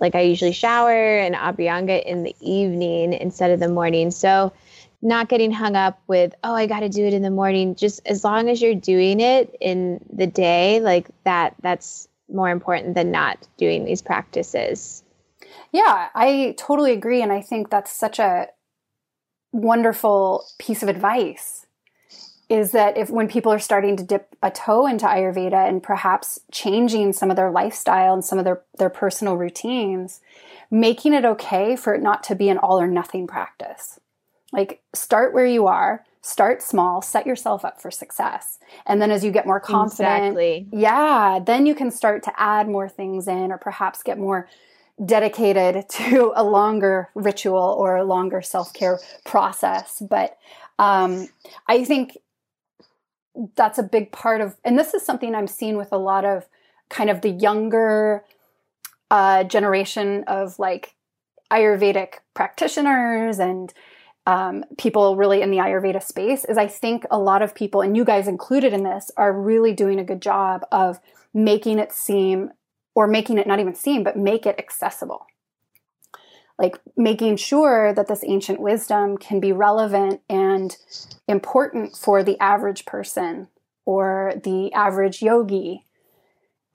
like 0.00 0.14
I 0.14 0.20
usually 0.20 0.52
shower 0.52 1.18
and 1.18 1.34
abhyanga 1.34 2.02
in 2.02 2.22
the 2.22 2.34
evening 2.40 3.12
instead 3.12 3.50
of 3.50 3.60
the 3.60 3.68
morning. 3.68 4.10
So 4.10 4.52
not 5.02 5.28
getting 5.28 5.52
hung 5.52 5.76
up 5.76 6.00
with, 6.06 6.34
oh, 6.42 6.54
I 6.54 6.66
got 6.66 6.80
to 6.80 6.88
do 6.88 7.04
it 7.04 7.14
in 7.14 7.22
the 7.22 7.30
morning. 7.30 7.74
Just 7.74 8.00
as 8.06 8.24
long 8.24 8.48
as 8.48 8.60
you're 8.60 8.74
doing 8.74 9.20
it 9.20 9.54
in 9.60 10.00
the 10.12 10.26
day, 10.26 10.80
like 10.80 11.08
that, 11.24 11.54
that's 11.62 12.08
more 12.28 12.50
important 12.50 12.94
than 12.94 13.10
not 13.10 13.46
doing 13.56 13.84
these 13.84 14.02
practices. 14.02 15.02
Yeah, 15.72 16.08
I 16.14 16.54
totally 16.58 16.92
agree. 16.92 17.22
And 17.22 17.32
I 17.32 17.40
think 17.40 17.70
that's 17.70 17.92
such 17.92 18.18
a 18.18 18.48
wonderful 19.52 20.44
piece 20.58 20.82
of 20.82 20.88
advice 20.88 21.66
is 22.48 22.72
that 22.72 22.96
if 22.96 23.10
when 23.10 23.26
people 23.26 23.52
are 23.52 23.58
starting 23.58 23.96
to 23.96 24.04
dip 24.04 24.36
a 24.42 24.50
toe 24.50 24.86
into 24.86 25.06
ayurveda 25.06 25.68
and 25.68 25.82
perhaps 25.82 26.38
changing 26.52 27.12
some 27.12 27.30
of 27.30 27.36
their 27.36 27.50
lifestyle 27.50 28.14
and 28.14 28.24
some 28.24 28.38
of 28.38 28.44
their 28.44 28.62
their 28.78 28.90
personal 28.90 29.36
routines 29.36 30.20
making 30.70 31.12
it 31.12 31.24
okay 31.24 31.74
for 31.74 31.94
it 31.94 32.02
not 32.02 32.22
to 32.22 32.34
be 32.34 32.48
an 32.48 32.58
all 32.58 32.80
or 32.80 32.86
nothing 32.86 33.26
practice 33.26 33.98
like 34.52 34.82
start 34.94 35.32
where 35.32 35.46
you 35.46 35.66
are 35.66 36.04
start 36.22 36.62
small 36.62 37.00
set 37.00 37.26
yourself 37.26 37.64
up 37.64 37.80
for 37.80 37.90
success 37.90 38.58
and 38.86 39.00
then 39.00 39.10
as 39.10 39.24
you 39.24 39.30
get 39.30 39.46
more 39.46 39.60
confident 39.60 40.24
exactly. 40.24 40.66
yeah 40.72 41.38
then 41.44 41.66
you 41.66 41.74
can 41.74 41.90
start 41.90 42.22
to 42.22 42.32
add 42.36 42.68
more 42.68 42.88
things 42.88 43.28
in 43.28 43.52
or 43.52 43.58
perhaps 43.58 44.02
get 44.02 44.18
more 44.18 44.48
dedicated 45.04 45.86
to 45.90 46.32
a 46.34 46.44
longer 46.44 47.10
ritual 47.14 47.76
or 47.78 47.96
a 47.96 48.04
longer 48.04 48.42
self 48.42 48.72
care 48.72 48.98
process. 49.24 50.02
But 50.08 50.38
um, 50.78 51.28
I 51.66 51.84
think 51.84 52.18
that's 53.54 53.78
a 53.78 53.82
big 53.82 54.12
part 54.12 54.40
of, 54.40 54.56
and 54.64 54.78
this 54.78 54.94
is 54.94 55.04
something 55.04 55.34
I'm 55.34 55.46
seeing 55.46 55.76
with 55.76 55.92
a 55.92 55.98
lot 55.98 56.24
of 56.24 56.46
kind 56.88 57.10
of 57.10 57.20
the 57.20 57.30
younger 57.30 58.24
uh, 59.10 59.44
generation 59.44 60.24
of 60.26 60.58
like 60.58 60.94
Ayurvedic 61.50 62.14
practitioners 62.34 63.38
and 63.38 63.72
um, 64.26 64.64
people 64.76 65.16
really 65.16 65.40
in 65.40 65.50
the 65.50 65.58
Ayurveda 65.58 66.02
space 66.02 66.44
is 66.44 66.58
I 66.58 66.66
think 66.66 67.06
a 67.10 67.18
lot 67.18 67.42
of 67.42 67.54
people, 67.54 67.80
and 67.80 67.96
you 67.96 68.04
guys 68.04 68.26
included 68.26 68.72
in 68.72 68.82
this, 68.82 69.10
are 69.16 69.32
really 69.32 69.72
doing 69.72 69.98
a 69.98 70.04
good 70.04 70.20
job 70.20 70.66
of 70.72 70.98
making 71.32 71.78
it 71.78 71.92
seem 71.92 72.50
or 72.94 73.06
making 73.06 73.38
it 73.38 73.46
not 73.46 73.60
even 73.60 73.74
seem, 73.74 74.02
but 74.02 74.16
make 74.16 74.46
it 74.46 74.58
accessible. 74.58 75.26
Like 76.58 76.78
making 76.96 77.36
sure 77.36 77.92
that 77.92 78.08
this 78.08 78.24
ancient 78.26 78.58
wisdom 78.58 79.18
can 79.18 79.38
be 79.40 79.52
relevant 79.52 80.22
and 80.28 80.76
important 81.28 81.96
for 81.96 82.22
the 82.22 82.40
average 82.40 82.86
person 82.86 83.48
or 83.84 84.32
the 84.42 84.72
average 84.72 85.22
yogi 85.22 85.85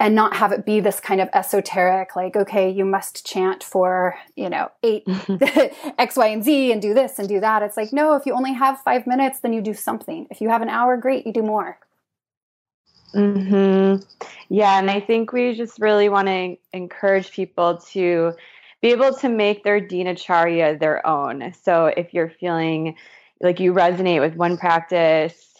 and 0.02 0.16
not 0.16 0.36
have 0.36 0.52
it 0.52 0.66
be 0.66 0.80
this 0.80 1.00
kind 1.00 1.22
of 1.22 1.30
esoteric 1.34 2.16
like 2.16 2.36
okay 2.36 2.70
you 2.70 2.84
must 2.84 3.26
chant 3.26 3.64
for 3.64 4.16
you 4.36 4.50
know 4.50 4.70
eight 4.84 5.04
x 6.00 6.18
y 6.18 6.28
and 6.28 6.44
z 6.44 6.72
and 6.72 6.82
do 6.82 6.94
this 6.94 7.20
and 7.20 7.30
do 7.30 7.40
that 7.40 7.62
it's 7.62 7.78
like 7.78 7.94
no 7.94 8.16
if 8.16 8.26
you 8.26 8.34
only 8.34 8.52
have 8.52 8.82
five 8.82 9.06
minutes 9.06 9.40
then 9.40 9.54
you 9.54 9.62
do 9.62 9.76
something 9.76 10.28
if 10.32 10.42
you 10.42 10.50
have 10.50 10.64
an 10.64 10.70
hour 10.70 10.98
great 10.98 11.26
you 11.26 11.32
do 11.32 11.44
more 11.44 11.78
Hmm. 13.14 13.98
Yeah, 14.48 14.80
and 14.80 14.90
I 14.90 15.02
think 15.02 15.34
we 15.34 15.54
just 15.54 15.82
really 15.82 16.08
want 16.08 16.30
to 16.30 16.56
encourage 16.72 17.34
people 17.34 17.78
to 17.92 18.32
be 18.82 18.92
able 18.92 19.14
to 19.16 19.28
make 19.28 19.66
their 19.66 19.82
dinacharya 19.82 20.80
their 20.80 21.06
own. 21.06 21.54
So 21.62 21.88
if 21.88 22.14
you're 22.14 22.30
feeling 22.30 22.96
like 23.42 23.60
you 23.60 23.74
resonate 23.74 24.22
with 24.22 24.38
one 24.38 24.58
practice 24.58 25.51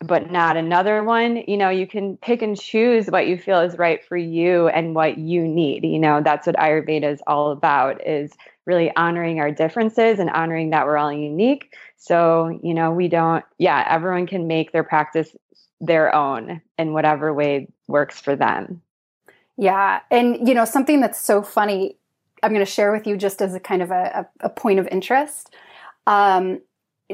but 0.00 0.30
not 0.30 0.56
another 0.56 1.02
one, 1.02 1.42
you 1.48 1.56
know, 1.56 1.70
you 1.70 1.86
can 1.86 2.16
pick 2.18 2.42
and 2.42 2.60
choose 2.60 3.06
what 3.06 3.26
you 3.26 3.38
feel 3.38 3.60
is 3.60 3.78
right 3.78 4.04
for 4.04 4.16
you 4.16 4.68
and 4.68 4.94
what 4.94 5.18
you 5.18 5.46
need. 5.46 5.84
You 5.84 5.98
know, 5.98 6.20
that's 6.22 6.46
what 6.46 6.56
Ayurveda 6.56 7.12
is 7.12 7.20
all 7.26 7.52
about 7.52 8.06
is 8.06 8.32
really 8.66 8.94
honoring 8.96 9.40
our 9.40 9.50
differences 9.50 10.18
and 10.18 10.30
honoring 10.30 10.70
that 10.70 10.86
we're 10.86 10.96
all 10.96 11.12
unique. 11.12 11.74
So, 11.96 12.58
you 12.62 12.74
know, 12.74 12.90
we 12.90 13.08
don't 13.08 13.44
yeah, 13.58 13.86
everyone 13.88 14.26
can 14.26 14.46
make 14.46 14.72
their 14.72 14.84
practice 14.84 15.34
their 15.80 16.14
own 16.14 16.60
in 16.78 16.92
whatever 16.92 17.32
way 17.32 17.68
works 17.88 18.20
for 18.20 18.36
them. 18.36 18.82
Yeah. 19.56 20.00
And, 20.10 20.46
you 20.48 20.54
know, 20.54 20.64
something 20.64 21.00
that's 21.00 21.20
so 21.20 21.42
funny, 21.42 21.96
I'm 22.42 22.52
going 22.52 22.64
to 22.64 22.70
share 22.70 22.92
with 22.92 23.06
you 23.06 23.16
just 23.16 23.40
as 23.40 23.54
a 23.54 23.60
kind 23.60 23.82
of 23.82 23.90
a, 23.90 24.26
a, 24.40 24.48
point 24.48 24.80
of 24.80 24.88
interest. 24.88 25.54
Um, 26.06 26.60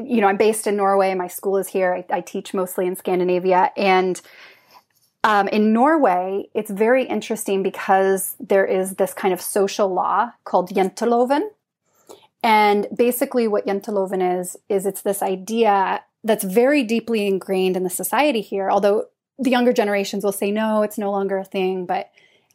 you 0.07 0.21
know, 0.21 0.29
I'm 0.29 0.37
based 0.37 0.67
in 0.67 0.77
Norway. 0.77 1.15
My 1.15 1.29
school 1.29 1.57
is 1.57 1.69
here. 1.69 1.95
I, 1.95 2.17
I 2.17 2.21
teach 2.21 2.55
mostly 2.55 2.87
in 2.87 2.97
Scandinavia. 2.97 3.73
And 3.77 4.21
um, 5.23 5.49
in 5.49 5.73
Norway, 5.73 6.49
it's 6.55 6.71
very 6.71 7.05
interesting 7.05 7.63
because 7.63 8.37
there 8.41 8.65
is 8.65 8.95
this 8.95 9.13
kind 9.13 9.35
of 9.35 9.41
social 9.41 9.93
law 9.93 10.31
called 10.45 10.71
Janteloven. 10.71 11.49
And 12.43 12.87
basically, 12.97 13.47
what 13.47 13.67
Janteloven 13.67 14.41
is, 14.41 14.57
is 14.69 14.87
it's 14.87 15.03
this 15.03 15.23
idea 15.23 16.03
that's 16.25 16.45
very 16.45 16.83
deeply 16.83 17.27
ingrained 17.27 17.77
in 17.77 17.85
the 17.85 17.91
society 17.91 18.41
here. 18.41 18.71
Although 18.71 19.07
the 19.39 19.51
younger 19.51 19.73
generations 19.73 20.25
will 20.25 20.33
say, 20.33 20.51
no, 20.51 20.83
it's 20.83 20.99
no 20.99 21.11
longer 21.11 21.39
a 21.39 21.45
thing, 21.45 21.85
but 21.85 22.11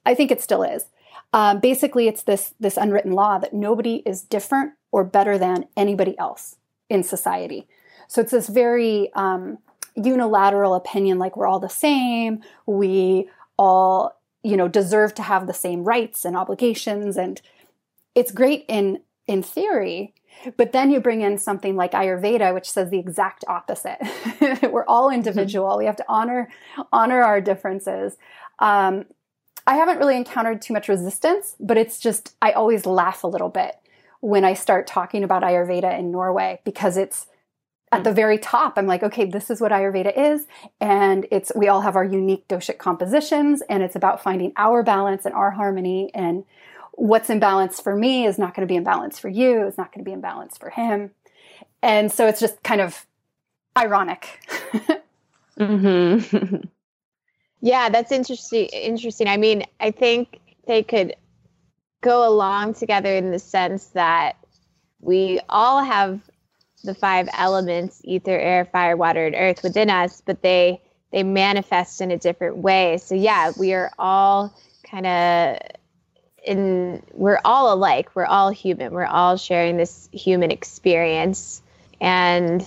I 0.05 0.15
think 0.15 0.31
it 0.31 0.41
still 0.41 0.63
is. 0.63 0.85
Um, 1.33 1.59
basically, 1.59 2.07
it's 2.07 2.23
this, 2.23 2.53
this 2.59 2.77
unwritten 2.77 3.11
law 3.11 3.37
that 3.39 3.53
nobody 3.53 3.97
is 4.05 4.21
different 4.21 4.73
or 4.91 5.03
better 5.03 5.37
than 5.37 5.65
anybody 5.75 6.17
else 6.17 6.55
in 6.89 7.03
society. 7.03 7.67
So 8.07 8.21
it's 8.21 8.31
this 8.31 8.47
very 8.47 9.11
um, 9.13 9.57
unilateral 9.95 10.75
opinion 10.75 11.19
like 11.19 11.35
we're 11.35 11.47
all 11.47 11.59
the 11.59 11.69
same, 11.69 12.41
we 12.65 13.29
all, 13.57 14.19
you 14.43 14.57
know, 14.57 14.67
deserve 14.67 15.15
to 15.15 15.23
have 15.23 15.47
the 15.47 15.53
same 15.53 15.83
rights 15.83 16.25
and 16.25 16.35
obligations 16.35 17.17
and 17.17 17.41
it's 18.13 18.31
great 18.31 18.65
in 18.67 19.01
in 19.27 19.41
theory, 19.41 20.13
but 20.57 20.71
then 20.71 20.91
you 20.91 20.99
bring 20.99 21.21
in 21.21 21.37
something 21.37 21.75
like 21.75 21.91
Ayurveda, 21.91 22.53
which 22.53 22.69
says 22.69 22.89
the 22.89 22.99
exact 22.99 23.43
opposite. 23.47 23.97
We're 24.71 24.85
all 24.85 25.07
mm-hmm. 25.07 25.15
individual. 25.15 25.77
We 25.77 25.85
have 25.85 25.95
to 25.97 26.05
honor 26.07 26.49
honor 26.91 27.21
our 27.21 27.41
differences. 27.41 28.17
Um, 28.59 29.05
I 29.67 29.75
haven't 29.75 29.97
really 29.97 30.15
encountered 30.15 30.61
too 30.61 30.73
much 30.73 30.87
resistance, 30.87 31.55
but 31.59 31.77
it's 31.77 31.99
just 31.99 32.35
I 32.41 32.51
always 32.51 32.85
laugh 32.85 33.23
a 33.23 33.27
little 33.27 33.49
bit 33.49 33.75
when 34.25 34.43
I 34.43 34.55
start 34.55 34.87
talking 34.87 35.23
about 35.23 35.43
Ayurveda 35.43 35.99
in 35.99 36.09
Norway 36.09 36.59
because 36.65 36.97
it's 36.97 37.27
at 37.91 38.03
the 38.03 38.11
very 38.11 38.39
top. 38.39 38.75
I'm 38.75 38.87
like, 38.87 39.03
okay, 39.03 39.25
this 39.25 39.51
is 39.51 39.61
what 39.61 39.71
Ayurveda 39.71 40.11
is. 40.17 40.47
And 40.81 41.27
it's, 41.29 41.51
we 41.55 41.67
all 41.67 41.81
have 41.81 41.95
our 41.95 42.03
unique 42.03 42.47
doshic 42.47 42.79
compositions 42.79 43.61
and 43.69 43.83
it's 43.83 43.95
about 43.95 44.23
finding 44.23 44.51
our 44.57 44.81
balance 44.81 45.27
and 45.27 45.35
our 45.35 45.51
harmony. 45.51 46.09
And 46.15 46.43
what's 46.93 47.29
in 47.29 47.37
balance 47.37 47.79
for 47.79 47.95
me 47.95 48.25
is 48.25 48.39
not 48.39 48.55
going 48.55 48.67
to 48.67 48.71
be 48.71 48.75
in 48.75 48.83
balance 48.83 49.19
for 49.19 49.29
you. 49.29 49.67
It's 49.67 49.77
not 49.77 49.93
going 49.93 50.03
to 50.03 50.09
be 50.09 50.13
in 50.13 50.21
balance 50.21 50.57
for 50.57 50.71
him. 50.71 51.11
And 51.83 52.11
so 52.11 52.25
it's 52.25 52.39
just 52.39 52.63
kind 52.63 52.81
of 52.81 53.05
ironic. 53.77 54.39
mm-hmm. 55.59 56.55
yeah, 57.61 57.89
that's 57.89 58.11
interesting. 58.11 58.65
Interesting. 58.73 59.27
I 59.27 59.37
mean, 59.37 59.65
I 59.79 59.91
think 59.91 60.39
they 60.65 60.81
could 60.81 61.15
go 62.05 62.29
along 62.29 62.75
together 62.75 63.11
in 63.15 63.31
the 63.31 63.39
sense 63.39 63.87
that 63.87 64.37
we 65.01 65.39
all 65.49 65.83
have 65.83 66.21
the 66.83 66.93
five 66.93 67.27
elements 67.33 67.99
ether 68.03 68.37
air 68.37 68.63
fire 68.63 68.95
water 68.95 69.25
and 69.25 69.35
earth 69.35 69.63
within 69.63 69.89
us 69.89 70.21
but 70.23 70.43
they 70.43 70.79
they 71.11 71.23
manifest 71.23 72.01
in 72.01 72.11
a 72.11 72.17
different 72.17 72.57
way. 72.57 72.97
So 72.97 73.15
yeah 73.15 73.51
we 73.57 73.73
are 73.73 73.91
all 73.97 74.53
kind 74.89 75.07
of 75.07 75.57
in 76.45 77.01
we're 77.13 77.39
all 77.43 77.73
alike. 77.73 78.15
We're 78.15 78.25
all 78.25 78.51
human. 78.51 78.93
We're 78.93 79.05
all 79.05 79.35
sharing 79.35 79.77
this 79.77 80.07
human 80.11 80.51
experience. 80.51 81.63
And 81.99 82.63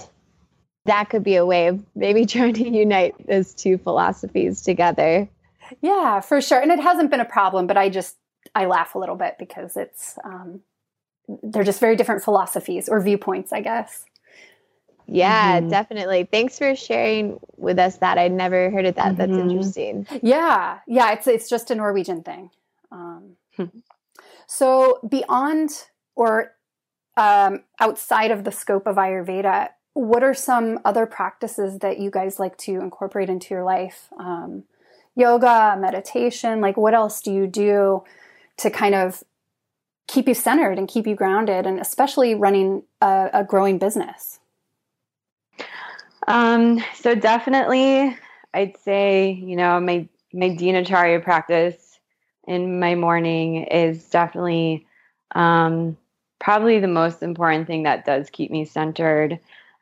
that 0.87 1.11
could 1.11 1.23
be 1.23 1.37
a 1.37 1.47
way 1.47 1.69
of 1.69 1.85
maybe 1.95 2.27
trying 2.35 2.55
to 2.55 2.69
unite 2.69 3.15
those 3.29 3.55
two 3.55 3.79
philosophies 3.79 4.63
together. 4.63 5.29
Yeah 5.81 6.19
for 6.21 6.41
sure. 6.41 6.61
And 6.61 6.73
it 6.73 6.81
hasn't 6.81 7.13
been 7.13 7.21
a 7.21 7.25
problem 7.25 7.69
but 7.69 7.77
i 7.77 7.89
just 7.89 8.17
i 8.55 8.67
laugh 8.67 8.95
a 8.95 8.99
little 8.99 9.17
bit 9.17 9.37
because 9.39 9.77
it's 9.77 10.19
um, 10.25 10.61
they're 11.43 11.65
just 11.65 11.81
very 11.81 11.97
different 11.97 12.23
philosophies 12.23 12.89
or 12.89 13.01
viewpoints 13.01 13.53
i 13.53 13.61
guess 13.61 14.05
yeah, 15.11 15.59
mm-hmm. 15.59 15.71
definitely. 15.71 16.29
Thanks 16.31 16.59
for 16.59 16.77
sharing 16.77 17.41
with 17.57 17.79
us 17.79 17.97
that. 17.97 18.19
I'd 18.19 18.33
never 18.33 18.71
heard 18.71 18.85
of 18.85 18.95
that. 18.97 19.17
Mm-hmm. 19.17 19.17
That's 19.17 19.33
interesting. 19.33 20.07
Yeah, 20.23 20.81
yeah. 20.87 21.13
It's 21.13 21.27
it's 21.27 21.49
just 21.49 21.71
a 21.71 21.75
Norwegian 21.75 22.23
thing. 22.23 22.51
Um, 22.93 23.37
hmm. 23.57 23.65
so 24.47 25.01
beyond 25.09 25.71
or 26.15 26.53
um, 27.17 27.65
outside 27.81 28.31
of 28.31 28.45
the 28.45 28.53
scope 28.53 28.87
of 28.87 28.97
Ayurveda, 28.97 29.71
what 29.95 30.23
are 30.23 30.35
some 30.35 30.79
other 30.85 31.07
practices 31.07 31.79
that 31.79 31.99
you 31.99 32.11
guys 32.11 32.39
like 32.39 32.57
to 32.59 32.73
incorporate 32.73 33.31
into 33.31 33.55
your 33.55 33.65
life? 33.65 34.09
Um, 34.19 34.65
yoga, 35.17 35.77
meditation. 35.79 36.61
Like, 36.61 36.77
what 36.77 36.95
else 36.95 37.21
do 37.23 37.33
you 37.33 37.47
do 37.47 38.05
to 38.59 38.71
kind 38.71 38.95
of 38.95 39.23
keep 40.07 40.29
you 40.29 40.35
centered 40.35 40.79
and 40.79 40.89
keep 40.89 41.07
you 41.07 41.15
grounded, 41.15 41.67
and 41.67 41.81
especially 41.81 42.35
running 42.35 42.83
a, 43.01 43.31
a 43.33 43.45
growing 43.45 43.79
business? 43.79 44.41
Um, 46.27 46.83
so 46.95 47.15
definitely, 47.15 48.17
I'd 48.53 48.77
say 48.79 49.31
you 49.31 49.57
know 49.57 49.81
my 49.81 50.09
my 50.33 50.51
dinacharya 50.51 51.23
practice 51.23 51.99
in 52.47 52.81
my 52.81 52.95
morning 52.95 53.65
is 53.65 54.05
definitely 54.09 54.87
um, 55.35 55.97
probably 56.39 56.81
the 56.81 56.89
most 56.89 57.23
important 57.23 57.67
thing 57.67 57.83
that 57.83 58.05
does 58.05 58.31
keep 58.31 58.51
me 58.51 58.65
centered. 58.65 59.39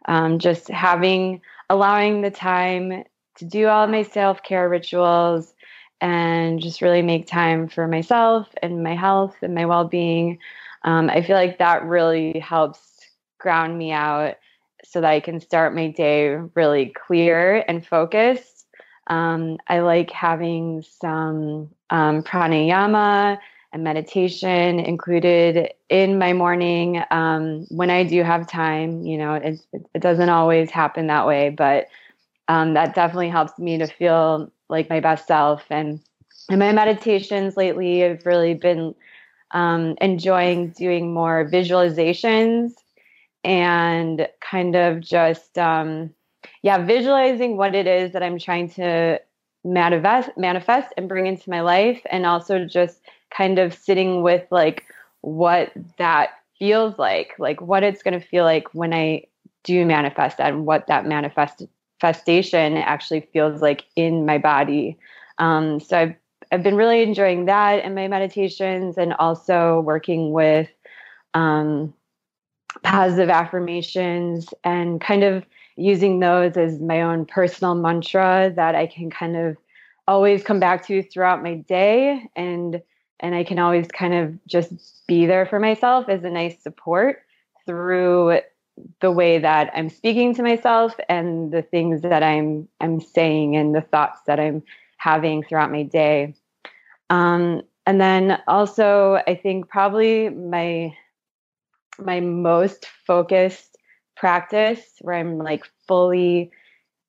Um, 0.07 0.39
just 0.39 0.69
having 0.69 1.41
allowing 1.69 2.23
the 2.23 2.31
time 2.31 3.05
to 3.37 3.45
do 3.45 3.67
all 3.67 3.87
my 3.87 4.03
self 4.03 4.43
care 4.43 4.69
rituals 4.69 5.55
and 6.01 6.61
just 6.61 6.83
really 6.83 7.03
make 7.03 7.27
time 7.27 7.69
for 7.69 7.89
myself 7.89 8.49
and 8.63 8.83
my 8.83 8.95
health 8.95 9.37
and 9.43 9.55
my 9.55 9.65
well 9.67 9.85
being. 9.85 10.39
Um, 10.85 11.11
I 11.11 11.23
feel 11.23 11.37
like 11.37 11.59
that 11.59 11.85
really 11.85 12.39
helps 12.39 13.07
ground 13.39 13.79
me 13.79 13.93
out 13.93 14.37
so 14.85 15.01
that 15.01 15.11
I 15.11 15.21
can 15.21 15.41
start 15.41 15.75
my 15.75 15.89
day 15.89 16.37
really 16.55 16.87
clear 17.07 17.65
and 17.67 17.85
focused. 17.85 18.67
Um, 19.09 19.59
I 19.69 19.81
like 19.81 20.11
having 20.11 20.83
some 20.83 21.71
um, 21.91 22.23
pranayama 22.23 23.39
and 23.73 23.85
meditation 23.85 24.81
included 24.81 25.73
in 25.89 26.19
my 26.19 26.33
morning 26.33 27.03
um, 27.11 27.67
when 27.71 27.91
I 27.91 28.05
do 28.05 28.23
have 28.23 28.49
time. 28.49 29.05
You 29.05 29.19
know, 29.19 29.35
it, 29.35 29.61
it 29.95 30.03
doesn't 30.03 30.29
always 30.29 30.71
happen 30.71 31.07
that 31.09 31.27
way, 31.27 31.51
but 31.51 31.87
um, 32.49 32.75
that 32.75 32.95
definitely 32.95 33.29
helps 33.29 33.59
me 33.59 33.79
to 33.79 33.87
feel 33.87 34.51
like 34.69 34.91
my 34.91 35.01
best 35.01 35.27
self. 35.27 35.65
And 35.71 36.01
in 36.51 36.59
my 36.59 36.73
meditations 36.73 37.57
lately, 37.57 38.05
I've 38.05 38.25
really 38.27 38.55
been 38.55 38.95
um, 39.53 39.97
enjoying 40.01 40.71
doing 40.71 41.15
more 41.15 41.49
visualizations 41.49 42.73
and 43.45 44.29
kind 44.41 44.75
of 44.75 45.01
just 45.01 45.57
um, 45.57 46.11
yeah 46.63 46.85
visualizing 46.85 47.57
what 47.57 47.75
it 47.75 47.87
is 47.87 48.13
that 48.13 48.23
i'm 48.23 48.39
trying 48.39 48.69
to 48.69 49.21
manifest 49.65 50.31
manifest 50.37 50.93
and 50.97 51.09
bring 51.09 51.27
into 51.27 51.51
my 51.51 51.61
life 51.61 52.01
and 52.11 52.27
also 52.27 52.65
just 52.65 53.01
kind 53.31 53.59
of 53.59 53.75
sitting 53.75 54.23
with 54.23 54.47
like 54.51 54.85
what 55.21 55.73
that 55.99 56.31
feels 56.59 56.99
like 56.99 57.33
like 57.39 57.61
what 57.61 57.83
it's 57.83 58.03
going 58.03 58.19
to 58.19 58.27
feel 58.27 58.45
like 58.45 58.75
when 58.75 58.93
i 58.93 59.23
do 59.65 59.85
manifest 59.85 60.39
that 60.39 60.53
and 60.53 60.67
what 60.67 60.87
that 60.87 61.07
manifestation 62.03 62.77
actually 62.77 63.29
feels 63.33 63.63
like 63.63 63.85
in 63.97 64.27
my 64.27 64.39
body. 64.39 64.99
Um, 65.39 65.81
so 65.81 65.99
I've, 65.99 66.15
I've 66.53 66.63
been 66.63 66.77
really 66.77 67.03
enjoying 67.03 67.47
that 67.47 67.85
in 67.85 67.95
my 67.95 68.09
meditations 68.09 68.97
and 68.99 69.15
also 69.15 69.81
working 69.81 70.33
with 70.33 70.69
um, 71.35 71.93
positive 72.83 73.31
affirmations 73.31 74.49
and 74.65 75.01
kind 75.01 75.25
of 75.25 75.45
using 75.77 76.21
those 76.21 76.57
as 76.57 76.81
my 76.81 77.03
own 77.03 77.27
personal 77.27 77.75
mantra 77.75 78.53
that 78.57 78.75
I 78.75 78.87
can 78.87 79.11
kind 79.11 79.37
of 79.37 79.57
always 80.09 80.43
come 80.43 80.61
back 80.61 80.87
to 80.87 81.03
throughout 81.03 81.43
my 81.43 81.55
day 81.55 82.23
and 82.37 82.81
and 83.21 83.35
I 83.35 83.45
can 83.45 83.59
always 83.59 83.89
kind 83.89 84.13
of 84.13 84.47
just 84.47 85.07
be 85.07 85.25
there 85.25 85.47
for 85.47 85.59
myself 85.59 86.07
as 86.09 86.23
a 86.23 86.31
nice 86.31 86.63
support 86.63 87.23
through 87.65 88.41
the 89.01 89.11
way 89.11 89.39
that 89.39 89.71
I'm 89.75 89.89
speaking 89.89 90.35
to 90.35 90.43
myself 90.43 90.95
and 91.09 91.53
the 91.53 91.63
things 91.63 92.03
that 92.03 92.23
I'm 92.23 92.69
I'm 92.81 93.01
saying 93.01 93.57
and 93.57 93.75
the 93.75 93.81
thoughts 93.81 94.21
that 94.27 94.39
I'm 94.41 94.63
having 94.99 95.43
throughout 95.43 95.71
my 95.71 95.83
day. 95.83 96.35
Um, 97.11 97.63
and 97.87 98.01
then 98.01 98.43
also, 98.49 99.23
I 99.27 99.35
think 99.35 99.69
probably 99.69 100.29
my 100.29 100.95
my 101.99 102.21
most 102.21 102.87
focused 103.07 103.77
practice 104.17 104.83
where 105.01 105.17
I'm 105.17 105.39
like 105.39 105.65
fully 105.87 106.51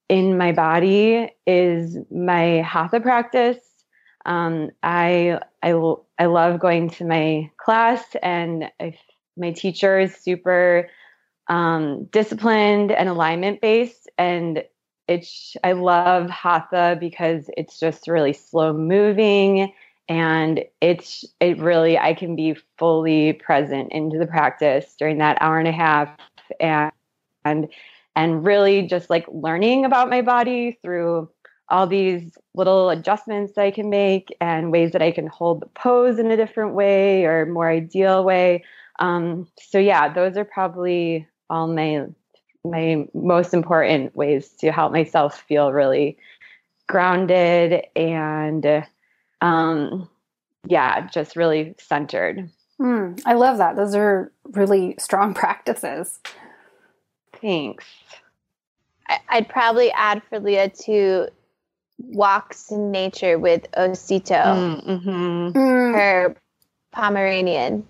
in 0.09 0.37
my 0.37 0.51
body 0.51 1.29
is 1.45 1.97
my 2.11 2.61
hatha 2.61 2.99
practice. 2.99 3.57
Um, 4.25 4.71
I 4.83 5.39
I 5.63 5.73
I 6.19 6.25
love 6.25 6.59
going 6.59 6.89
to 6.91 7.05
my 7.05 7.49
class, 7.57 8.03
and 8.21 8.69
I, 8.79 8.93
my 9.35 9.51
teacher 9.51 9.99
is 9.99 10.15
super 10.15 10.89
um, 11.49 12.05
disciplined 12.05 12.91
and 12.91 13.09
alignment 13.09 13.61
based, 13.61 14.09
and 14.17 14.63
it's 15.07 15.55
I 15.63 15.71
love 15.71 16.29
hatha 16.29 16.97
because 16.99 17.49
it's 17.55 17.79
just 17.79 18.07
really 18.07 18.33
slow 18.33 18.73
moving 18.73 19.73
and 20.09 20.63
it's 20.81 21.25
it 21.39 21.59
really 21.59 21.97
I 21.97 22.13
can 22.13 22.35
be 22.35 22.55
fully 22.77 23.33
present 23.33 23.91
into 23.91 24.17
the 24.17 24.27
practice 24.27 24.95
during 24.97 25.17
that 25.19 25.37
hour 25.41 25.59
and 25.59 25.67
a 25.67 25.71
half 25.71 26.09
and 26.59 26.91
and 27.45 27.67
and 28.15 28.45
really 28.45 28.87
just 28.87 29.09
like 29.09 29.25
learning 29.31 29.85
about 29.85 30.09
my 30.09 30.21
body 30.21 30.77
through 30.81 31.29
all 31.69 31.85
these 31.85 32.37
little 32.55 32.89
adjustments 32.89 33.53
that 33.53 33.65
I 33.65 33.71
can 33.71 33.89
make 33.89 34.35
and 34.39 34.71
ways 34.71 34.93
that 34.93 35.01
I 35.01 35.11
can 35.11 35.27
hold 35.27 35.61
the 35.61 35.67
pose 35.67 36.17
in 36.17 36.31
a 36.31 36.37
different 36.37 36.73
way 36.73 37.25
or 37.25 37.45
more 37.45 37.69
ideal 37.69 38.23
way. 38.23 38.63
Um, 38.99 39.47
so 39.59 39.77
yeah, 39.77 40.11
those 40.11 40.37
are 40.37 40.45
probably 40.45 41.27
all 41.49 41.67
my 41.67 42.05
my 42.65 43.07
most 43.13 43.53
important 43.53 44.15
ways 44.15 44.49
to 44.49 44.71
help 44.71 44.91
myself 44.91 45.41
feel 45.47 45.71
really 45.71 46.17
grounded 46.87 47.85
and 47.95 48.85
um, 49.41 50.09
yeah, 50.65 51.07
just 51.07 51.35
really 51.35 51.75
centered. 51.79 52.49
Mm, 52.79 53.21
I 53.25 53.33
love 53.33 53.57
that. 53.59 53.75
Those 53.75 53.95
are 53.95 54.31
really 54.51 54.95
strong 54.99 55.33
practices. 55.35 56.19
Thanks. 57.41 57.85
I'd 59.29 59.47
probably 59.47 59.91
add 59.91 60.21
for 60.27 60.39
Leah 60.39 60.69
to 60.83 61.27
walks 61.99 62.71
in 62.71 62.91
nature 62.91 63.39
with 63.39 63.71
Osito, 63.71 64.43
Mm, 64.43 64.85
mhm. 64.85 65.53
Mm, 65.53 65.93
her 65.93 66.35
Pomeranian, 66.91 67.87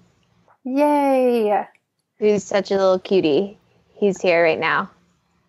yay. 0.64 1.66
Who's 2.20 2.44
such 2.44 2.72
a 2.72 2.76
little 2.76 3.00
cutie. 3.00 3.58
He's 3.96 4.22
here 4.22 4.44
right 4.44 4.60
now. 4.60 4.90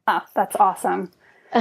Oh, 0.07 0.23
that's 0.35 0.57
awesome. 0.57 1.11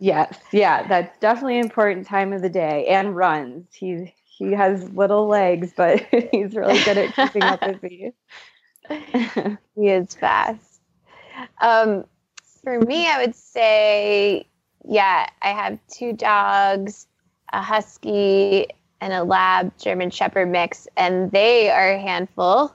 Yes, 0.00 0.38
yeah, 0.52 0.86
that's 0.86 1.18
definitely 1.18 1.58
an 1.58 1.64
important 1.64 2.06
time 2.06 2.32
of 2.32 2.42
the 2.42 2.48
day. 2.48 2.86
And 2.86 3.16
runs. 3.16 3.66
He 3.72 4.14
he 4.22 4.52
has 4.52 4.88
little 4.90 5.26
legs, 5.26 5.72
but 5.76 6.00
he's 6.30 6.54
really 6.54 6.82
good 6.84 6.98
at 6.98 7.14
keeping 7.14 7.42
up 7.42 7.66
with 7.66 7.82
me. 7.82 8.12
he 9.74 9.88
is 9.88 10.14
fast. 10.14 10.80
Um, 11.60 12.04
for 12.62 12.80
me, 12.80 13.08
I 13.08 13.18
would 13.18 13.34
say, 13.34 14.46
yeah, 14.84 15.26
I 15.42 15.48
have 15.48 15.78
two 15.88 16.12
dogs, 16.12 17.08
a 17.52 17.60
husky 17.60 18.68
and 19.00 19.12
a 19.12 19.24
lab 19.24 19.76
German 19.78 20.10
Shepherd 20.10 20.46
mix, 20.46 20.86
and 20.96 21.30
they 21.32 21.70
are 21.70 21.92
a 21.92 22.00
handful. 22.00 22.72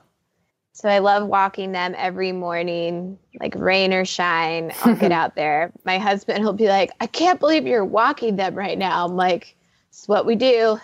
So 0.74 0.88
I 0.88 0.98
love 0.98 1.28
walking 1.28 1.70
them 1.70 1.94
every 1.96 2.32
morning, 2.32 3.16
like 3.40 3.54
rain 3.54 3.92
or 3.94 4.04
shine. 4.04 4.72
I'll 4.82 4.96
get 4.96 5.12
out 5.22 5.36
there. 5.36 5.72
My 5.84 5.98
husband 5.98 6.44
will 6.44 6.52
be 6.52 6.66
like, 6.66 6.90
I 7.00 7.06
can't 7.06 7.38
believe 7.38 7.64
you're 7.66 7.84
walking 7.84 8.34
them 8.36 8.56
right 8.56 8.76
now. 8.76 9.06
I'm 9.06 9.14
like, 9.14 9.56
it's 9.88 10.08
what 10.08 10.26
we 10.26 10.34
do. 10.34 10.80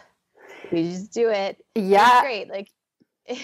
We 0.71 0.85
just 0.85 1.13
do 1.13 1.29
it. 1.29 1.57
It's 1.75 1.89
Yeah. 1.89 2.21
great. 2.23 2.49
Like, 2.49 2.69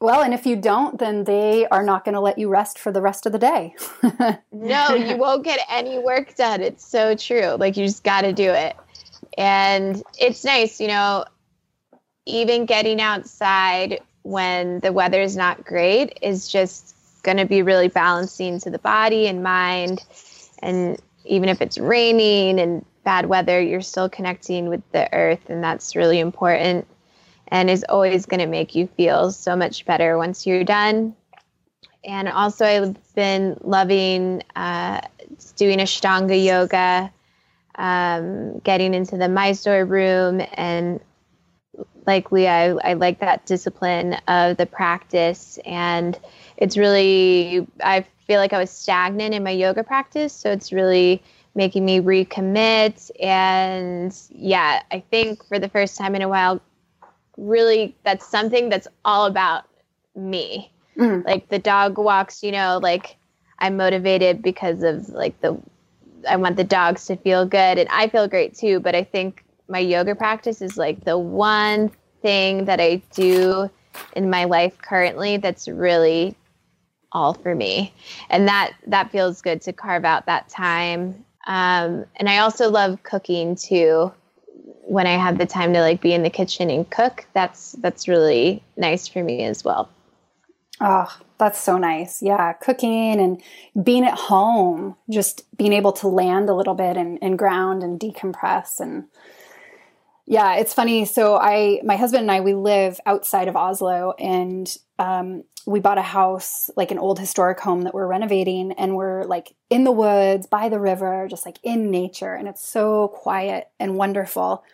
Well, 0.00 0.22
and 0.22 0.32
if 0.32 0.46
you 0.46 0.54
don't, 0.56 0.98
then 0.98 1.24
they 1.24 1.66
are 1.66 1.82
not 1.82 2.04
going 2.04 2.14
to 2.14 2.20
let 2.20 2.38
you 2.38 2.48
rest 2.48 2.78
for 2.78 2.92
the 2.92 3.02
rest 3.02 3.26
of 3.26 3.32
the 3.32 3.38
day. 3.38 3.74
no, 4.52 4.94
you 4.94 5.16
won't 5.18 5.44
get 5.44 5.58
any 5.68 5.98
work 5.98 6.36
done. 6.36 6.62
It's 6.62 6.86
so 6.86 7.16
true. 7.16 7.56
Like 7.58 7.76
you 7.76 7.84
just 7.84 8.04
got 8.04 8.20
to 8.22 8.32
do 8.32 8.48
it. 8.50 8.76
And 9.36 10.00
it's 10.18 10.44
nice, 10.44 10.80
you 10.80 10.86
know, 10.86 11.24
even 12.26 12.64
getting 12.64 13.00
outside 13.00 14.00
when 14.28 14.80
the 14.80 14.92
weather 14.92 15.22
is 15.22 15.36
not 15.36 15.64
great 15.64 16.18
is 16.20 16.48
just 16.48 16.94
going 17.22 17.38
to 17.38 17.46
be 17.46 17.62
really 17.62 17.88
balancing 17.88 18.60
to 18.60 18.70
the 18.70 18.78
body 18.78 19.26
and 19.26 19.42
mind. 19.42 20.04
And 20.60 21.00
even 21.24 21.48
if 21.48 21.62
it's 21.62 21.78
raining 21.78 22.60
and 22.60 22.84
bad 23.04 23.26
weather, 23.26 23.58
you're 23.60 23.80
still 23.80 24.10
connecting 24.10 24.68
with 24.68 24.82
the 24.92 25.12
earth. 25.14 25.48
And 25.48 25.64
that's 25.64 25.96
really 25.96 26.20
important 26.20 26.86
and 27.48 27.70
is 27.70 27.84
always 27.88 28.26
going 28.26 28.40
to 28.40 28.46
make 28.46 28.74
you 28.74 28.86
feel 28.86 29.32
so 29.32 29.56
much 29.56 29.86
better 29.86 30.18
once 30.18 30.46
you're 30.46 30.64
done. 30.64 31.16
And 32.04 32.28
also, 32.28 32.66
I've 32.66 33.14
been 33.14 33.58
loving 33.62 34.42
uh, 34.54 35.00
doing 35.56 35.78
Ashtanga 35.78 36.42
yoga, 36.42 37.10
um, 37.76 38.58
getting 38.58 38.92
into 38.92 39.16
the 39.16 39.28
Mysore 39.28 39.84
room, 39.84 40.42
and 40.52 41.00
like 42.08 42.32
Leah, 42.32 42.78
I, 42.82 42.90
I 42.90 42.92
like 42.94 43.20
that 43.20 43.44
discipline 43.44 44.14
of 44.28 44.56
the 44.56 44.64
practice. 44.64 45.58
And 45.66 46.18
it's 46.56 46.78
really, 46.78 47.66
I 47.84 48.06
feel 48.26 48.40
like 48.40 48.54
I 48.54 48.58
was 48.58 48.70
stagnant 48.70 49.34
in 49.34 49.44
my 49.44 49.50
yoga 49.50 49.84
practice. 49.84 50.32
So 50.32 50.50
it's 50.50 50.72
really 50.72 51.22
making 51.54 51.84
me 51.84 52.00
recommit. 52.00 53.10
And 53.20 54.16
yeah, 54.30 54.82
I 54.90 55.00
think 55.10 55.44
for 55.44 55.58
the 55.58 55.68
first 55.68 55.98
time 55.98 56.14
in 56.14 56.22
a 56.22 56.28
while, 56.28 56.62
really 57.36 57.94
that's 58.04 58.26
something 58.26 58.70
that's 58.70 58.88
all 59.04 59.26
about 59.26 59.66
me. 60.16 60.72
Mm. 60.96 61.26
Like 61.26 61.50
the 61.50 61.58
dog 61.58 61.98
walks, 61.98 62.42
you 62.42 62.52
know, 62.52 62.80
like 62.82 63.16
I'm 63.58 63.76
motivated 63.76 64.40
because 64.40 64.82
of 64.82 65.10
like 65.10 65.38
the 65.42 65.60
I 66.26 66.36
want 66.36 66.56
the 66.56 66.64
dogs 66.64 67.04
to 67.06 67.16
feel 67.16 67.44
good 67.44 67.78
and 67.78 67.88
I 67.90 68.08
feel 68.08 68.26
great 68.28 68.56
too, 68.56 68.80
but 68.80 68.94
I 68.94 69.04
think 69.04 69.44
my 69.68 69.78
yoga 69.78 70.14
practice 70.14 70.62
is 70.62 70.76
like 70.76 71.04
the 71.04 71.18
one 71.18 71.90
thing 72.22 72.66
that 72.66 72.80
I 72.80 73.02
do 73.14 73.70
in 74.14 74.30
my 74.30 74.44
life 74.44 74.78
currently 74.78 75.36
that's 75.36 75.68
really 75.68 76.36
all 77.12 77.34
for 77.34 77.54
me. 77.54 77.92
And 78.28 78.48
that 78.48 78.72
that 78.86 79.10
feels 79.10 79.42
good 79.42 79.62
to 79.62 79.72
carve 79.72 80.04
out 80.04 80.26
that 80.26 80.48
time. 80.48 81.24
Um, 81.46 82.04
and 82.16 82.28
I 82.28 82.38
also 82.38 82.70
love 82.70 83.02
cooking 83.02 83.56
too 83.56 84.12
when 84.88 85.06
I 85.06 85.16
have 85.16 85.36
the 85.36 85.46
time 85.46 85.74
to 85.74 85.80
like 85.80 86.00
be 86.00 86.14
in 86.14 86.22
the 86.22 86.30
kitchen 86.30 86.70
and 86.70 86.88
cook, 86.88 87.26
that's 87.34 87.72
that's 87.72 88.08
really 88.08 88.62
nice 88.76 89.06
for 89.06 89.22
me 89.22 89.44
as 89.44 89.62
well. 89.62 89.90
Oh, 90.80 91.14
that's 91.38 91.60
so 91.60 91.76
nice. 91.76 92.22
Yeah, 92.22 92.52
cooking 92.54 93.20
and 93.20 93.42
being 93.84 94.04
at 94.04 94.14
home, 94.14 94.96
just 95.10 95.44
being 95.56 95.74
able 95.74 95.92
to 95.92 96.08
land 96.08 96.48
a 96.48 96.54
little 96.54 96.74
bit 96.74 96.96
and, 96.96 97.18
and 97.20 97.38
ground 97.38 97.82
and 97.82 98.00
decompress 98.00 98.80
and 98.80 99.04
yeah, 100.30 100.56
it's 100.56 100.74
funny. 100.74 101.06
So 101.06 101.38
I, 101.38 101.80
my 101.82 101.96
husband 101.96 102.20
and 102.20 102.30
I, 102.30 102.42
we 102.42 102.52
live 102.52 103.00
outside 103.06 103.48
of 103.48 103.56
Oslo, 103.56 104.12
and 104.18 104.76
um, 104.98 105.44
we 105.64 105.80
bought 105.80 105.96
a 105.96 106.02
house, 106.02 106.70
like 106.76 106.90
an 106.90 106.98
old 106.98 107.18
historic 107.18 107.58
home 107.58 107.82
that 107.82 107.94
we're 107.94 108.06
renovating, 108.06 108.72
and 108.72 108.94
we're 108.94 109.24
like 109.24 109.54
in 109.70 109.84
the 109.84 109.90
woods, 109.90 110.46
by 110.46 110.68
the 110.68 110.78
river, 110.78 111.26
just 111.30 111.46
like 111.46 111.58
in 111.62 111.90
nature, 111.90 112.34
and 112.34 112.46
it's 112.46 112.62
so 112.62 113.08
quiet 113.08 113.70
and 113.80 113.96
wonderful. 113.96 114.64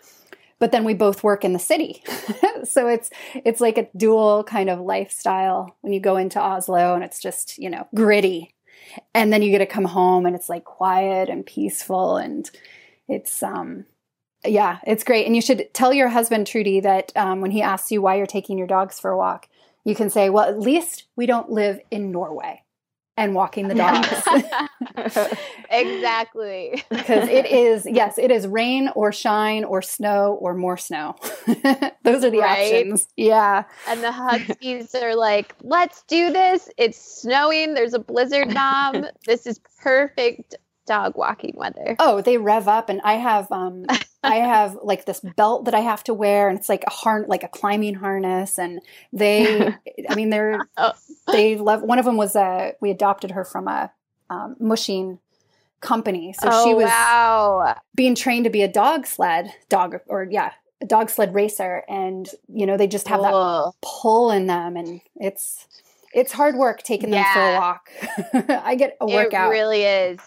But 0.59 0.73
then 0.73 0.83
we 0.83 0.93
both 0.93 1.23
work 1.23 1.45
in 1.45 1.53
the 1.53 1.61
city, 1.61 2.03
so 2.65 2.89
it's 2.89 3.11
it's 3.33 3.61
like 3.61 3.79
a 3.79 3.89
dual 3.97 4.43
kind 4.43 4.69
of 4.69 4.81
lifestyle 4.81 5.77
when 5.83 5.93
you 5.93 6.01
go 6.01 6.17
into 6.17 6.41
Oslo, 6.41 6.97
and 6.97 7.05
it's 7.05 7.21
just 7.21 7.59
you 7.59 7.71
know 7.71 7.87
gritty, 7.95 8.57
and 9.15 9.33
then 9.33 9.41
you 9.41 9.53
get 9.53 9.59
to 9.59 9.67
come 9.67 9.85
home, 9.85 10.27
and 10.27 10.35
it's 10.35 10.49
like 10.49 10.65
quiet 10.65 11.29
and 11.29 11.47
peaceful, 11.47 12.17
and 12.17 12.51
it's 13.07 13.41
um 13.41 13.85
yeah, 14.45 14.79
it's 14.87 15.05
great. 15.05 15.27
And 15.27 15.35
you 15.35 15.43
should 15.43 15.73
tell 15.75 15.93
your 15.93 16.09
husband, 16.09 16.47
Trudy, 16.47 16.81
that 16.81 17.13
um, 17.17 17.41
when 17.41 17.51
he 17.51 17.63
asks 17.63 17.91
you 17.91 18.03
why 18.03 18.17
you're 18.17 18.27
taking 18.27 18.59
your 18.59 18.67
dogs 18.67 18.99
for 19.01 19.11
a 19.11 19.17
walk, 19.17 19.49
you 19.85 19.95
can 19.95 20.11
say, 20.11 20.31
well, 20.31 20.49
at 20.49 20.59
least 20.59 21.05
we 21.17 21.27
don't 21.27 21.51
live 21.51 21.79
in 21.91 22.11
Norway 22.11 22.63
and 23.17 23.35
walking 23.35 23.69
the 23.69 23.75
dogs. 23.75 24.09
exactly. 25.71 26.83
Because 26.89 27.29
it 27.29 27.47
is, 27.47 27.87
yes, 27.87 28.19
it 28.19 28.31
is 28.31 28.47
rain 28.47 28.89
or 28.95 29.13
shine 29.13 29.65
or 29.65 29.83
snow 29.83 30.39
or 30.41 30.55
more 30.55 30.77
snow. 30.77 31.15
Those 32.03 32.25
are 32.25 32.31
the 32.31 32.39
Right. 32.41 32.73
options. 32.75 33.07
Yeah. 33.17 33.65
And 33.87 34.03
the 34.03 34.11
huskies 34.11 34.95
are 34.95 35.15
like, 35.15 35.55
let's 35.63 36.03
do 36.05 36.33
this. 36.33 36.69
It's 36.77 36.99
snowing. 36.99 37.75
There's 37.75 37.95
a 37.95 37.99
blizzard 38.01 38.53
bomb. 38.53 39.07
This 39.27 39.47
is 39.47 39.61
perfect 39.81 40.57
dog 40.87 41.17
walking 41.17 41.55
weather. 41.57 41.97
Oh, 41.99 42.21
they 42.21 42.39
rev 42.39 42.69
up, 42.69 42.89
and 42.89 43.01
I 43.03 43.15
have 43.15 43.51
um, 43.51 43.87
I 44.23 44.37
have 44.37 44.79
like 44.83 45.05
this 45.05 45.21
belt 45.21 45.67
that 45.67 45.75
I 45.75 45.81
have 45.81 46.05
to 46.05 46.15
wear, 46.15 46.49
and 46.49 46.59
it's 46.59 46.69
like 46.69 46.85
a 46.87 46.91
harn, 46.91 47.27
like 47.29 47.43
a 47.43 47.49
climbing 47.49 47.95
harness, 47.95 48.59
and 48.59 48.81
they, 49.13 49.69
I 50.09 50.15
mean, 50.15 50.31
they're 50.31 50.61
Oh. 50.77 50.93
they 51.33 51.57
love. 51.57 51.83
One 51.83 51.99
of 51.99 52.05
them 52.05 52.17
was 52.17 52.37
a 52.37 52.75
we 52.81 52.91
adopted 52.91 53.33
her 53.33 53.45
from 53.45 53.69
a 53.69 53.91
um, 54.31 54.57
mushing 54.59 55.19
company, 55.81 56.33
so 56.33 56.49
oh, 56.51 56.65
she 56.67 56.75
was 56.75 56.87
wow. 56.87 57.77
being 57.95 58.15
trained 58.15 58.45
to 58.45 58.51
be 58.51 58.63
a 58.63 58.69
dog 58.69 59.07
sled 59.07 59.53
dog 59.69 60.01
or 60.07 60.27
yeah, 60.31 60.53
a 60.83 60.87
dog 60.87 61.11
sled 61.11 61.35
racer, 61.35 61.83
and 61.89 62.29
you 62.53 62.67
know 62.67 62.77
they 62.77 62.87
just 62.87 63.09
have 63.09 63.21
that 63.21 63.73
pull 63.83 64.31
in 64.31 64.47
them, 64.47 64.77
and 64.77 65.01
it's 65.17 65.67
it's 66.15 66.33
hard 66.33 66.55
work 66.55 66.83
taking 66.83 67.11
them 67.11 67.25
for 67.33 67.41
a 67.41 67.55
walk. 67.55 67.91
I 68.49 68.77
get 68.77 68.97
a 69.01 69.07
workout. 69.07 69.49
It 69.49 69.51
really 69.51 69.83
is. 69.83 70.21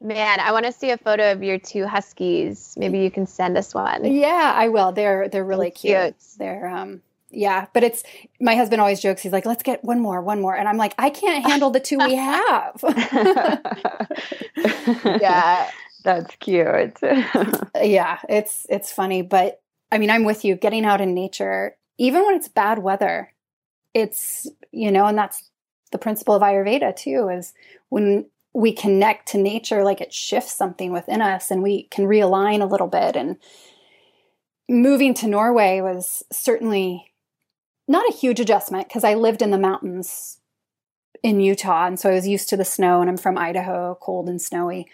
Man, 0.00 0.40
I 0.40 0.52
want 0.52 0.66
to 0.66 0.72
see 0.72 0.90
a 0.90 0.98
photo 0.98 1.32
of 1.32 1.42
your 1.42 1.58
two 1.58 1.86
huskies. 1.86 2.74
Maybe 2.76 2.98
you 3.00 3.10
can 3.10 3.26
send 3.26 3.56
us 3.56 3.74
one. 3.74 4.04
Yeah, 4.04 4.52
I 4.54 4.68
will. 4.68 4.92
They're 4.92 5.28
they're 5.28 5.44
really 5.44 5.70
Cute. 5.70 5.94
cute. 5.96 6.16
They're 6.38 6.68
um 6.68 7.00
Yeah, 7.30 7.66
but 7.72 7.82
it's 7.82 8.02
my 8.40 8.54
husband 8.56 8.80
always 8.80 9.00
jokes. 9.00 9.22
He's 9.22 9.32
like, 9.32 9.46
"Let's 9.46 9.62
get 9.62 9.82
one 9.84 10.00
more, 10.00 10.20
one 10.20 10.40
more," 10.42 10.54
and 10.54 10.68
I'm 10.68 10.76
like, 10.76 10.94
"I 10.98 11.08
can't 11.10 11.42
handle 11.44 11.70
the 11.70 11.80
two 11.80 11.98
we 11.98 12.14
have." 12.14 12.82
Yeah. 15.20 15.70
That's 16.04 16.36
cute. 16.36 16.98
yeah, 17.82 18.18
it's 18.28 18.64
it's 18.68 18.92
funny, 18.92 19.22
but 19.22 19.60
I 19.90 19.98
mean, 19.98 20.10
I'm 20.10 20.22
with 20.24 20.44
you. 20.44 20.54
Getting 20.54 20.84
out 20.84 21.00
in 21.00 21.14
nature, 21.14 21.76
even 21.98 22.24
when 22.24 22.36
it's 22.36 22.46
bad 22.48 22.78
weather, 22.78 23.32
it's 23.92 24.46
you 24.70 24.92
know, 24.92 25.06
and 25.06 25.18
that's 25.18 25.50
the 25.90 25.98
principle 25.98 26.34
of 26.36 26.42
Ayurveda 26.42 26.94
too. 26.94 27.28
Is 27.28 27.54
when 27.88 28.26
we 28.56 28.72
connect 28.72 29.28
to 29.28 29.38
nature, 29.38 29.84
like 29.84 30.00
it 30.00 30.12
shifts 30.12 30.54
something 30.54 30.92
within 30.92 31.20
us, 31.20 31.50
and 31.50 31.62
we 31.62 31.84
can 31.84 32.06
realign 32.06 32.62
a 32.62 32.66
little 32.66 32.86
bit. 32.86 33.14
And 33.14 33.36
moving 34.68 35.14
to 35.14 35.28
Norway 35.28 35.80
was 35.80 36.22
certainly 36.32 37.12
not 37.86 38.08
a 38.08 38.16
huge 38.16 38.40
adjustment 38.40 38.88
because 38.88 39.04
I 39.04 39.14
lived 39.14 39.42
in 39.42 39.50
the 39.50 39.58
mountains 39.58 40.38
in 41.22 41.40
Utah, 41.40 41.86
and 41.86 42.00
so 42.00 42.10
I 42.10 42.14
was 42.14 42.26
used 42.26 42.48
to 42.48 42.56
the 42.56 42.64
snow. 42.64 43.00
And 43.00 43.10
I'm 43.10 43.16
from 43.16 43.38
Idaho, 43.38 43.98
cold 44.00 44.28
and 44.28 44.40
snowy 44.40 44.86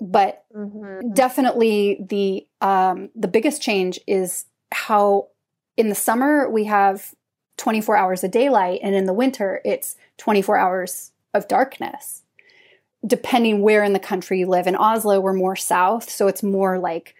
but 0.00 0.44
Mhm. 0.54 1.14
definitely 1.14 1.98
the 2.00 2.46
um, 2.60 3.10
the 3.14 3.28
biggest 3.28 3.62
change 3.62 4.00
is 4.06 4.46
how 4.72 5.28
in 5.76 5.88
the 5.88 5.94
summer 5.94 6.48
we 6.48 6.64
have 6.64 7.14
24 7.56 7.96
hours 7.96 8.24
of 8.24 8.30
daylight 8.30 8.80
and 8.82 8.94
in 8.94 9.04
the 9.04 9.12
winter 9.12 9.60
it's 9.64 9.96
24 10.16 10.56
hours 10.56 11.12
of 11.34 11.46
darkness 11.48 12.22
depending 13.06 13.62
where 13.62 13.82
in 13.82 13.92
the 13.92 13.98
country 13.98 14.40
you 14.40 14.46
live 14.46 14.66
in 14.66 14.76
oslo 14.76 15.20
we're 15.20 15.32
more 15.32 15.56
south 15.56 16.08
so 16.08 16.28
it's 16.28 16.42
more 16.42 16.78
like 16.78 17.14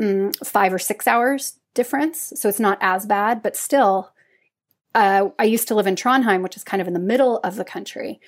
mm, 0.00 0.34
five 0.44 0.72
or 0.72 0.78
six 0.78 1.06
hours 1.06 1.58
difference 1.74 2.32
so 2.36 2.48
it's 2.48 2.60
not 2.60 2.78
as 2.80 3.06
bad 3.06 3.42
but 3.42 3.56
still 3.56 4.10
uh, 4.94 5.28
i 5.38 5.44
used 5.44 5.68
to 5.68 5.74
live 5.74 5.86
in 5.86 5.94
trondheim 5.94 6.42
which 6.42 6.56
is 6.56 6.64
kind 6.64 6.80
of 6.80 6.88
in 6.88 6.94
the 6.94 7.00
middle 7.00 7.38
of 7.38 7.56
the 7.56 7.64
country 7.64 8.20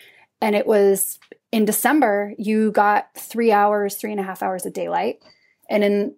and 0.42 0.56
it 0.56 0.66
was 0.66 1.20
in 1.52 1.66
December, 1.66 2.34
you 2.36 2.72
got 2.72 3.14
three 3.14 3.52
hours, 3.52 3.94
three 3.94 4.10
and 4.10 4.18
a 4.18 4.24
half 4.24 4.42
hours 4.42 4.66
of 4.66 4.72
daylight. 4.72 5.22
And 5.70 5.84
in 5.84 6.16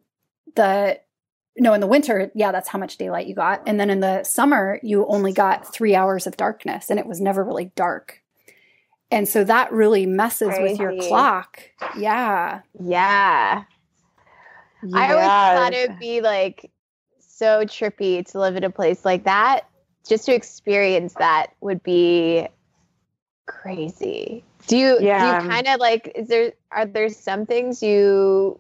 the, 0.55 1.01
no, 1.59 1.75
in 1.75 1.81
the 1.81 1.87
winter, 1.87 2.31
yeah, 2.35 2.51
that's 2.51 2.69
how 2.69 2.79
much 2.79 2.97
daylight 2.97 3.27
you 3.27 3.35
got. 3.35 3.63
And 3.67 3.79
then 3.79 3.91
in 3.91 4.01
the 4.01 4.23
summer, 4.23 4.81
you 4.83 5.07
only 5.07 5.33
got 5.33 5.71
three 5.71 5.95
hours 5.95 6.27
of 6.27 6.37
darkness 6.37 6.89
and 6.89 6.99
it 6.99 7.07
was 7.07 7.21
never 7.21 7.45
really 7.45 7.67
dark. 7.77 8.23
And 9.15 9.29
so 9.29 9.45
that 9.45 9.73
really 9.73 10.07
messes 10.07 10.49
with 10.61 10.81
your 10.81 10.93
clock. 10.97 11.63
Yeah. 11.97 12.63
Yeah. 12.81 13.63
I 14.93 15.13
always 15.13 15.29
Yeah. 15.29 15.55
thought 15.55 15.73
it 15.73 15.89
would 15.89 15.99
be 16.01 16.21
like 16.21 16.69
so 17.21 17.65
trippy 17.65 18.27
to 18.33 18.41
live 18.41 18.57
in 18.57 18.65
a 18.65 18.71
place 18.71 19.05
like 19.05 19.23
that. 19.23 19.69
Just 20.05 20.27
to 20.27 20.35
experience 20.35 21.15
that 21.15 21.53
would 21.61 21.81
be 21.85 22.49
crazy. 23.47 24.43
Do 24.67 24.77
you 24.77 24.99
Yeah. 25.01 25.21
do 25.21 25.47
you 25.47 25.51
kind 25.53 25.69
of 25.69 25.79
like 25.79 26.11
is 26.17 26.27
there 26.27 26.53
are 26.73 26.85
there 26.85 27.09
some 27.09 27.47
things 27.47 27.85
you 27.85 28.59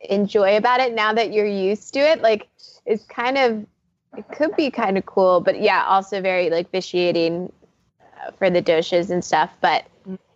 enjoy 0.00 0.56
about 0.56 0.80
it 0.80 0.94
now 0.94 1.12
that 1.12 1.34
you're 1.34 1.44
used 1.44 1.92
to 1.94 2.00
it? 2.00 2.22
Like 2.22 2.48
it's 2.86 3.04
kind 3.04 3.36
of 3.36 3.66
it 4.16 4.24
could 4.32 4.56
be 4.56 4.70
kind 4.70 4.96
of 4.96 5.04
cool, 5.04 5.42
but 5.42 5.60
yeah, 5.60 5.84
also 5.84 6.22
very 6.22 6.48
like 6.48 6.70
vitiating 6.72 7.52
for 8.38 8.50
the 8.50 8.62
doshas 8.62 9.10
and 9.10 9.24
stuff, 9.24 9.50
but 9.60 9.84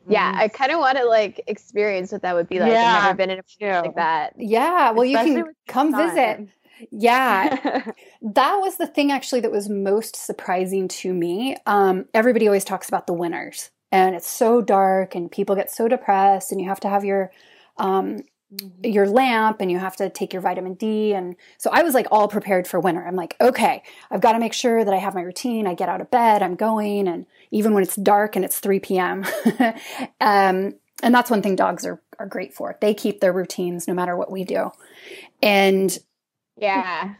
yeah, 0.08 0.32
I 0.34 0.48
kind 0.48 0.70
of 0.70 0.80
want 0.80 0.98
to 0.98 1.04
like 1.04 1.42
experience 1.46 2.12
what 2.12 2.22
that 2.22 2.34
would 2.34 2.48
be 2.48 2.60
like. 2.60 2.72
I've 2.72 2.82
Yeah, 2.82 3.02
never 3.02 3.14
been 3.14 3.30
in 3.30 3.38
a 3.38 3.42
place 3.42 3.84
like 3.86 3.94
that. 3.96 4.34
Yeah. 4.36 4.90
Well, 4.90 5.04
you 5.04 5.16
can 5.16 5.44
come 5.66 5.90
sun. 5.92 6.08
visit. 6.08 6.48
Yeah. 6.90 7.90
that 8.22 8.56
was 8.56 8.76
the 8.76 8.86
thing 8.86 9.12
actually 9.12 9.40
that 9.40 9.52
was 9.52 9.68
most 9.68 10.16
surprising 10.16 10.88
to 10.88 11.14
me. 11.14 11.56
Um, 11.66 12.06
everybody 12.12 12.46
always 12.46 12.64
talks 12.64 12.88
about 12.88 13.06
the 13.06 13.14
winters, 13.14 13.70
and 13.90 14.14
it's 14.14 14.28
so 14.28 14.60
dark, 14.60 15.14
and 15.14 15.30
people 15.30 15.56
get 15.56 15.70
so 15.70 15.88
depressed, 15.88 16.52
and 16.52 16.60
you 16.60 16.68
have 16.68 16.80
to 16.80 16.88
have 16.88 17.04
your 17.04 17.30
um, 17.78 18.18
your 18.82 19.08
lamp, 19.08 19.60
and 19.60 19.70
you 19.70 19.78
have 19.78 19.96
to 19.96 20.10
take 20.10 20.32
your 20.32 20.42
vitamin 20.42 20.74
D, 20.74 21.12
and 21.14 21.36
so 21.58 21.70
I 21.72 21.82
was 21.82 21.94
like 21.94 22.06
all 22.10 22.28
prepared 22.28 22.66
for 22.66 22.80
winter. 22.80 23.06
I'm 23.06 23.16
like, 23.16 23.36
okay, 23.40 23.82
I've 24.10 24.20
got 24.20 24.32
to 24.32 24.38
make 24.38 24.52
sure 24.52 24.84
that 24.84 24.92
I 24.94 24.98
have 24.98 25.14
my 25.14 25.22
routine. 25.22 25.66
I 25.66 25.74
get 25.74 25.88
out 25.88 26.00
of 26.00 26.10
bed, 26.10 26.42
I'm 26.42 26.54
going, 26.54 27.08
and 27.08 27.26
even 27.50 27.74
when 27.74 27.82
it's 27.82 27.96
dark 27.96 28.36
and 28.36 28.44
it's 28.44 28.60
3 28.60 28.80
p.m. 28.80 29.24
um, 30.20 30.74
and 31.02 31.14
that's 31.14 31.30
one 31.30 31.42
thing 31.42 31.56
dogs 31.56 31.84
are 31.84 32.00
are 32.18 32.26
great 32.26 32.54
for. 32.54 32.76
They 32.80 32.94
keep 32.94 33.20
their 33.20 33.32
routines 33.32 33.88
no 33.88 33.94
matter 33.94 34.16
what 34.16 34.30
we 34.30 34.44
do, 34.44 34.70
and 35.42 35.96
Yeah. 36.56 37.14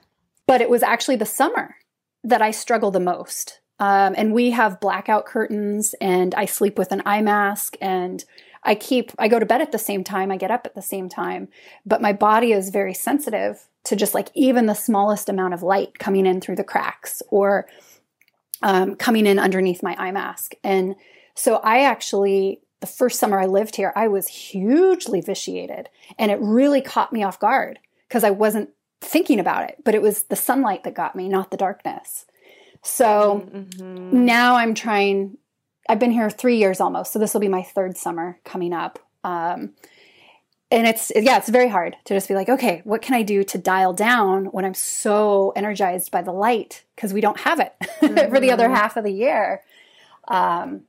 but 0.47 0.61
it 0.61 0.71
was 0.71 0.83
actually 0.83 1.17
the 1.17 1.27
summer 1.27 1.77
that 2.23 2.43
I 2.43 2.51
struggle 2.51 2.91
the 2.91 3.01
most. 3.01 3.61
Um, 3.81 4.15
and 4.17 4.33
we 4.33 4.51
have 4.51 4.81
blackout 4.81 5.27
curtains, 5.27 5.95
and 6.01 6.35
I 6.37 6.45
sleep 6.45 6.79
with 6.79 6.93
an 6.93 7.03
eye 7.05 7.23
mask, 7.23 7.77
and 7.81 8.25
I 8.65 8.75
keep, 8.75 9.13
I 9.19 9.29
go 9.29 9.39
to 9.39 9.47
bed 9.47 9.61
at 9.61 9.73
the 9.73 9.79
same 9.79 10.05
time, 10.05 10.31
I 10.31 10.37
get 10.37 10.51
up 10.51 10.67
at 10.67 10.75
the 10.75 10.83
same 10.83 11.09
time, 11.09 11.49
but 11.85 12.01
my 12.01 12.13
body 12.13 12.53
is 12.53 12.71
very 12.71 12.95
sensitive 12.95 13.69
to 13.85 13.97
just 13.97 14.15
like 14.15 14.31
even 14.35 14.67
the 14.67 14.75
smallest 14.75 15.29
amount 15.29 15.55
of 15.55 15.63
light 15.63 15.99
coming 15.99 16.25
in 16.27 16.41
through 16.41 16.57
the 16.57 16.65
cracks 16.65 17.23
or 17.29 17.67
um, 18.63 18.97
coming 18.97 19.27
in 19.27 19.39
underneath 19.39 19.83
my 19.83 19.95
eye 19.99 20.13
mask. 20.13 20.55
And 20.65 20.97
so 21.35 21.57
I 21.57 21.83
actually, 21.83 22.61
the 22.81 22.87
first 22.87 23.19
summer 23.21 23.39
I 23.39 23.47
lived 23.47 23.77
here, 23.77 23.93
I 23.95 24.09
was 24.09 24.29
hugely 24.29 25.21
vitiated, 25.21 25.91
and 26.19 26.31
it 26.31 26.39
really 26.41 26.81
caught 26.81 27.13
me 27.13 27.23
off 27.23 27.39
guard 27.39 27.79
because 28.09 28.25
I 28.25 28.31
wasn't 28.31 28.71
thinking 29.03 29.39
about 29.39 29.69
it, 29.69 29.77
but 29.85 29.95
it 29.95 30.01
was 30.01 30.25
the 30.25 30.37
sunlight 30.37 30.85
that 30.85 30.95
got 30.95 31.15
me, 31.15 31.29
not 31.29 31.51
the 31.51 31.59
darkness. 31.59 32.25
So 32.83 33.45
Mhm. 33.53 34.13
now 34.13 34.57
I'm 34.57 34.75
trying, 34.75 35.37
I've 35.89 35.99
been 35.99 36.11
here 36.11 36.31
three 36.31 36.57
years 36.57 36.81
almost. 36.81 37.13
So 37.13 37.19
this 37.19 37.35
will 37.35 37.41
be 37.41 37.49
my 37.49 37.63
third 37.63 37.97
summer 37.97 38.39
coming 38.45 38.73
up. 38.73 38.99
Um, 39.23 39.75
and 40.71 40.87
it's, 40.87 41.13
yeah, 41.15 41.37
it's 41.37 41.49
very 41.49 41.69
hard 41.69 41.97
to 42.07 42.15
just 42.15 42.27
be 42.27 42.35
like, 42.35 42.49
okay, 42.49 42.81
what 42.85 43.03
can 43.03 43.15
I 43.15 43.23
do 43.23 43.45
to 43.45 43.59
dial 43.59 43.93
down 43.93 44.47
when 44.47 44.65
I'm 44.65 44.75
so 44.75 45.53
energized 45.55 46.11
by 46.11 46.23
the 46.23 46.33
light? 46.33 46.85
Because 46.97 47.13
we 47.13 47.21
don't 47.21 47.39
have 47.41 47.61
it 47.61 47.75
for 48.31 48.41
the 48.41 48.51
other 48.51 48.69
Mhm. 48.69 48.75
half 48.75 48.97
of 48.97 49.05
the 49.05 49.13
year. 49.13 49.63
Um, 50.27 50.83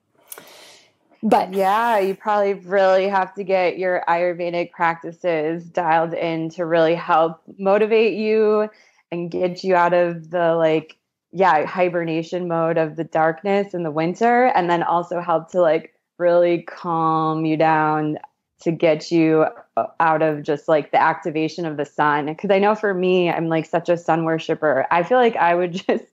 but 1.21 1.53
Yeah, 1.53 1.99
you 1.99 2.15
probably 2.15 2.53
really 2.53 3.07
have 3.07 3.33
to 3.35 3.43
get 3.43 3.77
your 3.77 4.03
Ayurvedic 4.07 4.71
practices 4.71 5.65
dialed 5.65 6.13
in 6.13 6.49
to 6.51 6.65
really 6.65 6.95
help 6.95 7.41
motivate 7.57 8.13
you 8.13 8.69
and 9.11 9.29
get 9.29 9.63
you 9.63 9.75
out 9.75 9.93
of 9.93 10.29
the 10.29 10.55
like, 10.55 10.97
yeah, 11.35 11.65
hibernation 11.65 12.47
mode 12.47 12.77
of 12.77 12.95
the 12.95 13.03
darkness 13.03 13.73
in 13.73 13.83
the 13.83 13.91
winter, 13.91 14.45
and 14.55 14.69
then 14.69 14.81
also 14.81 15.19
help 15.19 15.51
to 15.51 15.59
like 15.59 15.93
really 16.17 16.61
calm 16.61 17.45
you 17.45 17.57
down 17.57 18.17
to 18.61 18.71
get 18.71 19.11
you 19.11 19.45
uh, 19.75 19.87
out 19.99 20.21
of 20.21 20.43
just 20.43 20.69
like 20.69 20.91
the 20.91 21.01
activation 21.01 21.65
of 21.65 21.75
the 21.75 21.83
sun. 21.83 22.27
Because 22.27 22.51
I 22.51 22.59
know 22.59 22.73
for 22.73 22.93
me, 22.93 23.29
I'm 23.29 23.49
like 23.49 23.65
such 23.65 23.89
a 23.89 23.97
sun 23.97 24.23
worshiper. 24.23 24.87
I 24.91 25.03
feel 25.03 25.17
like 25.17 25.35
I 25.35 25.55
would 25.55 25.73
just 25.87 26.05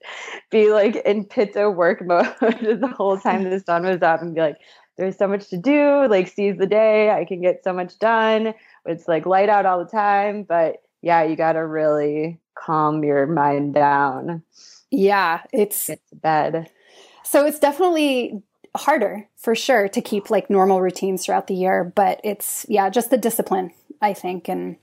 be 0.50 0.72
like 0.72 0.96
in 0.96 1.24
pitta 1.24 1.70
work 1.70 2.02
mode 2.04 2.26
the 2.40 2.92
whole 2.96 3.16
time 3.16 3.44
the 3.44 3.60
sun 3.60 3.84
was 3.84 4.02
up 4.02 4.22
and 4.22 4.34
be 4.34 4.40
like, 4.40 4.56
there's 4.98 5.16
so 5.16 5.28
much 5.28 5.48
to 5.50 5.56
do, 5.56 6.08
like 6.08 6.26
seize 6.26 6.58
the 6.58 6.66
day. 6.66 7.10
I 7.10 7.24
can 7.24 7.40
get 7.40 7.62
so 7.62 7.72
much 7.72 7.96
done. 8.00 8.54
It's 8.86 9.06
like 9.06 9.24
light 9.24 9.48
out 9.48 9.66
all 9.66 9.78
the 9.78 9.90
time. 9.90 10.42
But 10.42 10.82
yeah, 11.00 11.22
you 11.22 11.36
got 11.36 11.52
to 11.52 11.64
really 11.64 12.40
calm 12.54 13.04
your 13.04 13.26
mind 13.26 13.74
down, 13.74 14.42
yeah, 14.93 15.43
it's, 15.53 15.88
get 15.88 16.01
to 16.11 16.16
bed. 16.16 16.70
So 17.24 17.47
it's 17.47 17.59
definitely 17.59 18.43
harder 18.76 19.28
for 19.36 19.55
sure 19.55 19.88
to 19.88 20.01
keep 20.01 20.30
like 20.30 20.49
normal 20.49 20.80
routines 20.80 21.24
throughout 21.24 21.47
the 21.47 21.55
year, 21.55 21.82
but 21.84 22.20
it's 22.22 22.64
yeah, 22.68 22.88
just 22.90 23.11
the 23.11 23.16
discipline, 23.18 23.72
I 24.01 24.12
think 24.14 24.49
and 24.49 24.76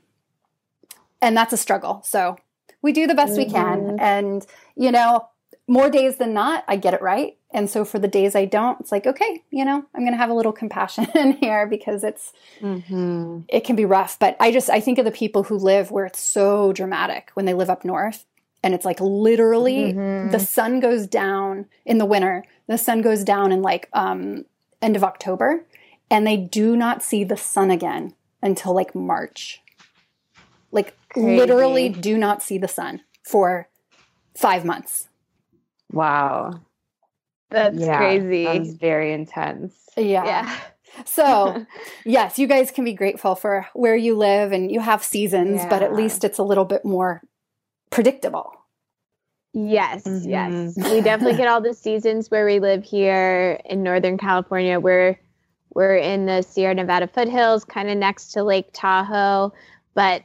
and 1.22 1.36
that's 1.38 1.54
a 1.54 1.58
struggle. 1.58 2.02
So 2.06 2.38
we 2.82 2.92
do 2.92 3.08
the 3.08 3.16
best 3.16 3.38
we 3.38 3.46
can 3.46 3.86
Mhm. 3.86 4.00
and 4.02 4.46
you 4.76 4.92
know, 4.92 5.28
more 5.68 5.90
days 5.90 6.18
than 6.18 6.34
not 6.34 6.64
I 6.68 6.76
get 6.76 6.94
it 6.94 7.02
right. 7.02 7.38
And 7.52 7.70
so 7.70 7.84
for 7.84 8.00
the 8.00 8.08
days 8.08 8.36
I 8.36 8.46
don't, 8.46 8.80
it's 8.80 8.92
like 8.92 9.06
okay, 9.06 9.44
you 9.52 9.66
know, 9.66 9.84
I'm 9.94 10.02
going 10.02 10.14
to 10.14 10.18
have 10.18 10.30
a 10.30 10.34
little 10.36 10.52
compassion 10.54 11.08
in 11.16 11.34
here 11.34 11.68
because 11.68 12.04
it's 12.04 12.34
Mm-hmm. 12.62 13.42
it 13.48 13.62
can 13.64 13.76
be 13.76 13.86
rough, 13.86 14.18
but 14.20 14.36
I 14.40 14.52
just 14.52 14.70
I 14.70 14.80
think 14.80 14.98
of 14.98 15.06
the 15.06 15.12
people 15.12 15.44
who 15.44 15.56
live 15.58 15.92
where 15.92 16.06
it's 16.06 16.20
so 16.22 16.74
dramatic 16.74 17.30
when 17.36 17.46
they 17.46 17.54
live 17.54 17.70
up 17.70 17.86
north 17.86 18.26
and 18.64 18.74
it's 18.74 18.86
like 18.86 19.00
literally 19.00 19.94
Mhm. 19.94 20.32
the 20.32 20.40
sun 20.40 20.80
goes 20.80 21.08
down 21.08 21.66
in 21.86 21.98
the 21.98 22.06
winter. 22.06 22.44
The 22.68 22.78
sun 22.78 23.02
goes 23.02 23.24
down 23.24 23.52
in 23.52 23.62
like 23.62 23.90
um 23.94 24.46
end 24.82 24.96
of 24.96 25.04
October 25.04 25.66
and 26.12 26.26
they 26.26 26.38
do 26.38 26.76
not 26.76 27.04
see 27.04 27.24
the 27.24 27.38
sun 27.38 27.70
again 27.72 28.14
until 28.42 28.74
like 28.74 28.94
March. 28.96 29.62
Like 30.72 30.96
Crazy. 31.10 31.36
literally 31.38 31.90
do 31.90 32.18
not 32.18 32.42
see 32.42 32.58
the 32.58 32.68
sun 32.68 33.02
for 33.24 33.68
5 34.38 34.64
months. 34.66 35.10
Wow. 35.92 36.62
That's 37.50 37.80
Yeah, 37.80 37.98
crazy. 37.98 38.46
Sounds 38.46 38.74
very 38.76 39.12
intense. 39.12 39.74
Yeah. 39.98 40.24
yeah. 40.26 40.56
So, 41.06 41.66
yes, 42.06 42.38
you 42.38 42.46
guys 42.48 42.70
can 42.72 42.84
be 42.84 42.94
grateful 42.94 43.36
for 43.36 43.68
where 43.74 43.96
you 43.96 44.16
live 44.16 44.52
and 44.52 44.72
you 44.72 44.80
have 44.80 45.04
seasons, 45.04 45.62
but 45.70 45.82
at 45.82 45.96
least 45.96 46.24
it's 46.24 46.38
a 46.38 46.44
little 46.44 46.66
bit 46.66 46.86
more 46.86 47.22
predictable. 47.90 48.52
Yes, 49.54 50.04
mm-hmm. 50.04 50.30
yes. 50.30 50.76
We 50.78 51.02
definitely 51.02 51.38
get 51.38 51.48
all 51.48 51.62
the 51.62 51.74
seasons 51.74 52.30
where 52.30 52.46
we 52.46 52.60
live 52.60 52.84
here 52.84 53.60
in 53.66 53.82
Northern 53.82 54.18
California. 54.18 54.80
We're 54.80 55.20
we're 55.74 55.98
in 55.98 56.26
the 56.26 56.42
Sierra 56.42 56.74
Nevada 56.74 57.08
foothills, 57.08 57.64
kind 57.64 57.90
of 57.90 57.98
next 57.98 58.32
to 58.34 58.44
Lake 58.44 58.70
Tahoe, 58.74 59.54
but 59.94 60.24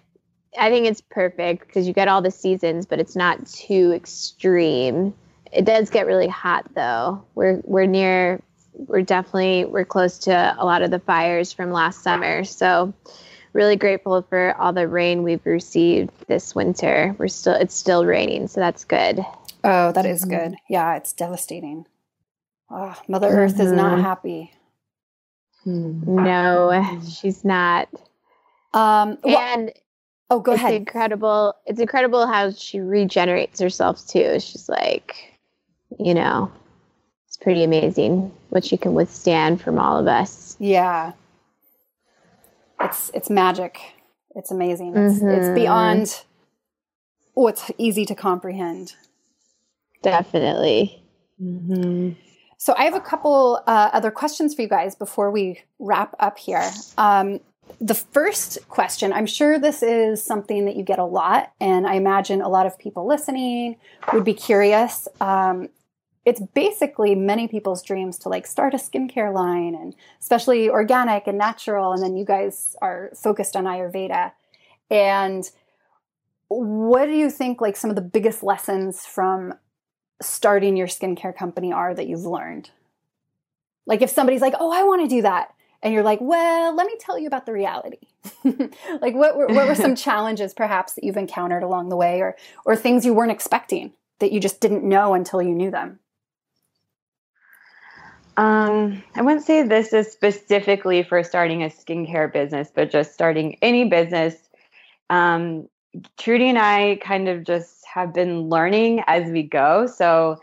I 0.59 0.71
think 0.71 0.87
it's 0.87 1.01
perfect 1.01 1.67
because 1.67 1.87
you 1.87 1.93
get 1.93 2.09
all 2.09 2.23
the 2.23 2.31
seasons, 2.31 2.87
but 2.87 3.01
it's 3.01 3.17
not 3.17 3.47
too 3.47 3.93
extreme. 3.93 5.15
It 5.53 5.65
does 5.65 5.91
get 5.91 6.07
really 6.07 6.29
hot 6.29 6.67
though. 6.75 7.25
We're 7.35 7.61
we're 7.65 7.87
near 7.87 8.43
we're 8.75 9.03
definitely 9.03 9.65
we're 9.65 9.85
close 9.85 10.19
to 10.21 10.57
a 10.59 10.65
lot 10.65 10.83
of 10.83 10.91
the 10.91 10.99
fires 10.99 11.53
from 11.53 11.71
last 11.71 12.03
summer. 12.03 12.45
So 12.45 12.93
really 13.55 13.77
grateful 13.77 14.21
for 14.23 14.55
all 14.59 14.73
the 14.73 14.87
rain 14.87 15.23
we've 15.23 15.45
received 15.47 16.11
this 16.27 16.55
winter. 16.55 17.15
We're 17.19 17.29
still 17.29 17.55
it's 17.55 17.75
still 17.75 18.05
raining, 18.05 18.49
so 18.49 18.61
that's 18.61 18.85
good. 18.85 19.25
Oh, 19.63 19.93
that 19.93 20.05
is 20.05 20.25
good. 20.25 20.53
Mm-hmm. 20.53 20.73
Yeah, 20.73 20.97
it's 20.97 21.13
devastating. 21.13 21.87
Oh, 22.71 22.95
Mother 23.09 23.29
Earth 23.29 23.55
mm-hmm. 23.55 23.63
is 23.63 23.73
not 23.73 23.93
mm-hmm. 23.93 24.03
happy. 24.03 24.53
No, 25.67 27.01
she's 27.09 27.45
not. 27.45 27.89
Um, 28.75 29.17
well, 29.23 29.39
and 29.39 29.73
oh, 30.29 30.41
go 30.41 30.53
it's 30.53 30.61
ahead. 30.61 30.75
Incredible! 30.75 31.55
It's 31.65 31.81
incredible 31.81 32.27
how 32.27 32.51
she 32.51 32.81
regenerates 32.81 33.61
herself 33.61 34.07
too. 34.07 34.41
She's 34.41 34.69
like, 34.69 35.39
you 35.99 36.13
know, 36.13 36.53
it's 37.27 37.37
pretty 37.37 37.65
amazing 37.65 38.31
what 38.51 38.65
she 38.65 38.77
can 38.77 38.95
withstand 38.95 39.63
from 39.63 39.79
all 39.79 39.99
of 39.99 40.07
us. 40.07 40.57
Yeah, 40.59 41.13
it's 42.81 43.11
it's 43.15 43.31
magic. 43.31 43.79
It's 44.37 44.51
amazing. 44.51 44.97
It's, 44.97 45.19
mm-hmm. 45.19 45.29
it's 45.29 45.49
beyond 45.55 46.25
what's 47.35 47.71
easy 47.79 48.05
to 48.07 48.15
comprehend. 48.15 48.95
Definitely. 50.03 51.03
Mm-hmm. 51.41 52.13
So 52.59 52.75
I 52.77 52.85
have 52.85 52.95
a 52.95 53.01
couple 53.01 53.63
uh, 53.67 53.91
other 53.93 54.11
questions 54.11 54.55
for 54.55 54.63
you 54.63 54.69
guys 54.69 54.95
before 54.95 55.31
we 55.31 55.61
wrap 55.79 56.15
up 56.19 56.39
here. 56.39 56.69
Um, 56.99 57.41
the 57.81 57.95
first 57.95 58.69
question, 58.69 59.13
I'm 59.13 59.27
sure 59.27 59.59
this 59.59 59.83
is 59.83 60.23
something 60.23 60.65
that 60.67 60.77
you 60.77 60.83
get 60.83 60.99
a 60.99 61.05
lot, 61.05 61.53
and 61.61 61.87
I 61.87 61.95
imagine 61.95 62.41
a 62.41 62.49
lot 62.49 62.67
of 62.67 62.79
people 62.79 63.07
listening 63.07 63.77
would 64.13 64.25
be 64.25 64.35
curious. 64.35 65.09
Um, 65.21 65.69
it's 66.25 66.41
basically 66.41 67.15
many 67.15 67.47
people's 67.47 67.83
dreams 67.83 68.19
to 68.19 68.29
like 68.29 68.47
start 68.47 68.73
a 68.75 68.79
skincare 68.79 69.33
line 69.33 69.75
and 69.75 69.95
especially 70.21 70.71
organic 70.71 71.27
and 71.27 71.37
natural 71.37 71.93
and 71.93 72.03
then 72.03 72.17
you 72.17 72.25
guys 72.25 72.77
are 72.81 73.11
focused 73.15 73.57
on 73.57 73.65
ayurveda. 73.65 74.33
And 74.91 75.51
what 76.49 77.07
do 77.07 77.13
you 77.13 77.31
think 77.31 77.61
like 77.61 77.77
some 77.77 77.91
of 77.91 77.97
the 77.97 78.03
biggest 78.03 78.43
lessons 78.43 79.05
from 79.05 79.55
starting 80.23 80.77
your 80.77 80.87
skincare 80.87 81.37
company 81.37 81.73
are 81.73 81.95
that 81.95 82.07
you've 82.07 82.25
learned? 82.25 82.71
Like 83.87 84.01
if 84.01 84.09
somebody's 84.09 84.41
like 84.41 84.55
oh 84.59 84.73
i 84.73 84.83
want 84.83 85.03
to 85.03 85.15
do 85.15 85.21
that 85.23 85.55
and 85.83 85.93
you're 85.93 86.03
like 86.03 86.21
well 86.23 86.75
let 86.75 86.87
me 86.87 86.97
tell 86.99 87.19
you 87.19 87.27
about 87.27 87.45
the 87.47 87.53
reality. 87.53 87.99
Like 89.01 89.15
what 89.15 89.37
were, 89.37 89.49
what 89.49 89.69
were 89.69 89.75
some 89.75 89.95
challenges 90.07 90.55
perhaps 90.55 90.95
that 90.95 91.05
you've 91.05 91.19
encountered 91.19 91.63
along 91.63 91.91
the 91.91 91.97
way 91.97 92.21
or 92.21 92.37
or 92.65 92.77
things 92.77 93.05
you 93.05 93.13
weren't 93.13 93.33
expecting 93.33 93.93
that 94.21 94.33
you 94.33 94.41
just 94.41 94.61
didn't 94.61 94.85
know 94.85 95.13
until 95.13 95.43
you 95.43 95.55
knew 95.55 95.71
them 95.71 95.99
um, 98.37 99.03
I 99.15 99.23
wouldn't 99.23 99.45
say 99.45 99.63
this 99.63 99.93
is 99.93 100.11
specifically 100.11 101.03
for 101.03 101.23
starting 101.23 101.63
a 101.63 101.69
skincare 101.69 102.33
business, 102.33 102.71
but 102.75 102.91
just 102.91 103.15
starting 103.15 103.57
any 103.63 103.89
business. 103.89 104.37
Um, 105.11 105.69
Trudy 106.19 106.49
and 106.49 106.59
I 106.59 106.99
kind 107.03 107.29
of 107.29 107.45
just 107.45 107.85
have 107.93 108.13
been 108.13 108.49
learning 108.49 109.03
as 109.07 109.31
we 109.31 109.43
go. 109.43 109.87
So, 109.87 110.39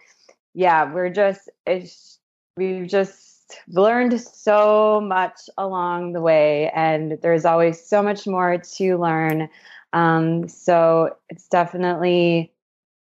yeah, 0.53 0.91
we're 0.91 1.09
just, 1.09 1.49
we've 2.55 2.87
just 2.87 3.59
learned 3.67 4.19
so 4.21 5.01
much 5.01 5.49
along 5.57 6.13
the 6.13 6.21
way, 6.21 6.71
and 6.73 7.17
there's 7.21 7.43
always 7.45 7.83
so 7.83 8.01
much 8.01 8.25
more 8.25 8.57
to 8.57 8.97
learn. 8.97 9.49
Um, 9.91 10.47
so, 10.47 11.17
it's 11.29 11.47
definitely 11.49 12.53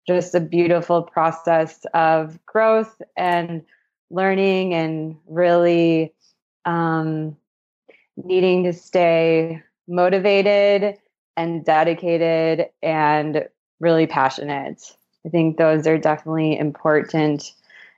just 0.09 0.35
a 0.35 0.41
beautiful 0.41 1.03
process 1.03 1.87
of 1.95 2.45
growth 2.47 3.01
and 3.17 3.63
learning 4.11 4.75
and 4.75 5.17
really 5.27 6.13
um, 6.65 7.37
needing 8.17 8.65
to 8.65 8.73
stay 8.73 9.63
motivated 9.89 10.99
and 11.37 11.65
dedicated 11.65 12.67
and 12.83 13.49
really 13.79 14.07
passionate. 14.07 14.83
I 15.25 15.29
think 15.29 15.57
those 15.57 15.87
are 15.87 15.99
definitely 15.99 16.59
important, 16.59 17.53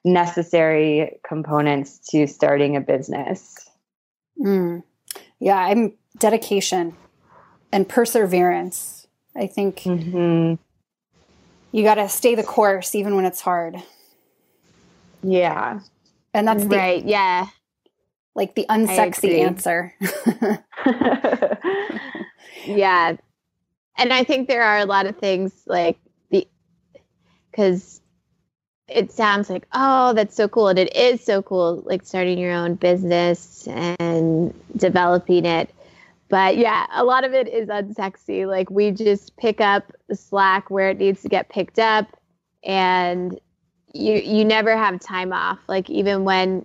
necessary 0.04 1.18
components 1.26 1.98
to 2.10 2.26
starting 2.26 2.76
a 2.76 2.80
business. 2.80 3.68
Mm. 4.40 4.82
Yeah, 5.38 5.58
I'm 5.58 5.94
dedication 6.18 6.96
and 7.72 7.88
perseverance. 7.88 9.06
I 9.34 9.46
think 9.46 9.80
mm-hmm. 9.80 10.54
you 11.72 11.82
got 11.82 11.94
to 11.94 12.08
stay 12.08 12.34
the 12.34 12.42
course 12.42 12.94
even 12.94 13.16
when 13.16 13.24
it's 13.24 13.40
hard. 13.40 13.76
Yeah. 15.22 15.80
And 16.34 16.46
that's 16.46 16.64
the, 16.64 16.76
right. 16.76 17.04
Yeah. 17.04 17.46
Like 18.34 18.54
the 18.54 18.66
unsexy 18.68 19.40
answer. 19.40 19.94
yeah. 22.66 23.16
And 23.98 24.12
I 24.12 24.24
think 24.24 24.48
there 24.48 24.62
are 24.62 24.78
a 24.78 24.86
lot 24.86 25.06
of 25.06 25.16
things 25.18 25.52
like 25.66 25.98
the, 26.30 26.48
because 27.50 28.00
it 28.88 29.12
sounds 29.12 29.50
like, 29.50 29.66
oh, 29.72 30.12
that's 30.14 30.34
so 30.34 30.48
cool. 30.48 30.68
And 30.68 30.78
it 30.78 30.94
is 30.96 31.24
so 31.24 31.42
cool, 31.42 31.82
like 31.84 32.04
starting 32.04 32.38
your 32.38 32.52
own 32.52 32.74
business 32.74 33.66
and 33.68 34.54
developing 34.76 35.44
it. 35.44 35.70
But 36.28 36.56
yeah, 36.56 36.86
a 36.94 37.04
lot 37.04 37.24
of 37.24 37.34
it 37.34 37.46
is 37.48 37.68
unsexy. 37.68 38.46
Like 38.46 38.70
we 38.70 38.90
just 38.90 39.36
pick 39.36 39.60
up 39.60 39.92
the 40.08 40.16
slack 40.16 40.70
where 40.70 40.88
it 40.88 40.98
needs 40.98 41.20
to 41.22 41.28
get 41.28 41.50
picked 41.50 41.78
up 41.78 42.06
and 42.64 43.38
you 43.94 44.14
you 44.14 44.44
never 44.44 44.76
have 44.76 45.00
time 45.00 45.32
off. 45.32 45.58
Like 45.68 45.88
even 45.90 46.24
when 46.24 46.64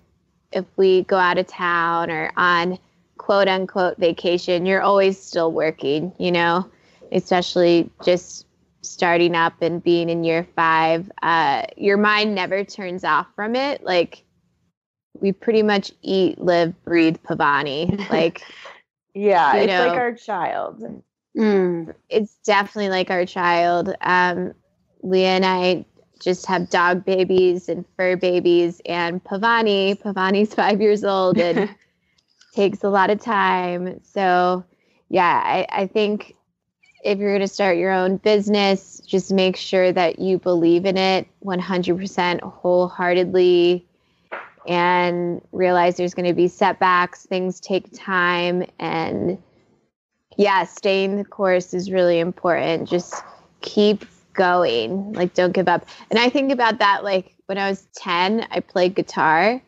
if 0.52 0.66
we 0.78 1.04
go 1.04 1.18
out 1.18 1.38
of 1.38 1.48
town 1.48 2.10
or 2.10 2.32
on 2.38 2.80
quote 3.18 3.48
unquote 3.48 3.98
vacation, 3.98 4.66
you're 4.66 4.82
always 4.82 5.20
still 5.20 5.52
working, 5.52 6.14
you 6.18 6.32
know, 6.32 6.70
especially 7.12 7.90
just 8.04 8.46
starting 8.82 9.36
up 9.36 9.62
and 9.62 9.84
being 9.84 10.10
in 10.10 10.24
year 10.24 10.48
five. 10.56 11.12
Uh, 11.22 11.64
your 11.76 11.98
mind 11.98 12.34
never 12.34 12.64
turns 12.64 13.04
off 13.04 13.28
from 13.36 13.56
it. 13.56 13.84
Like 13.84 14.24
we 15.20 15.32
pretty 15.32 15.64
much 15.64 15.92
eat, 16.02 16.40
live, 16.40 16.74
breathe 16.84 17.18
Paavani. 17.24 18.10
Like, 18.10 18.42
yeah, 19.14 19.56
it's 19.56 19.68
know, 19.68 19.88
like 19.88 19.98
our 19.98 20.14
child. 20.14 21.04
Mm, 21.36 21.94
it's 22.10 22.36
definitely 22.46 22.90
like 22.90 23.10
our 23.10 23.26
child. 23.26 23.94
Um, 24.02 24.54
Leah 25.04 25.28
and 25.30 25.46
I 25.46 25.86
just 26.20 26.46
have 26.46 26.70
dog 26.70 27.06
babies 27.06 27.70
and 27.70 27.86
fur 27.96 28.16
babies 28.16 28.82
and 28.86 29.24
Paavani. 29.24 30.02
Paavani's 30.02 30.54
five 30.56 30.82
years 30.82 31.04
old 31.04 31.38
and 31.38 31.70
takes 32.54 32.84
a 32.84 32.90
lot 32.90 33.10
of 33.10 33.22
time. 33.22 34.00
So, 34.04 34.64
yeah, 35.10 35.42
I, 35.44 35.68
I 35.70 35.88
think 35.88 36.36
if 37.04 37.20
you're 37.20 37.32
going 37.32 37.42
to 37.42 37.48
start 37.48 37.78
your 37.78 37.92
own 37.92 38.18
business, 38.18 39.02
just 39.06 39.32
make 39.32 39.56
sure 39.56 39.92
that 39.92 40.20
you 40.20 40.40
believe 40.40 40.86
in 40.86 40.98
it 40.98 41.28
100% 41.46 42.42
wholeheartedly 42.42 43.86
and 44.68 45.42
realize 45.52 45.96
there's 45.96 46.14
going 46.14 46.28
to 46.28 46.34
be 46.34 46.48
setbacks. 46.48 47.26
Things 47.26 47.60
take 47.60 47.88
time. 47.94 48.66
And 48.80 49.42
yeah, 50.36 50.66
staying 50.66 51.16
the 51.16 51.24
course 51.24 51.74
is 51.74 51.92
really 51.92 52.20
important. 52.20 52.90
Just 52.90 53.24
keep 53.62 54.06
going. 54.38 55.12
Like, 55.12 55.34
don't 55.34 55.52
give 55.52 55.68
up. 55.68 55.86
And 56.10 56.18
I 56.18 56.30
think 56.30 56.54
about 56.54 56.80
that 56.80 57.04
like 57.04 57.36
when 57.48 57.58
I 57.58 57.70
was 57.70 57.86
10, 57.98 58.48
I 58.52 58.62
played 58.62 58.96
guitar 58.96 59.62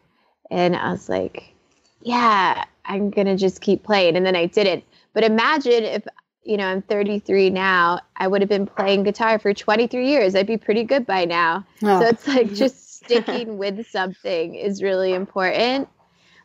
and 0.49 0.75
I 0.75 0.91
was 0.91 1.09
like, 1.09 1.53
yeah, 2.01 2.63
I'm 2.85 3.09
going 3.09 3.27
to 3.27 3.35
just 3.35 3.61
keep 3.61 3.83
playing. 3.83 4.15
And 4.15 4.25
then 4.25 4.35
I 4.35 4.45
didn't. 4.45 4.83
But 5.13 5.23
imagine 5.23 5.83
if, 5.83 6.07
you 6.43 6.55
know, 6.55 6.65
I'm 6.65 6.81
33 6.81 7.49
now, 7.49 7.99
I 8.15 8.27
would 8.27 8.41
have 8.41 8.49
been 8.49 8.65
playing 8.65 9.03
guitar 9.03 9.39
for 9.39 9.53
23 9.53 10.07
years. 10.07 10.35
I'd 10.35 10.47
be 10.47 10.57
pretty 10.57 10.83
good 10.83 11.05
by 11.05 11.25
now. 11.25 11.65
Oh. 11.83 11.99
So 11.99 12.07
it's 12.07 12.27
like 12.27 12.53
just 12.53 12.95
sticking 13.03 13.57
with 13.57 13.87
something 13.87 14.55
is 14.55 14.81
really 14.81 15.13
important. 15.13 15.89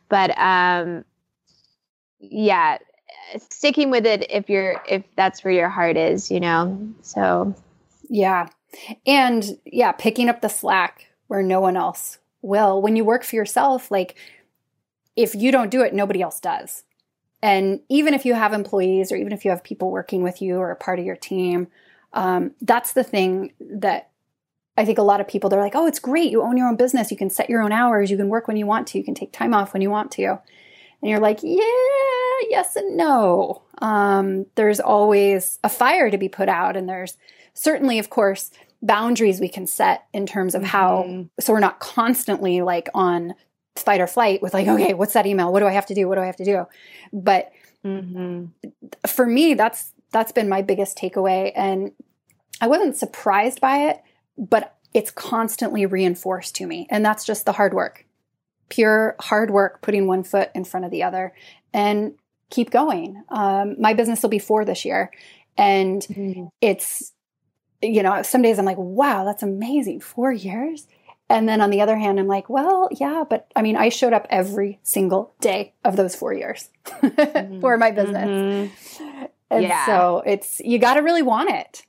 But 0.09 0.37
um, 0.37 1.05
yeah, 2.19 2.77
sticking 3.49 3.89
with 3.89 4.05
it 4.05 4.29
if 4.29 4.49
you're 4.49 4.81
if 4.87 5.03
that's 5.15 5.43
where 5.43 5.53
your 5.53 5.69
heart 5.69 5.97
is, 5.97 6.29
you 6.29 6.39
know. 6.39 6.93
So 7.01 7.55
yeah. 8.09 8.47
And 9.05 9.57
yeah, 9.65 9.91
picking 9.91 10.29
up 10.29 10.41
the 10.41 10.49
slack 10.49 11.07
where 11.27 11.41
no 11.41 11.61
one 11.61 11.77
else 11.77 12.19
will. 12.41 12.81
When 12.81 12.95
you 12.95 13.03
work 13.03 13.23
for 13.23 13.35
yourself, 13.35 13.89
like 13.91 14.15
if 15.15 15.35
you 15.35 15.51
don't 15.51 15.71
do 15.71 15.81
it, 15.81 15.93
nobody 15.93 16.21
else 16.21 16.39
does. 16.39 16.83
And 17.41 17.81
even 17.89 18.13
if 18.13 18.25
you 18.25 18.33
have 18.33 18.53
employees 18.53 19.11
or 19.11 19.15
even 19.15 19.31
if 19.31 19.45
you 19.45 19.51
have 19.51 19.63
people 19.63 19.91
working 19.91 20.23
with 20.23 20.41
you 20.41 20.57
or 20.57 20.71
a 20.71 20.75
part 20.75 20.99
of 20.99 21.05
your 21.05 21.15
team, 21.15 21.67
um, 22.13 22.51
that's 22.61 22.93
the 22.93 23.03
thing 23.03 23.53
that 23.59 24.09
I 24.77 24.83
think 24.83 24.97
a 24.97 25.03
lot 25.03 25.21
of 25.21 25.27
people 25.27 25.49
they're 25.49 25.61
like, 25.61 25.75
"Oh, 25.75 25.87
it's 25.87 25.99
great. 25.99 26.31
You 26.31 26.41
own 26.41 26.57
your 26.57 26.67
own 26.67 26.75
business. 26.75 27.11
You 27.11 27.17
can 27.17 27.29
set 27.29 27.49
your 27.49 27.61
own 27.61 27.71
hours. 27.71 28.11
You 28.11 28.17
can 28.17 28.29
work 28.29 28.47
when 28.47 28.57
you 28.57 28.65
want 28.65 28.87
to. 28.87 28.97
You 28.97 29.03
can 29.03 29.13
take 29.15 29.31
time 29.31 29.53
off 29.53 29.73
when 29.73 29.81
you 29.81 29.89
want 29.89 30.11
to." 30.11 30.39
And 31.01 31.09
you're 31.09 31.19
like, 31.19 31.39
"Yeah, 31.43 31.61
yes 32.49 32.75
and 32.75 32.97
no." 32.97 33.61
Um, 33.79 34.47
there's 34.55 34.79
always 34.79 35.59
a 35.63 35.69
fire 35.69 36.09
to 36.09 36.17
be 36.17 36.29
put 36.29 36.49
out, 36.49 36.75
and 36.75 36.89
there's 36.89 37.17
certainly, 37.55 37.97
of 37.99 38.09
course, 38.09 38.51
boundaries 38.81 39.39
we 39.39 39.49
can 39.49 39.65
set 39.65 40.05
in 40.13 40.25
terms 40.27 40.53
of 40.53 40.63
how 40.63 41.03
Mm-hmm. 41.07 41.23
so 41.39 41.53
we're 41.53 41.59
not 41.59 41.79
constantly 41.79 42.61
like 42.61 42.87
on 42.93 43.33
fight 43.75 43.99
or 43.99 44.07
flight 44.07 44.41
with 44.41 44.53
like, 44.53 44.67
okay, 44.67 44.93
what's 44.93 45.13
that 45.13 45.25
email? 45.25 45.51
What 45.51 45.59
do 45.61 45.65
I 45.67 45.71
have 45.73 45.87
to 45.87 45.95
do? 45.95 46.07
What 46.07 46.15
do 46.15 46.21
I 46.21 46.27
have 46.27 46.37
to 46.37 46.45
do? 46.45 46.65
But 47.11 47.51
Mhm. 47.83 48.49
for 49.07 49.25
me 49.27 49.53
that's 49.53 49.93
that's 50.11 50.31
been 50.31 50.49
my 50.49 50.63
biggest 50.63 50.97
takeaway 50.97 51.51
and 51.55 51.91
i 52.59 52.67
wasn't 52.67 52.95
surprised 52.95 53.61
by 53.61 53.89
it 53.89 54.01
but 54.39 54.75
it's 54.95 55.11
constantly 55.11 55.85
reinforced 55.85 56.55
to 56.55 56.65
me 56.65 56.87
and 56.89 57.05
that's 57.05 57.23
just 57.25 57.45
the 57.45 57.51
hard 57.51 57.75
work 57.75 58.05
pure 58.69 59.15
hard 59.19 59.51
work 59.51 59.83
putting 59.83 60.07
one 60.07 60.23
foot 60.23 60.49
in 60.55 60.63
front 60.63 60.83
of 60.83 60.91
the 60.91 61.03
other 61.03 61.31
and 61.75 62.15
keep 62.49 62.71
going 62.71 63.21
um, 63.29 63.75
my 63.79 63.93
business 63.93 64.23
will 64.23 64.29
be 64.31 64.39
four 64.39 64.65
this 64.65 64.83
year 64.83 65.11
and 65.55 66.01
Mhm. 66.09 66.49
it's 66.61 67.11
you 67.81 68.01
know 68.03 68.21
some 68.21 68.41
days 68.41 68.57
i'm 68.59 68.65
like 68.65 68.77
wow 68.77 69.23
that's 69.25 69.43
amazing 69.43 69.99
four 69.99 70.31
years 70.31 70.87
and 71.29 71.47
then 71.49 71.61
on 71.61 71.69
the 71.69 71.81
other 71.81 71.95
hand 71.97 72.19
i'm 72.19 72.27
like 72.27 72.49
well 72.49 72.87
yeah 72.91 73.23
but 73.29 73.47
i 73.55 73.61
mean 73.61 73.75
i 73.75 73.89
showed 73.89 74.13
up 74.13 74.25
every 74.29 74.79
single 74.83 75.33
day 75.41 75.73
of 75.83 75.95
those 75.95 76.15
four 76.15 76.33
years 76.33 76.69
for 77.61 77.77
my 77.77 77.91
business 77.91 78.29
Mhm. 78.99 79.29
and 79.51 79.63
Yeah. 79.63 79.85
so 79.85 80.23
it's 80.25 80.59
you 80.63 80.79
got 80.79 80.95
to 80.95 81.01
really 81.01 81.21
want 81.23 81.49
it 81.49 81.83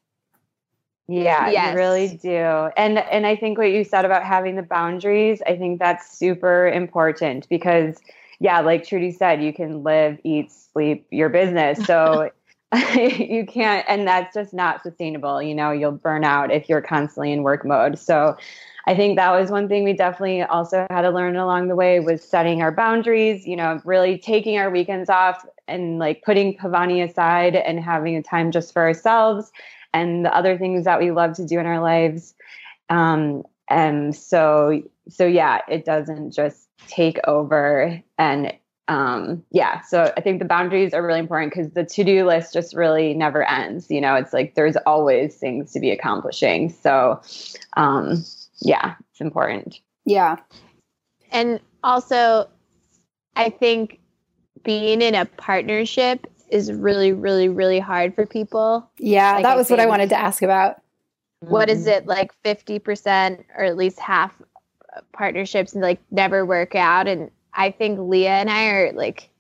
Yeah, 1.09 1.51
Yes. 1.51 1.71
you 1.71 1.77
really 1.77 2.19
do. 2.21 2.71
And 2.77 2.99
and 2.99 3.27
I 3.27 3.37
think 3.37 3.59
what 3.59 3.71
you 3.71 3.85
said 3.85 4.05
about 4.05 4.25
having 4.25 4.57
the 4.57 4.63
boundaries, 4.65 5.41
I 5.47 5.57
think 5.57 5.79
that's 5.79 6.19
super 6.19 6.67
important 6.67 7.49
because 7.49 7.97
yeah, 8.41 8.61
like 8.61 8.85
Trudy 8.87 9.13
said, 9.13 9.43
you 9.43 9.53
can 9.53 9.83
live, 9.83 10.19
eat, 10.25 10.51
sleep 10.53 11.07
your 11.11 11.29
business. 11.29 11.85
So 11.87 12.31
you 12.95 13.47
can't 13.47 13.85
and 13.89 14.07
that's 14.07 14.35
just 14.35 14.53
not 14.53 14.83
sustainable. 14.83 15.41
You 15.41 15.55
know, 15.55 15.71
you'll 15.71 15.93
burn 15.93 16.25
out 16.25 16.53
if 16.53 16.69
you're 16.69 16.83
constantly 16.83 17.33
in 17.33 17.43
work 17.43 17.65
mode. 17.65 17.99
So 17.99 18.37
I 18.87 18.95
think 18.95 19.17
that 19.17 19.31
was 19.33 19.51
one 19.51 19.69
thing 19.69 19.85
we 19.85 19.93
definitely 19.93 20.43
also 20.43 20.87
had 20.91 21.03
to 21.03 21.11
learn 21.11 21.37
along 21.37 21.69
the 21.69 21.77
way 21.77 22.01
was 22.01 22.23
setting 22.23 22.63
our 22.63 22.73
boundaries, 22.73 23.47
you 23.47 23.57
know, 23.57 23.81
really 23.85 24.19
taking 24.19 24.59
our 24.59 24.71
weekends 24.71 25.11
off 25.11 25.45
and 25.69 25.99
like 25.99 26.23
putting 26.23 26.57
Paavani 26.57 27.09
aside 27.09 27.57
and 27.57 27.81
having 27.81 28.17
a 28.17 28.23
time 28.23 28.53
just 28.53 28.73
for 28.73 28.83
ourselves 28.83 29.51
and 29.93 30.25
the 30.25 30.35
other 30.35 30.59
things 30.59 30.85
that 30.85 31.01
we 31.01 31.11
love 31.11 31.35
to 31.35 31.47
do 31.47 31.59
in 31.59 31.67
our 31.67 31.81
lives. 31.81 32.35
Um, 32.89 33.43
and 33.69 34.15
so, 34.15 34.83
so 35.09 35.27
yeah, 35.27 35.61
it 35.69 35.85
doesn't 35.85 36.33
just 36.33 36.69
take 36.87 37.19
over. 37.27 38.01
And 38.19 38.53
um, 38.89 39.45
yeah, 39.51 39.81
so 39.81 40.13
I 40.17 40.21
think 40.21 40.39
the 40.39 40.45
boundaries 40.45 40.95
are 40.95 41.05
really 41.05 41.19
important 41.21 41.53
because 41.53 41.73
the 41.73 41.85
to 41.85 42.05
do 42.05 42.25
list 42.27 42.53
just 42.53 42.75
really 42.75 43.15
never 43.15 43.43
ends. 43.43 43.91
You 43.91 44.01
know, 44.01 44.15
it's 44.15 44.33
like 44.33 44.55
there's 44.55 44.77
always 44.87 45.37
things 45.37 45.73
to 45.73 45.81
be 45.81 45.91
accomplishing. 45.91 46.71
So, 46.71 47.21
um, 47.77 48.25
yeah, 48.63 48.95
it's 49.11 49.21
important. 49.21 49.81
yeah 50.05 50.37
And 51.33 51.61
also, 51.83 52.49
I 53.35 53.51
think 53.51 54.01
being 54.65 55.03
in 55.03 55.15
a 55.15 55.25
partnership 55.27 56.27
is 56.49 56.73
really, 56.73 57.13
really, 57.13 57.49
really 57.49 57.81
hard 57.81 58.15
for 58.15 58.27
people. 58.27 58.89
yeah 58.99 59.35
Like 59.35 59.43
that 59.43 59.53
I 59.53 59.57
was 59.57 59.71
what 59.71 59.81
i 59.81 59.87
wanted 59.87 60.09
to 60.11 60.17
ask 60.19 60.43
about 60.43 60.77
What 61.41 61.69
is 61.71 61.87
Mm-hmm. 61.87 61.89
it 61.89 62.07
like 62.07 62.33
50% 62.45 63.45
or 63.57 63.65
at 63.65 63.77
least 63.77 63.99
half 64.01 64.33
partnerships 65.13 65.75
like 65.75 66.01
never 66.11 66.47
work 66.47 66.75
out? 66.75 67.07
And 67.09 67.31
I 67.57 67.73
think 67.73 67.99
Leah 68.01 68.31
and 68.31 68.51
I 68.51 68.67
are 68.69 68.93
like 68.93 69.31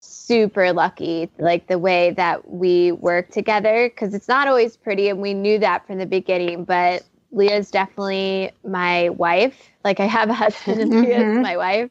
super 0.00 0.72
lucky, 0.72 1.30
like 1.38 1.66
the 1.68 1.78
way 1.78 2.12
that 2.12 2.50
we 2.50 2.92
work 2.92 3.30
together, 3.30 3.88
because 3.88 4.14
it's 4.14 4.28
not 4.28 4.48
always 4.48 4.76
pretty. 4.76 5.08
And 5.08 5.20
we 5.20 5.34
knew 5.34 5.58
that 5.60 5.86
from 5.86 5.98
the 5.98 6.06
beginning, 6.06 6.64
but 6.64 7.04
Leah's 7.32 7.70
definitely 7.70 8.52
my 8.64 9.10
wife. 9.10 9.70
Like 9.84 10.00
I 10.00 10.06
have 10.06 10.30
a 10.30 10.34
husband 10.34 10.80
and 10.80 10.94
Leah's 11.00 11.36
Mhm. 11.36 11.40
my 11.40 11.56
wife. 11.56 11.90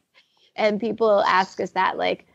And 0.56 0.80
people 0.80 1.22
ask 1.26 1.60
us 1.60 1.72
that, 1.72 1.98
like, 1.98 2.26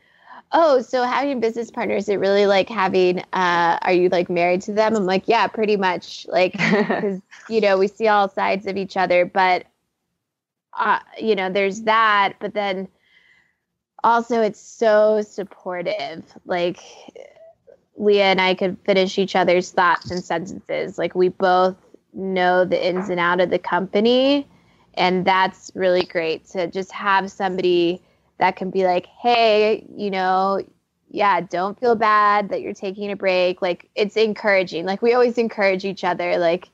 oh, 0.52 0.80
so 0.82 1.04
having 1.04 1.40
business 1.40 1.70
partners, 1.70 2.08
it 2.08 2.16
really 2.16 2.46
like 2.46 2.68
having, 2.68 3.20
uh, 3.32 3.78
are 3.82 3.92
you 3.92 4.08
like 4.08 4.30
married 4.30 4.62
to 4.62 4.72
them? 4.72 4.96
I'm 4.96 5.06
like, 5.06 5.28
yeah, 5.28 5.46
pretty 5.48 5.76
much. 5.76 6.26
Like, 6.28 6.52
because, 6.88 7.20
you 7.48 7.60
know, 7.60 7.78
we 7.78 7.88
see 7.88 8.08
all 8.08 8.28
sides 8.28 8.66
of 8.66 8.76
each 8.76 8.96
other, 8.96 9.24
but, 9.26 9.66
uh, 10.78 11.00
you 11.20 11.34
know, 11.34 11.50
there's 11.50 11.82
that. 11.82 12.34
But 12.40 12.54
then 12.54 12.88
also, 14.04 14.40
it's 14.40 14.60
so 14.60 15.22
supportive. 15.22 16.24
Like, 16.44 16.80
Leah 17.96 18.24
and 18.24 18.40
I 18.40 18.54
could 18.54 18.78
finish 18.84 19.18
each 19.18 19.36
other's 19.36 19.70
thoughts 19.70 20.10
and 20.10 20.24
sentences. 20.24 20.98
Like, 20.98 21.14
we 21.14 21.28
both 21.28 21.76
know 22.12 22.64
the 22.64 22.86
ins 22.86 23.08
and 23.08 23.20
out 23.20 23.40
of 23.40 23.50
the 23.50 23.58
company. 23.58 24.48
And 24.94 25.24
that's 25.24 25.70
really 25.74 26.02
great 26.02 26.46
to 26.48 26.66
just 26.66 26.90
have 26.92 27.30
somebody 27.30 28.02
that 28.38 28.56
can 28.56 28.70
be 28.70 28.84
like, 28.84 29.06
hey, 29.06 29.86
you 29.94 30.10
know, 30.10 30.62
yeah, 31.10 31.40
don't 31.40 31.78
feel 31.78 31.94
bad 31.94 32.48
that 32.48 32.62
you're 32.62 32.72
taking 32.72 33.10
a 33.10 33.16
break. 33.16 33.60
Like, 33.60 33.90
it's 33.94 34.16
encouraging. 34.16 34.86
Like, 34.86 35.02
we 35.02 35.12
always 35.12 35.38
encourage 35.38 35.84
each 35.84 36.04
other. 36.04 36.38
Like, 36.38 36.68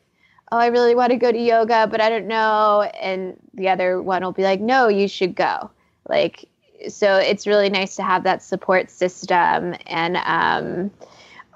oh, 0.52 0.58
I 0.58 0.66
really 0.66 0.94
want 0.94 1.10
to 1.10 1.16
go 1.16 1.32
to 1.32 1.38
yoga, 1.38 1.88
but 1.90 2.00
I 2.00 2.08
don't 2.08 2.28
know. 2.28 2.82
And 3.00 3.36
the 3.54 3.68
other 3.68 4.00
one 4.00 4.22
will 4.22 4.32
be 4.32 4.44
like, 4.44 4.60
no, 4.60 4.88
you 4.88 5.08
should 5.08 5.34
go. 5.34 5.70
Like, 6.08 6.48
so 6.88 7.16
it's 7.16 7.46
really 7.46 7.70
nice 7.70 7.96
to 7.96 8.02
have 8.02 8.24
that 8.24 8.42
support 8.42 8.90
system 8.90 9.74
and 9.86 10.16
um, 10.18 10.90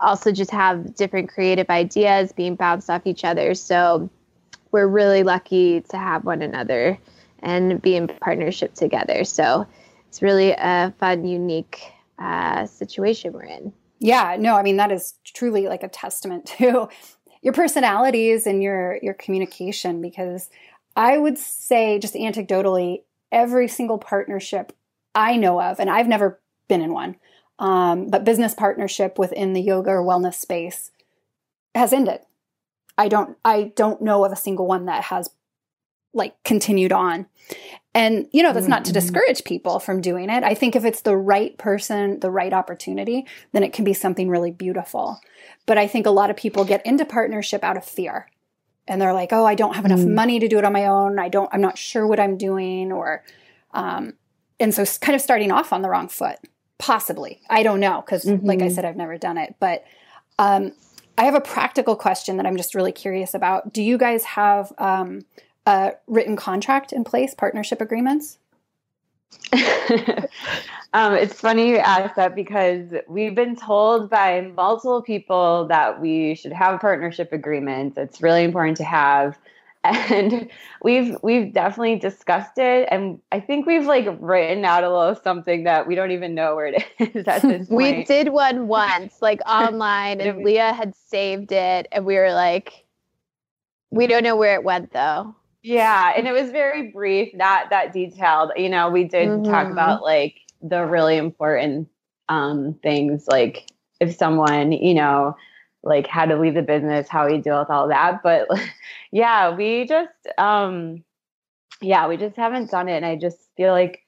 also 0.00 0.32
just 0.32 0.50
have 0.50 0.94
different 0.94 1.28
creative 1.28 1.68
ideas 1.70 2.32
being 2.32 2.54
bounced 2.54 2.90
off 2.90 3.02
each 3.06 3.24
other. 3.24 3.54
So 3.54 4.08
we're 4.72 4.86
really 4.86 5.22
lucky 5.22 5.80
to 5.82 5.96
have 5.96 6.24
one 6.24 6.42
another 6.42 6.98
and 7.42 7.80
be 7.80 7.96
in 7.96 8.06
partnership 8.06 8.74
together. 8.74 9.24
So 9.24 9.66
it's 10.08 10.22
really 10.22 10.52
a 10.52 10.92
fun, 10.98 11.26
unique 11.26 11.80
uh, 12.20 12.66
situation 12.66 13.32
we're 13.32 13.44
in. 13.44 13.72
yeah 13.98 14.36
no 14.38 14.56
i 14.56 14.62
mean 14.62 14.76
that 14.76 14.92
is 14.92 15.14
truly 15.24 15.68
like 15.68 15.82
a 15.82 15.88
testament 15.88 16.46
to 16.46 16.88
your 17.42 17.52
personalities 17.54 18.46
and 18.46 18.62
your 18.62 18.98
your 19.02 19.14
communication 19.14 20.02
because 20.02 20.50
i 20.96 21.16
would 21.16 21.38
say 21.38 21.98
just 21.98 22.14
anecdotally 22.14 23.02
every 23.32 23.68
single 23.68 23.98
partnership 23.98 24.72
i 25.14 25.36
know 25.36 25.60
of 25.60 25.78
and 25.80 25.90
i've 25.90 26.08
never 26.08 26.40
been 26.68 26.80
in 26.82 26.92
one 26.92 27.16
um, 27.58 28.08
but 28.08 28.24
business 28.24 28.54
partnership 28.54 29.18
within 29.18 29.52
the 29.52 29.60
yoga 29.60 29.90
or 29.90 30.02
wellness 30.02 30.34
space 30.36 30.90
has 31.74 31.92
ended. 31.92 32.20
I 32.96 33.08
don't 33.08 33.36
i 33.44 33.72
don't 33.76 34.00
know 34.00 34.24
of 34.24 34.32
a 34.32 34.36
single 34.36 34.66
one 34.66 34.86
that 34.86 35.04
has 35.04 35.28
like 36.14 36.42
continued 36.42 36.90
on. 36.92 37.26
And 37.94 38.26
you 38.32 38.42
know 38.42 38.52
that's 38.52 38.66
not 38.68 38.84
to 38.86 38.90
Mhm. 38.90 38.94
discourage 38.94 39.44
people 39.44 39.78
from 39.78 40.00
doing 40.00 40.30
it. 40.30 40.42
I 40.42 40.54
think 40.54 40.74
if 40.74 40.84
it's 40.84 41.02
the 41.02 41.16
right 41.16 41.56
person 41.58 42.18
the 42.20 42.30
right 42.30 42.52
opportunity 42.52 43.26
then 43.52 43.62
it 43.62 43.72
can 43.72 43.84
be 43.84 43.92
something 43.94 44.28
really 44.30 44.50
beautiful. 44.50 45.20
But 45.66 45.76
i 45.78 45.86
think 45.86 46.06
a 46.06 46.10
lot 46.10 46.30
of 46.30 46.36
people 46.36 46.64
get 46.64 46.84
into 46.86 47.04
partnership 47.04 47.62
out 47.62 47.76
of 47.76 47.84
fear. 47.84 48.26
And 48.88 49.00
they're 49.02 49.12
like 49.14 49.32
oh 49.34 49.44
i 49.44 49.54
don't 49.54 49.76
have 49.76 49.84
enough 49.84 50.00
Mm. 50.00 50.14
money 50.14 50.38
to 50.40 50.48
do 50.48 50.58
it 50.58 50.64
on 50.64 50.72
my 50.72 50.86
own. 50.86 51.18
I 51.18 51.28
don't 51.28 51.50
i'm 51.52 51.60
not 51.60 51.76
sure 51.78 52.06
what 52.06 52.20
i'm 52.20 52.36
doing 52.38 52.90
or 52.90 53.22
um 53.72 54.14
and 54.60 54.74
so 54.74 54.84
kind 55.00 55.16
of 55.16 55.20
starting 55.22 55.50
off 55.50 55.72
on 55.72 55.82
the 55.82 55.88
wrong 55.88 56.08
foot 56.08 56.36
possibly 56.78 57.40
i 57.50 57.62
don't 57.62 57.80
know 57.80 58.02
because 58.04 58.24
like 58.26 58.60
i 58.62 58.66
Mhm. 58.68 58.74
said 58.74 58.84
i've 58.84 58.96
never 58.96 59.18
done 59.18 59.36
it 59.38 59.54
but 59.60 59.84
um 60.38 60.72
i 61.18 61.24
have 61.24 61.34
a 61.34 61.40
practical 61.40 61.96
question 61.96 62.36
that 62.36 62.46
i'm 62.46 62.56
just 62.56 62.74
really 62.74 62.92
curious 62.92 63.34
about 63.34 63.72
do 63.72 63.82
you 63.82 63.98
guys 63.98 64.24
have 64.24 64.72
um 64.78 65.24
a 65.66 65.92
written 66.06 66.36
contract 66.36 66.92
in 66.92 67.04
place 67.04 67.34
partnership 67.34 67.80
agreements 67.80 68.38
um, 69.52 71.14
it's 71.14 71.40
funny 71.40 71.68
you 71.70 71.76
ask 71.78 72.14
that 72.16 72.34
because 72.34 72.84
we've 73.08 73.34
been 73.34 73.56
told 73.56 74.10
by 74.10 74.40
multiple 74.56 75.02
people 75.02 75.66
that 75.66 76.00
we 76.00 76.34
should 76.34 76.52
have 76.52 76.80
partnership 76.80 77.32
agreements. 77.32 77.96
It's 77.96 78.20
really 78.22 78.42
important 78.44 78.76
to 78.78 78.84
have, 78.84 79.38
and 79.84 80.48
we've 80.82 81.16
we've 81.22 81.52
definitely 81.52 81.96
discussed 81.96 82.58
it, 82.58 82.88
and 82.90 83.18
I 83.32 83.40
think 83.40 83.66
we've 83.66 83.86
like 83.86 84.06
written 84.20 84.64
out 84.64 84.84
a 84.84 84.90
little 84.96 85.14
something 85.14 85.64
that 85.64 85.86
we 85.86 85.94
don't 85.94 86.10
even 86.10 86.34
know 86.34 86.54
where 86.54 86.66
it 86.66 86.84
is 87.14 87.26
at 87.26 87.42
this 87.42 87.68
point. 87.68 87.70
We 87.76 88.04
did 88.04 88.28
one 88.28 88.68
once, 88.68 89.22
like 89.22 89.40
online, 89.46 90.20
and? 90.20 90.44
Leah 90.44 90.72
had 90.74 90.94
saved 90.94 91.52
it, 91.52 91.88
and 91.92 92.04
we 92.04 92.16
were 92.16 92.32
like, 92.32 92.84
we 93.90 94.06
don't 94.06 94.22
know 94.22 94.36
where 94.36 94.54
it 94.54 94.64
went 94.64 94.92
though. 94.92 95.34
Yeah, 95.62 96.12
and 96.16 96.26
it 96.26 96.32
was 96.32 96.50
very 96.50 96.90
brief, 96.90 97.34
not 97.34 97.70
that 97.70 97.92
detailed. 97.92 98.52
You 98.56 98.68
know, 98.68 98.90
we 98.90 99.04
did 99.04 99.44
talk 99.44 99.68
Mhm. 99.68 99.72
about 99.72 100.02
like 100.02 100.36
the 100.62 100.84
really 100.84 101.16
important 101.16 101.88
um 102.28 102.78
things 102.82 103.26
like 103.26 103.70
if 104.00 104.14
someone, 104.14 104.72
you 104.72 104.94
know, 104.94 105.36
like 105.82 106.06
how 106.06 106.26
to 106.26 106.36
leave 106.36 106.54
the 106.54 106.62
business, 106.62 107.08
how 107.08 107.26
we 107.26 107.38
deal 107.38 107.58
with 107.58 107.70
all 107.70 107.88
that. 107.88 108.22
But 108.22 108.48
yeah, 109.12 109.54
we 109.54 109.86
just 109.86 110.12
um 110.38 111.04
yeah, 111.82 112.06
we 112.08 112.16
just 112.16 112.36
haven't 112.36 112.70
done 112.70 112.88
it. 112.88 112.96
And 112.96 113.06
I 113.06 113.16
just 113.16 113.38
feel 113.56 113.72
like 113.72 114.02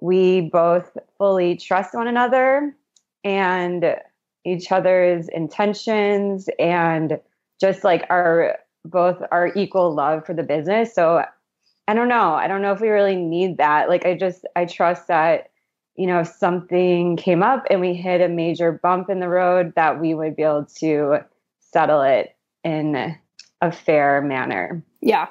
we 0.00 0.42
both 0.42 0.96
fully 1.16 1.56
trust 1.56 1.94
one 1.94 2.06
another 2.06 2.76
and 3.24 3.96
each 4.44 4.70
other's 4.70 5.28
intentions 5.28 6.48
and 6.58 7.18
just 7.60 7.84
like 7.84 8.04
our 8.10 8.58
both 8.84 9.22
our 9.32 9.52
equal 9.56 9.94
love 9.94 10.24
for 10.24 10.34
the 10.34 10.42
business. 10.42 10.94
So 10.94 11.24
I 11.88 11.94
don't 11.94 12.08
know. 12.08 12.34
I 12.34 12.48
don't 12.48 12.62
know 12.62 12.72
if 12.72 12.80
we 12.80 12.88
really 12.88 13.16
need 13.16 13.56
that. 13.58 13.88
Like 13.88 14.06
I 14.06 14.14
just 14.14 14.46
I 14.54 14.66
trust 14.66 15.08
that 15.08 15.47
you 15.98 16.06
know 16.06 16.20
if 16.20 16.28
something 16.28 17.16
came 17.16 17.42
up 17.42 17.66
and 17.70 17.80
we 17.80 17.92
hit 17.92 18.20
a 18.20 18.28
major 18.28 18.70
bump 18.72 19.10
in 19.10 19.18
the 19.18 19.28
road 19.28 19.72
that 19.74 20.00
we 20.00 20.14
would 20.14 20.36
be 20.36 20.44
able 20.44 20.64
to 20.76 21.18
settle 21.58 22.02
it 22.02 22.36
in 22.64 23.16
a 23.60 23.72
fair 23.72 24.22
manner. 24.22 24.82
Yeah. 25.00 25.26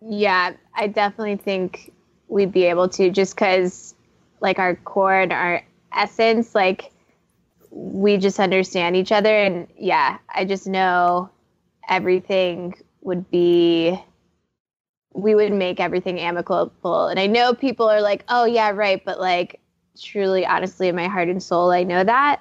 Yeah, 0.00 0.52
I 0.74 0.86
definitely 0.86 1.36
think 1.36 1.92
we'd 2.28 2.52
be 2.52 2.64
able 2.64 2.88
to 2.90 3.10
just 3.10 3.36
cuz 3.36 3.94
like 4.40 4.58
our 4.58 4.76
core 4.76 5.20
and 5.20 5.32
our 5.32 5.62
essence 5.92 6.54
like 6.54 6.92
we 7.70 8.16
just 8.16 8.38
understand 8.38 8.96
each 8.96 9.12
other 9.12 9.34
and 9.34 9.66
yeah 9.78 10.18
i 10.34 10.44
just 10.44 10.66
know 10.66 11.30
everything 11.88 12.74
would 13.00 13.30
be 13.30 13.98
we 15.14 15.34
would 15.34 15.52
make 15.52 15.80
everything 15.80 16.20
amicable 16.20 17.06
and 17.06 17.18
i 17.18 17.26
know 17.26 17.54
people 17.54 17.88
are 17.88 18.02
like 18.02 18.24
oh 18.28 18.44
yeah 18.44 18.70
right 18.70 19.04
but 19.04 19.18
like 19.20 19.60
truly 20.00 20.46
honestly 20.46 20.88
in 20.88 20.96
my 20.96 21.08
heart 21.08 21.28
and 21.28 21.42
soul 21.42 21.70
i 21.70 21.82
know 21.82 22.04
that 22.04 22.40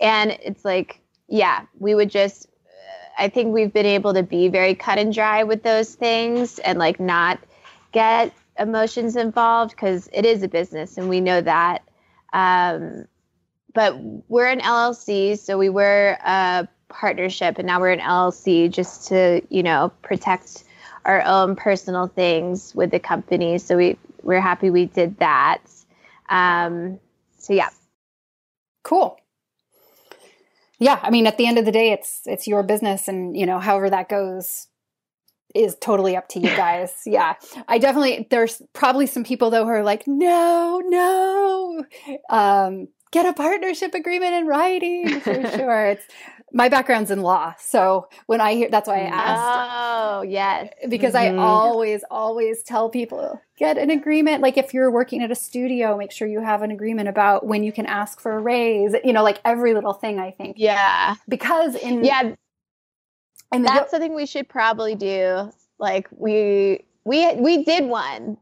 and 0.00 0.32
it's 0.42 0.64
like 0.64 1.00
yeah 1.28 1.64
we 1.78 1.94
would 1.94 2.10
just 2.10 2.48
i 3.18 3.28
think 3.28 3.52
we've 3.52 3.72
been 3.72 3.86
able 3.86 4.14
to 4.14 4.22
be 4.22 4.48
very 4.48 4.74
cut 4.74 4.98
and 4.98 5.12
dry 5.12 5.42
with 5.42 5.62
those 5.62 5.94
things 5.94 6.58
and 6.60 6.78
like 6.78 6.98
not 6.98 7.38
get 7.92 8.32
emotions 8.58 9.16
involved 9.16 9.72
because 9.72 10.08
it 10.12 10.24
is 10.24 10.42
a 10.42 10.48
business 10.48 10.98
and 10.98 11.08
we 11.08 11.20
know 11.20 11.40
that. 11.40 11.82
Um, 12.32 13.06
but 13.72 13.98
we're 14.28 14.46
an 14.46 14.60
LLC, 14.60 15.38
so 15.38 15.58
we 15.58 15.68
were 15.68 16.16
a 16.24 16.68
partnership 16.88 17.58
and 17.58 17.66
now 17.66 17.80
we're 17.80 17.90
an 17.90 18.00
LLC 18.00 18.70
just 18.70 19.08
to, 19.08 19.42
you 19.48 19.62
know, 19.62 19.92
protect 20.02 20.64
our 21.04 21.22
own 21.22 21.56
personal 21.56 22.06
things 22.06 22.74
with 22.74 22.90
the 22.90 23.00
company. 23.00 23.58
So 23.58 23.76
we, 23.76 23.98
we're 24.22 24.40
happy 24.40 24.70
we 24.70 24.86
did 24.86 25.18
that. 25.18 25.60
Um, 26.28 27.00
so 27.38 27.52
yeah. 27.52 27.70
Cool. 28.82 29.16
Yeah, 30.78 30.98
I 31.02 31.10
mean, 31.10 31.26
at 31.26 31.38
the 31.38 31.46
end 31.46 31.58
of 31.58 31.64
the 31.64 31.72
day, 31.72 31.92
it's 31.92 32.22
it's 32.26 32.46
your 32.46 32.62
business, 32.62 33.08
and 33.08 33.36
you 33.36 33.46
know, 33.46 33.58
however 33.58 33.88
that 33.90 34.08
goes, 34.08 34.66
is 35.54 35.76
totally 35.80 36.16
up 36.16 36.28
to 36.30 36.40
you 36.40 36.48
guys. 36.56 36.92
yeah. 37.06 37.34
I 37.68 37.78
definitely 37.78 38.26
there's 38.30 38.60
probably 38.72 39.06
some 39.06 39.24
people 39.24 39.50
though 39.50 39.64
who 39.64 39.70
are 39.70 39.84
like, 39.84 40.06
no, 40.06 40.82
no. 40.84 41.84
Um, 42.28 42.88
get 43.12 43.26
a 43.26 43.32
partnership 43.32 43.94
agreement 43.94 44.34
in 44.34 44.46
writing 44.46 45.20
for 45.20 45.34
sure. 45.56 45.86
It's 45.86 46.04
my 46.54 46.70
background's 46.70 47.10
in 47.10 47.20
law. 47.20 47.54
So 47.58 48.08
when 48.26 48.40
I 48.40 48.54
hear 48.54 48.70
that's 48.70 48.88
why 48.88 49.00
I 49.00 49.08
asked. 49.08 49.70
Oh, 49.72 50.22
yes. 50.22 50.72
Because 50.88 51.12
mm-hmm. 51.12 51.38
I 51.38 51.42
always, 51.42 52.02
always 52.10 52.62
tell 52.62 52.88
people 52.88 53.42
get 53.58 53.76
an 53.76 53.90
agreement. 53.90 54.40
Like 54.40 54.56
if 54.56 54.72
you're 54.72 54.90
working 54.90 55.22
at 55.22 55.30
a 55.30 55.34
studio, 55.34 55.96
make 55.98 56.12
sure 56.12 56.26
you 56.26 56.40
have 56.40 56.62
an 56.62 56.70
agreement 56.70 57.08
about 57.08 57.46
when 57.46 57.62
you 57.62 57.72
can 57.72 57.84
ask 57.84 58.20
for 58.20 58.32
a 58.32 58.40
raise. 58.40 58.94
You 59.04 59.12
know, 59.12 59.22
like 59.22 59.40
every 59.44 59.74
little 59.74 59.92
thing 59.92 60.18
I 60.18 60.30
think. 60.30 60.56
Yeah. 60.58 61.16
Because 61.28 61.74
in 61.74 62.04
Yeah 62.04 62.34
and 63.54 63.64
that's 63.64 63.90
something 63.90 64.14
we 64.14 64.26
should 64.26 64.48
probably 64.48 64.94
do. 64.94 65.50
Like 65.78 66.08
we 66.10 66.84
we 67.04 67.34
we 67.36 67.64
did 67.64 67.84
one. 67.84 68.36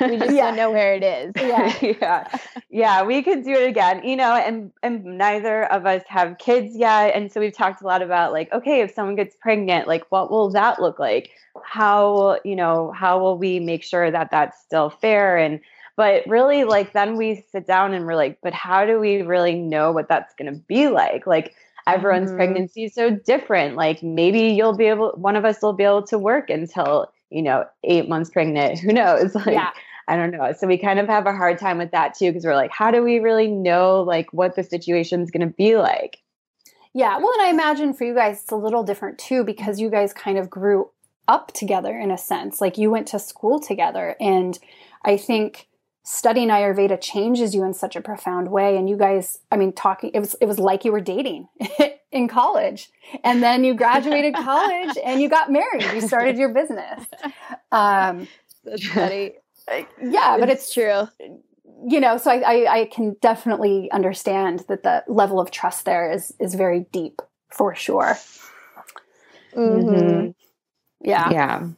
We 0.00 0.16
just 0.18 0.34
yeah. 0.34 0.46
don't 0.46 0.56
know 0.56 0.70
where 0.70 0.94
it 0.94 1.02
is. 1.02 1.32
Yeah. 1.46 1.76
yeah. 2.00 2.38
Yeah. 2.70 3.02
We 3.02 3.22
could 3.22 3.44
do 3.44 3.52
it 3.52 3.68
again. 3.68 4.02
You 4.04 4.16
know, 4.16 4.34
and 4.34 4.72
and 4.82 5.04
neither 5.04 5.64
of 5.72 5.86
us 5.86 6.02
have 6.08 6.38
kids 6.38 6.76
yet. 6.76 7.14
And 7.14 7.30
so 7.30 7.40
we've 7.40 7.56
talked 7.56 7.82
a 7.82 7.86
lot 7.86 8.02
about 8.02 8.32
like, 8.32 8.52
okay, 8.52 8.80
if 8.80 8.92
someone 8.92 9.16
gets 9.16 9.36
pregnant, 9.40 9.86
like 9.86 10.04
what 10.10 10.30
will 10.30 10.50
that 10.50 10.80
look 10.80 10.98
like? 10.98 11.30
How, 11.64 12.38
you 12.44 12.56
know, 12.56 12.92
how 12.92 13.18
will 13.18 13.38
we 13.38 13.60
make 13.60 13.82
sure 13.82 14.10
that 14.10 14.30
that's 14.30 14.60
still 14.60 14.90
fair? 14.90 15.36
And 15.36 15.60
but 15.96 16.26
really 16.26 16.64
like 16.64 16.92
then 16.92 17.16
we 17.16 17.44
sit 17.50 17.66
down 17.66 17.94
and 17.94 18.06
we're 18.06 18.16
like, 18.16 18.38
but 18.42 18.52
how 18.52 18.84
do 18.84 18.98
we 18.98 19.22
really 19.22 19.54
know 19.54 19.92
what 19.92 20.08
that's 20.08 20.34
gonna 20.34 20.52
be 20.68 20.88
like? 20.88 21.26
Like 21.26 21.54
everyone's 21.86 22.30
mm-hmm. 22.30 22.36
pregnancy 22.36 22.84
is 22.84 22.94
so 22.94 23.10
different. 23.10 23.76
Like 23.76 24.02
maybe 24.02 24.40
you'll 24.40 24.76
be 24.76 24.86
able, 24.86 25.12
one 25.12 25.36
of 25.36 25.44
us 25.44 25.62
will 25.62 25.72
be 25.72 25.84
able 25.84 26.02
to 26.04 26.18
work 26.18 26.50
until, 26.50 27.12
you 27.30 27.42
know, 27.42 27.64
eight 27.84 28.08
months 28.08 28.30
pregnant. 28.30 28.78
Who 28.80 28.92
knows? 28.92 29.34
Like, 29.46 29.46
yeah. 29.46 29.70
I 30.08 30.16
don't 30.16 30.30
know. 30.30 30.52
So 30.56 30.66
we 30.66 30.78
kind 30.78 30.98
of 30.98 31.08
have 31.08 31.26
a 31.26 31.32
hard 31.32 31.58
time 31.58 31.78
with 31.78 31.90
that 31.90 32.14
too, 32.14 32.30
because 32.30 32.44
we're 32.44 32.54
like, 32.54 32.70
how 32.70 32.90
do 32.90 33.02
we 33.02 33.18
really 33.18 33.48
know 33.48 34.02
like 34.02 34.32
what 34.32 34.54
the 34.54 34.62
situation 34.62 35.22
is 35.22 35.30
going 35.30 35.46
to 35.46 35.54
be 35.54 35.76
like? 35.76 36.18
Yeah. 36.94 37.18
Well, 37.18 37.32
and 37.32 37.42
I 37.42 37.50
imagine 37.50 37.92
for 37.92 38.04
you 38.04 38.14
guys, 38.14 38.42
it's 38.42 38.52
a 38.52 38.56
little 38.56 38.82
different 38.82 39.18
too, 39.18 39.44
because 39.44 39.80
you 39.80 39.90
guys 39.90 40.12
kind 40.12 40.38
of 40.38 40.48
grew 40.48 40.90
up 41.28 41.52
together 41.52 41.98
in 41.98 42.10
a 42.10 42.18
sense. 42.18 42.60
Like 42.60 42.78
you 42.78 42.90
went 42.90 43.08
to 43.08 43.18
school 43.18 43.60
together. 43.60 44.16
And 44.20 44.58
I 45.04 45.16
think 45.16 45.68
studying 46.06 46.48
ayurveda 46.48 47.00
changes 47.00 47.52
you 47.52 47.64
in 47.64 47.74
such 47.74 47.96
a 47.96 48.00
profound 48.00 48.48
way 48.48 48.76
and 48.76 48.88
you 48.88 48.96
guys 48.96 49.40
i 49.50 49.56
mean 49.56 49.72
talking 49.72 50.08
it 50.14 50.20
was 50.20 50.34
it 50.40 50.46
was 50.46 50.60
like 50.60 50.84
you 50.84 50.92
were 50.92 51.00
dating 51.00 51.48
in 52.12 52.28
college 52.28 52.90
and 53.24 53.42
then 53.42 53.64
you 53.64 53.74
graduated 53.74 54.32
college 54.36 54.96
and 55.04 55.20
you 55.20 55.28
got 55.28 55.50
married 55.50 55.82
you 55.92 56.00
started 56.00 56.38
your 56.38 56.50
business 56.50 57.04
um 57.72 58.28
that's 58.64 58.86
funny 58.86 59.32
yeah 60.02 60.36
but 60.38 60.48
it's, 60.48 60.64
it's 60.64 60.74
true 60.74 61.08
you 61.88 62.00
know 62.00 62.16
so 62.16 62.30
I, 62.30 62.40
I, 62.40 62.80
I 62.80 62.84
can 62.86 63.16
definitely 63.20 63.90
understand 63.90 64.64
that 64.68 64.82
the 64.82 65.04
level 65.08 65.40
of 65.40 65.50
trust 65.50 65.84
there 65.84 66.10
is 66.10 66.32
is 66.40 66.54
very 66.54 66.86
deep 66.92 67.20
for 67.50 67.74
sure 67.74 68.16
mm-hmm. 69.54 70.30
yeah 71.02 71.30
yeah 71.30 71.68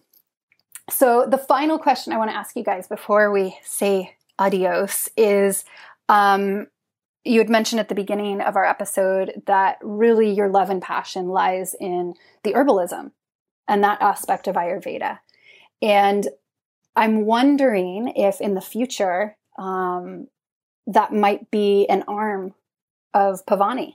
so 0.91 1.27
the 1.29 1.39
final 1.39 1.79
question 1.79 2.13
i 2.13 2.19
want 2.19 2.31
to 2.31 2.37
ask 2.37 2.57
you 2.57 2.65
guys 2.65 2.87
before 2.87 3.33
we 3.33 3.57
say 3.65 4.15
adios 4.39 5.09
is 5.17 5.65
um, 6.11 6.69
you 7.25 7.39
had 7.39 7.51
mentioned 7.51 7.81
at 7.81 7.89
the 7.89 7.95
beginning 7.95 8.41
of 8.41 8.57
our 8.57 8.65
episode 8.65 9.43
that 9.47 9.79
really 9.83 10.31
your 10.31 10.49
love 10.49 10.71
and 10.71 10.81
passion 10.81 11.29
lies 11.29 11.75
in 11.79 12.15
the 12.43 12.55
herbalism 12.55 13.11
and 13.69 13.85
that 13.85 14.01
aspect 14.01 14.49
of 14.49 14.57
Ayurveda. 14.57 15.19
And 15.83 16.27
I'm 16.99 17.27
wondering 17.27 18.13
if 18.17 18.41
in 18.41 18.55
the 18.55 18.61
future 18.61 19.37
um, 19.57 20.27
that 20.89 21.13
might 21.13 21.51
be 21.51 21.87
an 21.89 22.03
arm 22.09 22.55
of 23.15 23.47
Paavani 23.47 23.95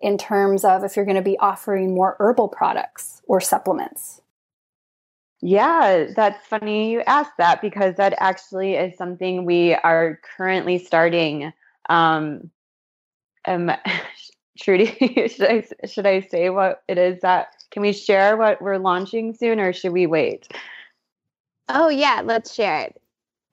in 0.00 0.18
terms 0.18 0.64
of 0.64 0.84
if 0.84 0.94
you're 0.94 1.04
going 1.04 1.16
to 1.16 1.22
be 1.22 1.38
offering 1.38 1.94
more 1.94 2.16
herbal 2.20 2.48
products 2.48 3.20
or 3.26 3.40
supplements. 3.40 4.20
Yeah, 5.40 6.06
that's 6.14 6.46
funny 6.46 6.92
you 6.92 7.02
asked 7.08 7.36
that 7.38 7.60
because 7.60 7.96
that 7.96 8.14
actually 8.18 8.74
is 8.74 8.96
something 8.96 9.44
we 9.44 9.74
are 9.74 10.20
currently 10.36 10.78
starting. 10.78 11.52
Um, 11.88 12.50
um, 13.46 13.72
Trudy, 14.58 14.86
should 15.28 15.46
I 15.46 15.64
should 15.86 16.06
I 16.06 16.20
say 16.20 16.50
what 16.50 16.82
it 16.88 16.98
is 16.98 17.20
that 17.20 17.54
can 17.70 17.82
we 17.82 17.92
share 17.92 18.36
what 18.36 18.60
we're 18.60 18.78
launching 18.78 19.32
soon, 19.32 19.60
or 19.60 19.72
should 19.72 19.92
we 19.92 20.06
wait? 20.06 20.48
Oh 21.68 21.88
yeah, 21.88 22.22
let's 22.24 22.54
share 22.54 22.80
it. 22.80 23.00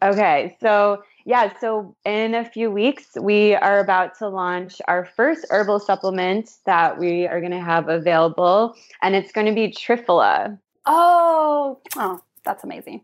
Okay, 0.04 0.56
so 0.62 1.04
yeah, 1.26 1.58
so 1.60 1.96
in 2.06 2.36
a 2.36 2.46
few 2.46 2.70
weeks 2.70 3.08
we 3.20 3.56
are 3.56 3.80
about 3.80 4.18
to 4.20 4.28
launch 4.28 4.82
our 4.88 5.06
first 5.06 5.46
herbal 5.50 5.80
supplement 5.80 6.52
that 6.66 7.00
we 7.00 7.28
are 7.28 7.40
going 7.40 7.52
to 7.52 7.60
have 7.60 7.90
available, 7.90 8.76
and 9.02 9.16
it's 9.16 9.32
going 9.32 9.48
to 9.48 9.54
be 9.54 9.70
Triphala. 9.70 10.58
Oh, 10.86 11.80
oh, 11.96 12.22
that's 12.44 12.64
amazing. 12.64 13.02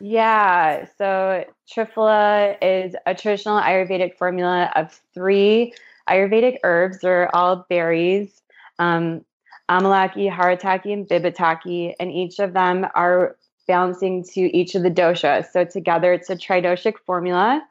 Yeah. 0.00 0.86
So 0.96 1.44
Triphala 1.70 2.56
is 2.62 2.96
a 3.06 3.14
traditional 3.14 3.60
Ayurvedic 3.60 4.16
formula 4.16 4.72
of 4.74 4.98
three 5.14 5.74
Ayurvedic 6.08 6.58
herbs. 6.64 7.00
They're 7.00 7.34
all 7.36 7.66
berries, 7.68 8.42
um, 8.78 9.24
Amalaki, 9.70 10.34
Haritaki, 10.34 10.92
and 10.92 11.06
Bibitaki, 11.06 11.94
and 12.00 12.10
each 12.10 12.40
of 12.40 12.54
them 12.54 12.86
are 12.94 13.36
balancing 13.66 14.24
to 14.34 14.40
each 14.56 14.74
of 14.74 14.82
the 14.82 14.90
doshas. 14.90 15.46
So 15.52 15.64
together 15.64 16.12
it's 16.12 16.30
a 16.30 16.36
tridoshic 16.36 16.94
formula, 17.06 17.62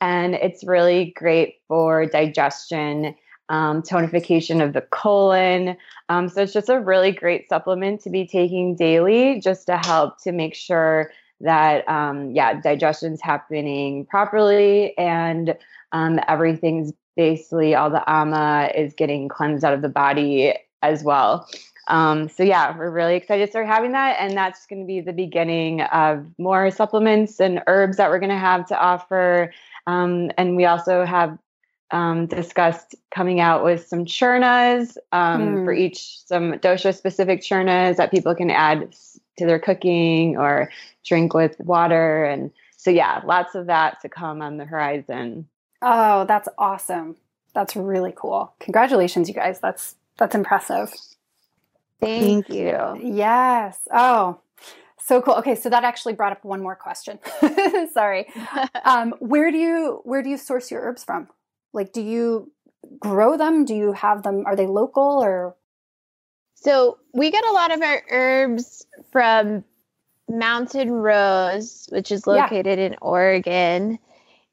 and 0.00 0.34
it's 0.34 0.64
really 0.64 1.12
great 1.16 1.56
for 1.68 2.06
digestion 2.06 3.14
um, 3.50 3.82
tonification 3.82 4.64
of 4.64 4.72
the 4.72 4.80
colon. 4.80 5.76
Um, 6.08 6.28
so 6.28 6.42
it's 6.42 6.52
just 6.52 6.68
a 6.68 6.80
really 6.80 7.10
great 7.10 7.48
supplement 7.48 8.00
to 8.02 8.10
be 8.10 8.26
taking 8.26 8.76
daily 8.76 9.40
just 9.40 9.66
to 9.66 9.76
help 9.76 10.22
to 10.22 10.32
make 10.32 10.54
sure 10.54 11.10
that, 11.40 11.88
um, 11.88 12.30
yeah, 12.30 12.60
digestion's 12.60 13.20
happening 13.20 14.06
properly 14.06 14.96
and 14.96 15.56
um, 15.92 16.20
everything's 16.28 16.92
basically 17.16 17.74
all 17.74 17.90
the 17.90 18.08
ama 18.08 18.70
is 18.74 18.94
getting 18.94 19.28
cleansed 19.28 19.64
out 19.64 19.74
of 19.74 19.82
the 19.82 19.88
body 19.88 20.54
as 20.82 21.02
well. 21.02 21.48
Um, 21.88 22.28
so 22.28 22.42
yeah, 22.42 22.76
we're 22.76 22.90
really 22.90 23.16
excited 23.16 23.46
to 23.46 23.50
start 23.50 23.66
having 23.66 23.92
that, 23.92 24.16
and 24.20 24.36
that's 24.36 24.66
going 24.66 24.80
to 24.80 24.86
be 24.86 25.00
the 25.00 25.12
beginning 25.12 25.82
of 25.82 26.26
more 26.38 26.70
supplements 26.70 27.40
and 27.40 27.62
herbs 27.66 27.96
that 27.96 28.10
we're 28.10 28.20
going 28.20 28.30
to 28.30 28.36
have 28.36 28.66
to 28.66 28.78
offer. 28.78 29.52
Um, 29.86 30.30
and 30.38 30.56
we 30.56 30.66
also 30.66 31.04
have 31.04 31.38
um, 31.90 32.26
discussed 32.26 32.94
coming 33.10 33.40
out 33.40 33.64
with 33.64 33.86
some 33.86 34.04
churnas 34.04 34.96
um, 35.12 35.40
mm. 35.40 35.64
for 35.64 35.72
each, 35.72 36.18
some 36.26 36.52
dosha 36.54 36.96
specific 36.96 37.40
churnas 37.40 37.96
that 37.96 38.10
people 38.10 38.34
can 38.34 38.50
add 38.50 38.94
to 39.38 39.46
their 39.46 39.58
cooking 39.58 40.36
or 40.36 40.70
drink 41.04 41.34
with 41.34 41.58
water. 41.60 42.24
And 42.24 42.52
so, 42.76 42.90
yeah, 42.90 43.20
lots 43.24 43.54
of 43.54 43.66
that 43.66 44.00
to 44.02 44.08
come 44.08 44.42
on 44.42 44.56
the 44.56 44.64
horizon. 44.64 45.48
Oh, 45.82 46.24
that's 46.26 46.48
awesome. 46.58 47.16
That's 47.54 47.74
really 47.74 48.12
cool. 48.14 48.54
Congratulations, 48.60 49.28
you 49.28 49.34
guys. 49.34 49.58
That's 49.60 49.96
that's 50.18 50.34
impressive. 50.34 50.92
Thank, 52.00 52.46
Thank 52.46 52.48
you. 52.48 53.14
Yes. 53.14 53.78
Oh, 53.92 54.40
so 55.10 55.20
cool. 55.20 55.34
Okay, 55.34 55.54
so 55.54 55.68
that 55.68 55.84
actually 55.84 56.12
brought 56.12 56.32
up 56.32 56.44
one 56.44 56.62
more 56.62 56.76
question. 56.76 57.18
Sorry. 57.92 58.26
Um, 58.84 59.14
where 59.18 59.50
do 59.50 59.58
you 59.58 60.00
where 60.04 60.22
do 60.22 60.30
you 60.30 60.36
source 60.36 60.70
your 60.70 60.80
herbs 60.80 61.04
from? 61.04 61.28
Like, 61.72 61.92
do 61.92 62.00
you 62.00 62.50
grow 62.98 63.36
them? 63.36 63.64
Do 63.64 63.74
you 63.74 63.92
have 63.92 64.22
them? 64.22 64.44
Are 64.46 64.56
they 64.56 64.66
local 64.66 65.22
or? 65.22 65.54
So 66.54 66.98
we 67.12 67.30
get 67.30 67.44
a 67.44 67.52
lot 67.52 67.72
of 67.72 67.82
our 67.82 68.02
herbs 68.10 68.86
from 69.12 69.64
Mountain 70.28 70.90
Rose, 70.90 71.88
which 71.90 72.10
is 72.10 72.26
located 72.26 72.78
yeah. 72.78 72.86
in 72.86 72.96
Oregon, 73.02 73.98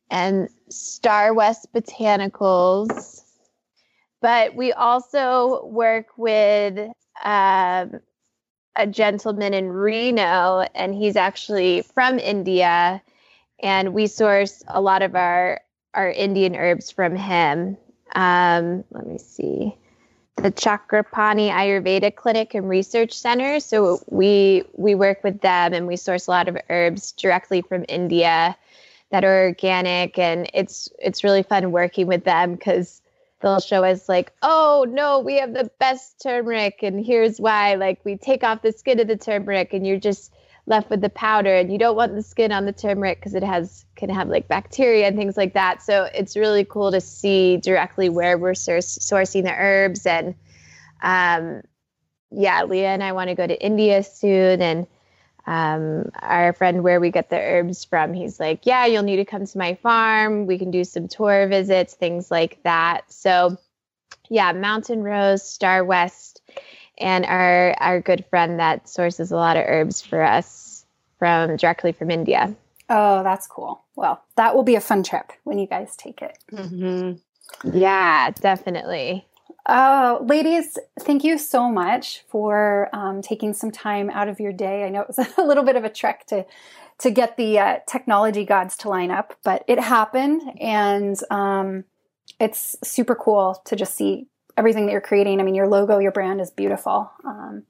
and 0.09 0.49
Starwest 0.69 1.67
Botanicals. 1.73 3.21
But 4.21 4.55
we 4.55 4.73
also 4.73 5.65
work 5.65 6.07
with 6.17 6.91
um, 7.23 7.99
a 8.75 8.87
gentleman 8.87 9.53
in 9.53 9.69
Reno, 9.69 10.65
and 10.75 10.93
he's 10.93 11.15
actually 11.15 11.81
from 11.81 12.19
India, 12.19 13.01
and 13.61 13.93
we 13.93 14.07
source 14.07 14.63
a 14.67 14.81
lot 14.81 15.01
of 15.01 15.15
our 15.15 15.61
our 15.93 16.11
Indian 16.11 16.55
herbs 16.55 16.91
from 16.91 17.15
him. 17.15 17.75
Um, 18.15 18.83
let 18.91 19.07
me 19.07 19.17
see. 19.17 19.75
The 20.35 20.51
Chakrapani 20.51 21.49
Ayurveda 21.49 22.15
Clinic 22.15 22.53
and 22.53 22.69
Research 22.69 23.13
Center. 23.13 23.59
So 23.59 23.99
we 24.07 24.63
we 24.73 24.93
work 24.93 25.23
with 25.23 25.41
them 25.41 25.73
and 25.73 25.87
we 25.87 25.95
source 25.95 26.27
a 26.27 26.31
lot 26.31 26.47
of 26.47 26.57
herbs 26.69 27.11
directly 27.13 27.63
from 27.63 27.85
India 27.89 28.55
that 29.09 29.23
are 29.23 29.45
organic 29.45 30.19
and 30.19 30.49
it's 30.53 30.89
it's 30.99 31.23
really 31.23 31.41
fun 31.41 31.71
working 31.71 32.05
with 32.05 32.23
them 32.23 32.53
because 32.53 33.01
they'll 33.41 33.59
show 33.59 33.83
us 33.83 34.09
like, 34.09 34.33
oh 34.41 34.85
no, 34.89 35.19
we 35.19 35.37
have 35.37 35.53
the 35.53 35.69
best 35.79 36.21
turmeric 36.21 36.79
and 36.83 37.05
here's 37.05 37.39
why. 37.39 37.75
Like 37.75 38.03
we 38.03 38.17
take 38.17 38.43
off 38.43 38.61
the 38.61 38.71
skin 38.71 38.99
of 38.99 39.07
the 39.07 39.17
turmeric 39.17 39.73
and 39.73 39.85
you're 39.85 39.99
just 39.99 40.33
left 40.67 40.89
with 40.89 41.01
the 41.01 41.09
powder 41.09 41.55
and 41.55 41.71
you 41.71 41.77
don't 41.77 41.95
want 41.95 42.13
the 42.13 42.21
skin 42.21 42.51
on 42.51 42.65
the 42.65 42.73
turmeric 42.73 43.19
because 43.19 43.33
it 43.33 43.43
has 43.43 43.85
can 43.95 44.09
have 44.09 44.27
like 44.27 44.47
bacteria 44.49 45.07
and 45.07 45.15
things 45.17 45.37
like 45.37 45.53
that 45.53 45.81
so 45.81 46.09
it's 46.13 46.35
really 46.35 46.65
cool 46.65 46.91
to 46.91 46.99
see 46.99 47.55
directly 47.57 48.09
where 48.09 48.37
we're 48.37 48.53
source, 48.53 48.97
sourcing 48.97 49.43
the 49.43 49.53
herbs 49.53 50.05
and 50.05 50.35
um, 51.01 51.61
yeah 52.31 52.63
leah 52.65 52.89
and 52.89 53.01
i 53.01 53.13
want 53.13 53.29
to 53.29 53.35
go 53.35 53.47
to 53.47 53.59
india 53.65 54.03
soon 54.03 54.61
and 54.61 54.85
um, 55.47 56.11
our 56.21 56.53
friend 56.53 56.83
where 56.83 56.99
we 56.99 57.09
get 57.09 57.29
the 57.29 57.39
herbs 57.39 57.85
from 57.85 58.13
he's 58.13 58.39
like 58.39 58.65
yeah 58.65 58.85
you'll 58.85 59.03
need 59.03 59.15
to 59.15 59.25
come 59.25 59.45
to 59.45 59.57
my 59.57 59.73
farm 59.75 60.45
we 60.45 60.57
can 60.57 60.71
do 60.71 60.83
some 60.83 61.07
tour 61.07 61.47
visits 61.47 61.93
things 61.93 62.29
like 62.29 62.61
that 62.63 63.11
so 63.11 63.57
yeah 64.29 64.51
mountain 64.51 65.01
rose 65.01 65.41
star 65.41 65.83
west 65.83 66.41
and 66.97 67.25
our 67.25 67.73
our 67.79 68.01
good 68.01 68.25
friend 68.29 68.59
that 68.59 68.89
sources 68.89 69.31
a 69.31 69.35
lot 69.35 69.57
of 69.57 69.63
herbs 69.65 70.01
for 70.01 70.21
us 70.21 70.77
from 71.19 71.55
directly 71.57 71.91
from 71.91 72.11
India. 72.11 72.55
Oh, 72.89 73.23
that's 73.23 73.47
cool. 73.47 73.83
Well, 73.95 74.23
that 74.35 74.55
will 74.55 74.63
be 74.63 74.75
a 74.75 74.81
fun 74.81 75.03
trip 75.03 75.31
when 75.43 75.59
you 75.59 75.67
guys 75.67 75.95
take 75.95 76.21
it. 76.21 76.37
Mm-hmm. 76.51 77.77
Yeah, 77.77 78.31
definitely. 78.31 79.26
Oh, 79.69 80.25
ladies, 80.25 80.77
thank 81.01 81.25
you 81.25 81.37
so 81.37 81.69
much 81.69 82.23
for 82.29 82.89
um, 82.93 83.21
taking 83.21 83.53
some 83.53 83.69
time 83.69 84.09
out 84.09 84.29
of 84.29 84.39
your 84.39 84.53
day. 84.53 84.85
I 84.85 84.89
know 84.89 85.01
it 85.01 85.07
was 85.09 85.19
a 85.37 85.43
little 85.43 85.63
bit 85.63 85.75
of 85.75 85.83
a 85.83 85.89
trek 85.89 86.25
to 86.27 86.45
to 86.99 87.11
get 87.11 87.37
the 87.37 87.59
uh, 87.59 87.77
technology 87.87 88.43
gods 88.43 88.75
to 88.77 88.89
line 88.89 89.11
up, 89.11 89.37
but 89.43 89.63
it 89.67 89.79
happened, 89.79 90.41
and 90.59 91.15
um, 91.29 91.83
it's 92.39 92.75
super 92.83 93.13
cool 93.13 93.61
to 93.65 93.75
just 93.75 93.95
see 93.95 94.27
everything 94.55 94.85
that 94.85 94.91
you're 94.93 95.01
creating. 95.01 95.39
I 95.39 95.43
mean, 95.43 95.53
your 95.53 95.67
logo, 95.67 95.99
your 95.99 96.11
brand 96.11 96.41
is 96.41 96.49
beautiful. 96.49 97.11
Um, 97.23 97.63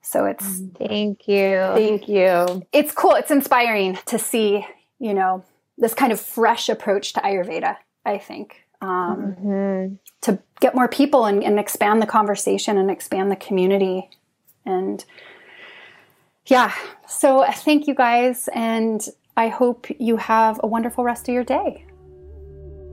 so 0.00 0.26
it's 0.26 0.60
thank 0.76 1.26
you, 1.26 1.58
thank 1.74 2.08
you. 2.08 2.66
It's 2.72 2.92
cool. 2.92 3.14
It's 3.14 3.30
inspiring 3.30 3.98
to 4.06 4.18
see, 4.18 4.64
you 5.00 5.14
know, 5.14 5.44
this 5.76 5.94
kind 5.94 6.12
of 6.12 6.20
fresh 6.20 6.68
approach 6.68 7.14
to 7.14 7.20
Ayurveda. 7.20 7.76
I 8.04 8.18
think 8.18 8.64
um, 8.80 9.36
mm-hmm. 9.38 9.94
to 10.22 10.38
get 10.60 10.74
more 10.74 10.88
people 10.88 11.24
and, 11.24 11.42
and 11.42 11.58
expand 11.58 12.02
the 12.02 12.06
conversation 12.06 12.78
and 12.78 12.90
expand 12.90 13.30
the 13.30 13.36
community, 13.36 14.10
and 14.64 15.04
yeah. 16.46 16.72
So 17.06 17.44
thank 17.50 17.86
you 17.86 17.94
guys, 17.94 18.48
and 18.54 19.06
I 19.36 19.48
hope 19.48 19.86
you 19.98 20.16
have 20.16 20.60
a 20.62 20.66
wonderful 20.66 21.04
rest 21.04 21.28
of 21.28 21.34
your 21.34 21.44
day. 21.44 21.84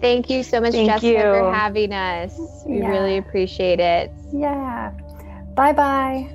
Thank 0.02 0.30
you 0.30 0.44
so 0.44 0.60
much, 0.60 0.74
Thank 0.74 0.90
Jessica, 0.90 1.08
you. 1.08 1.20
for 1.20 1.54
having 1.54 1.94
us. 1.94 2.38
We 2.68 2.80
yeah. 2.80 2.90
really 2.90 3.18
appreciate 3.18 3.80
it. 3.80 4.12
Yeah. 4.34 4.92
Bye-bye. 5.56 6.30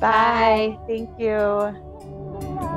Bye. 0.00 0.78
Thank 0.88 1.10
you. 1.20 2.68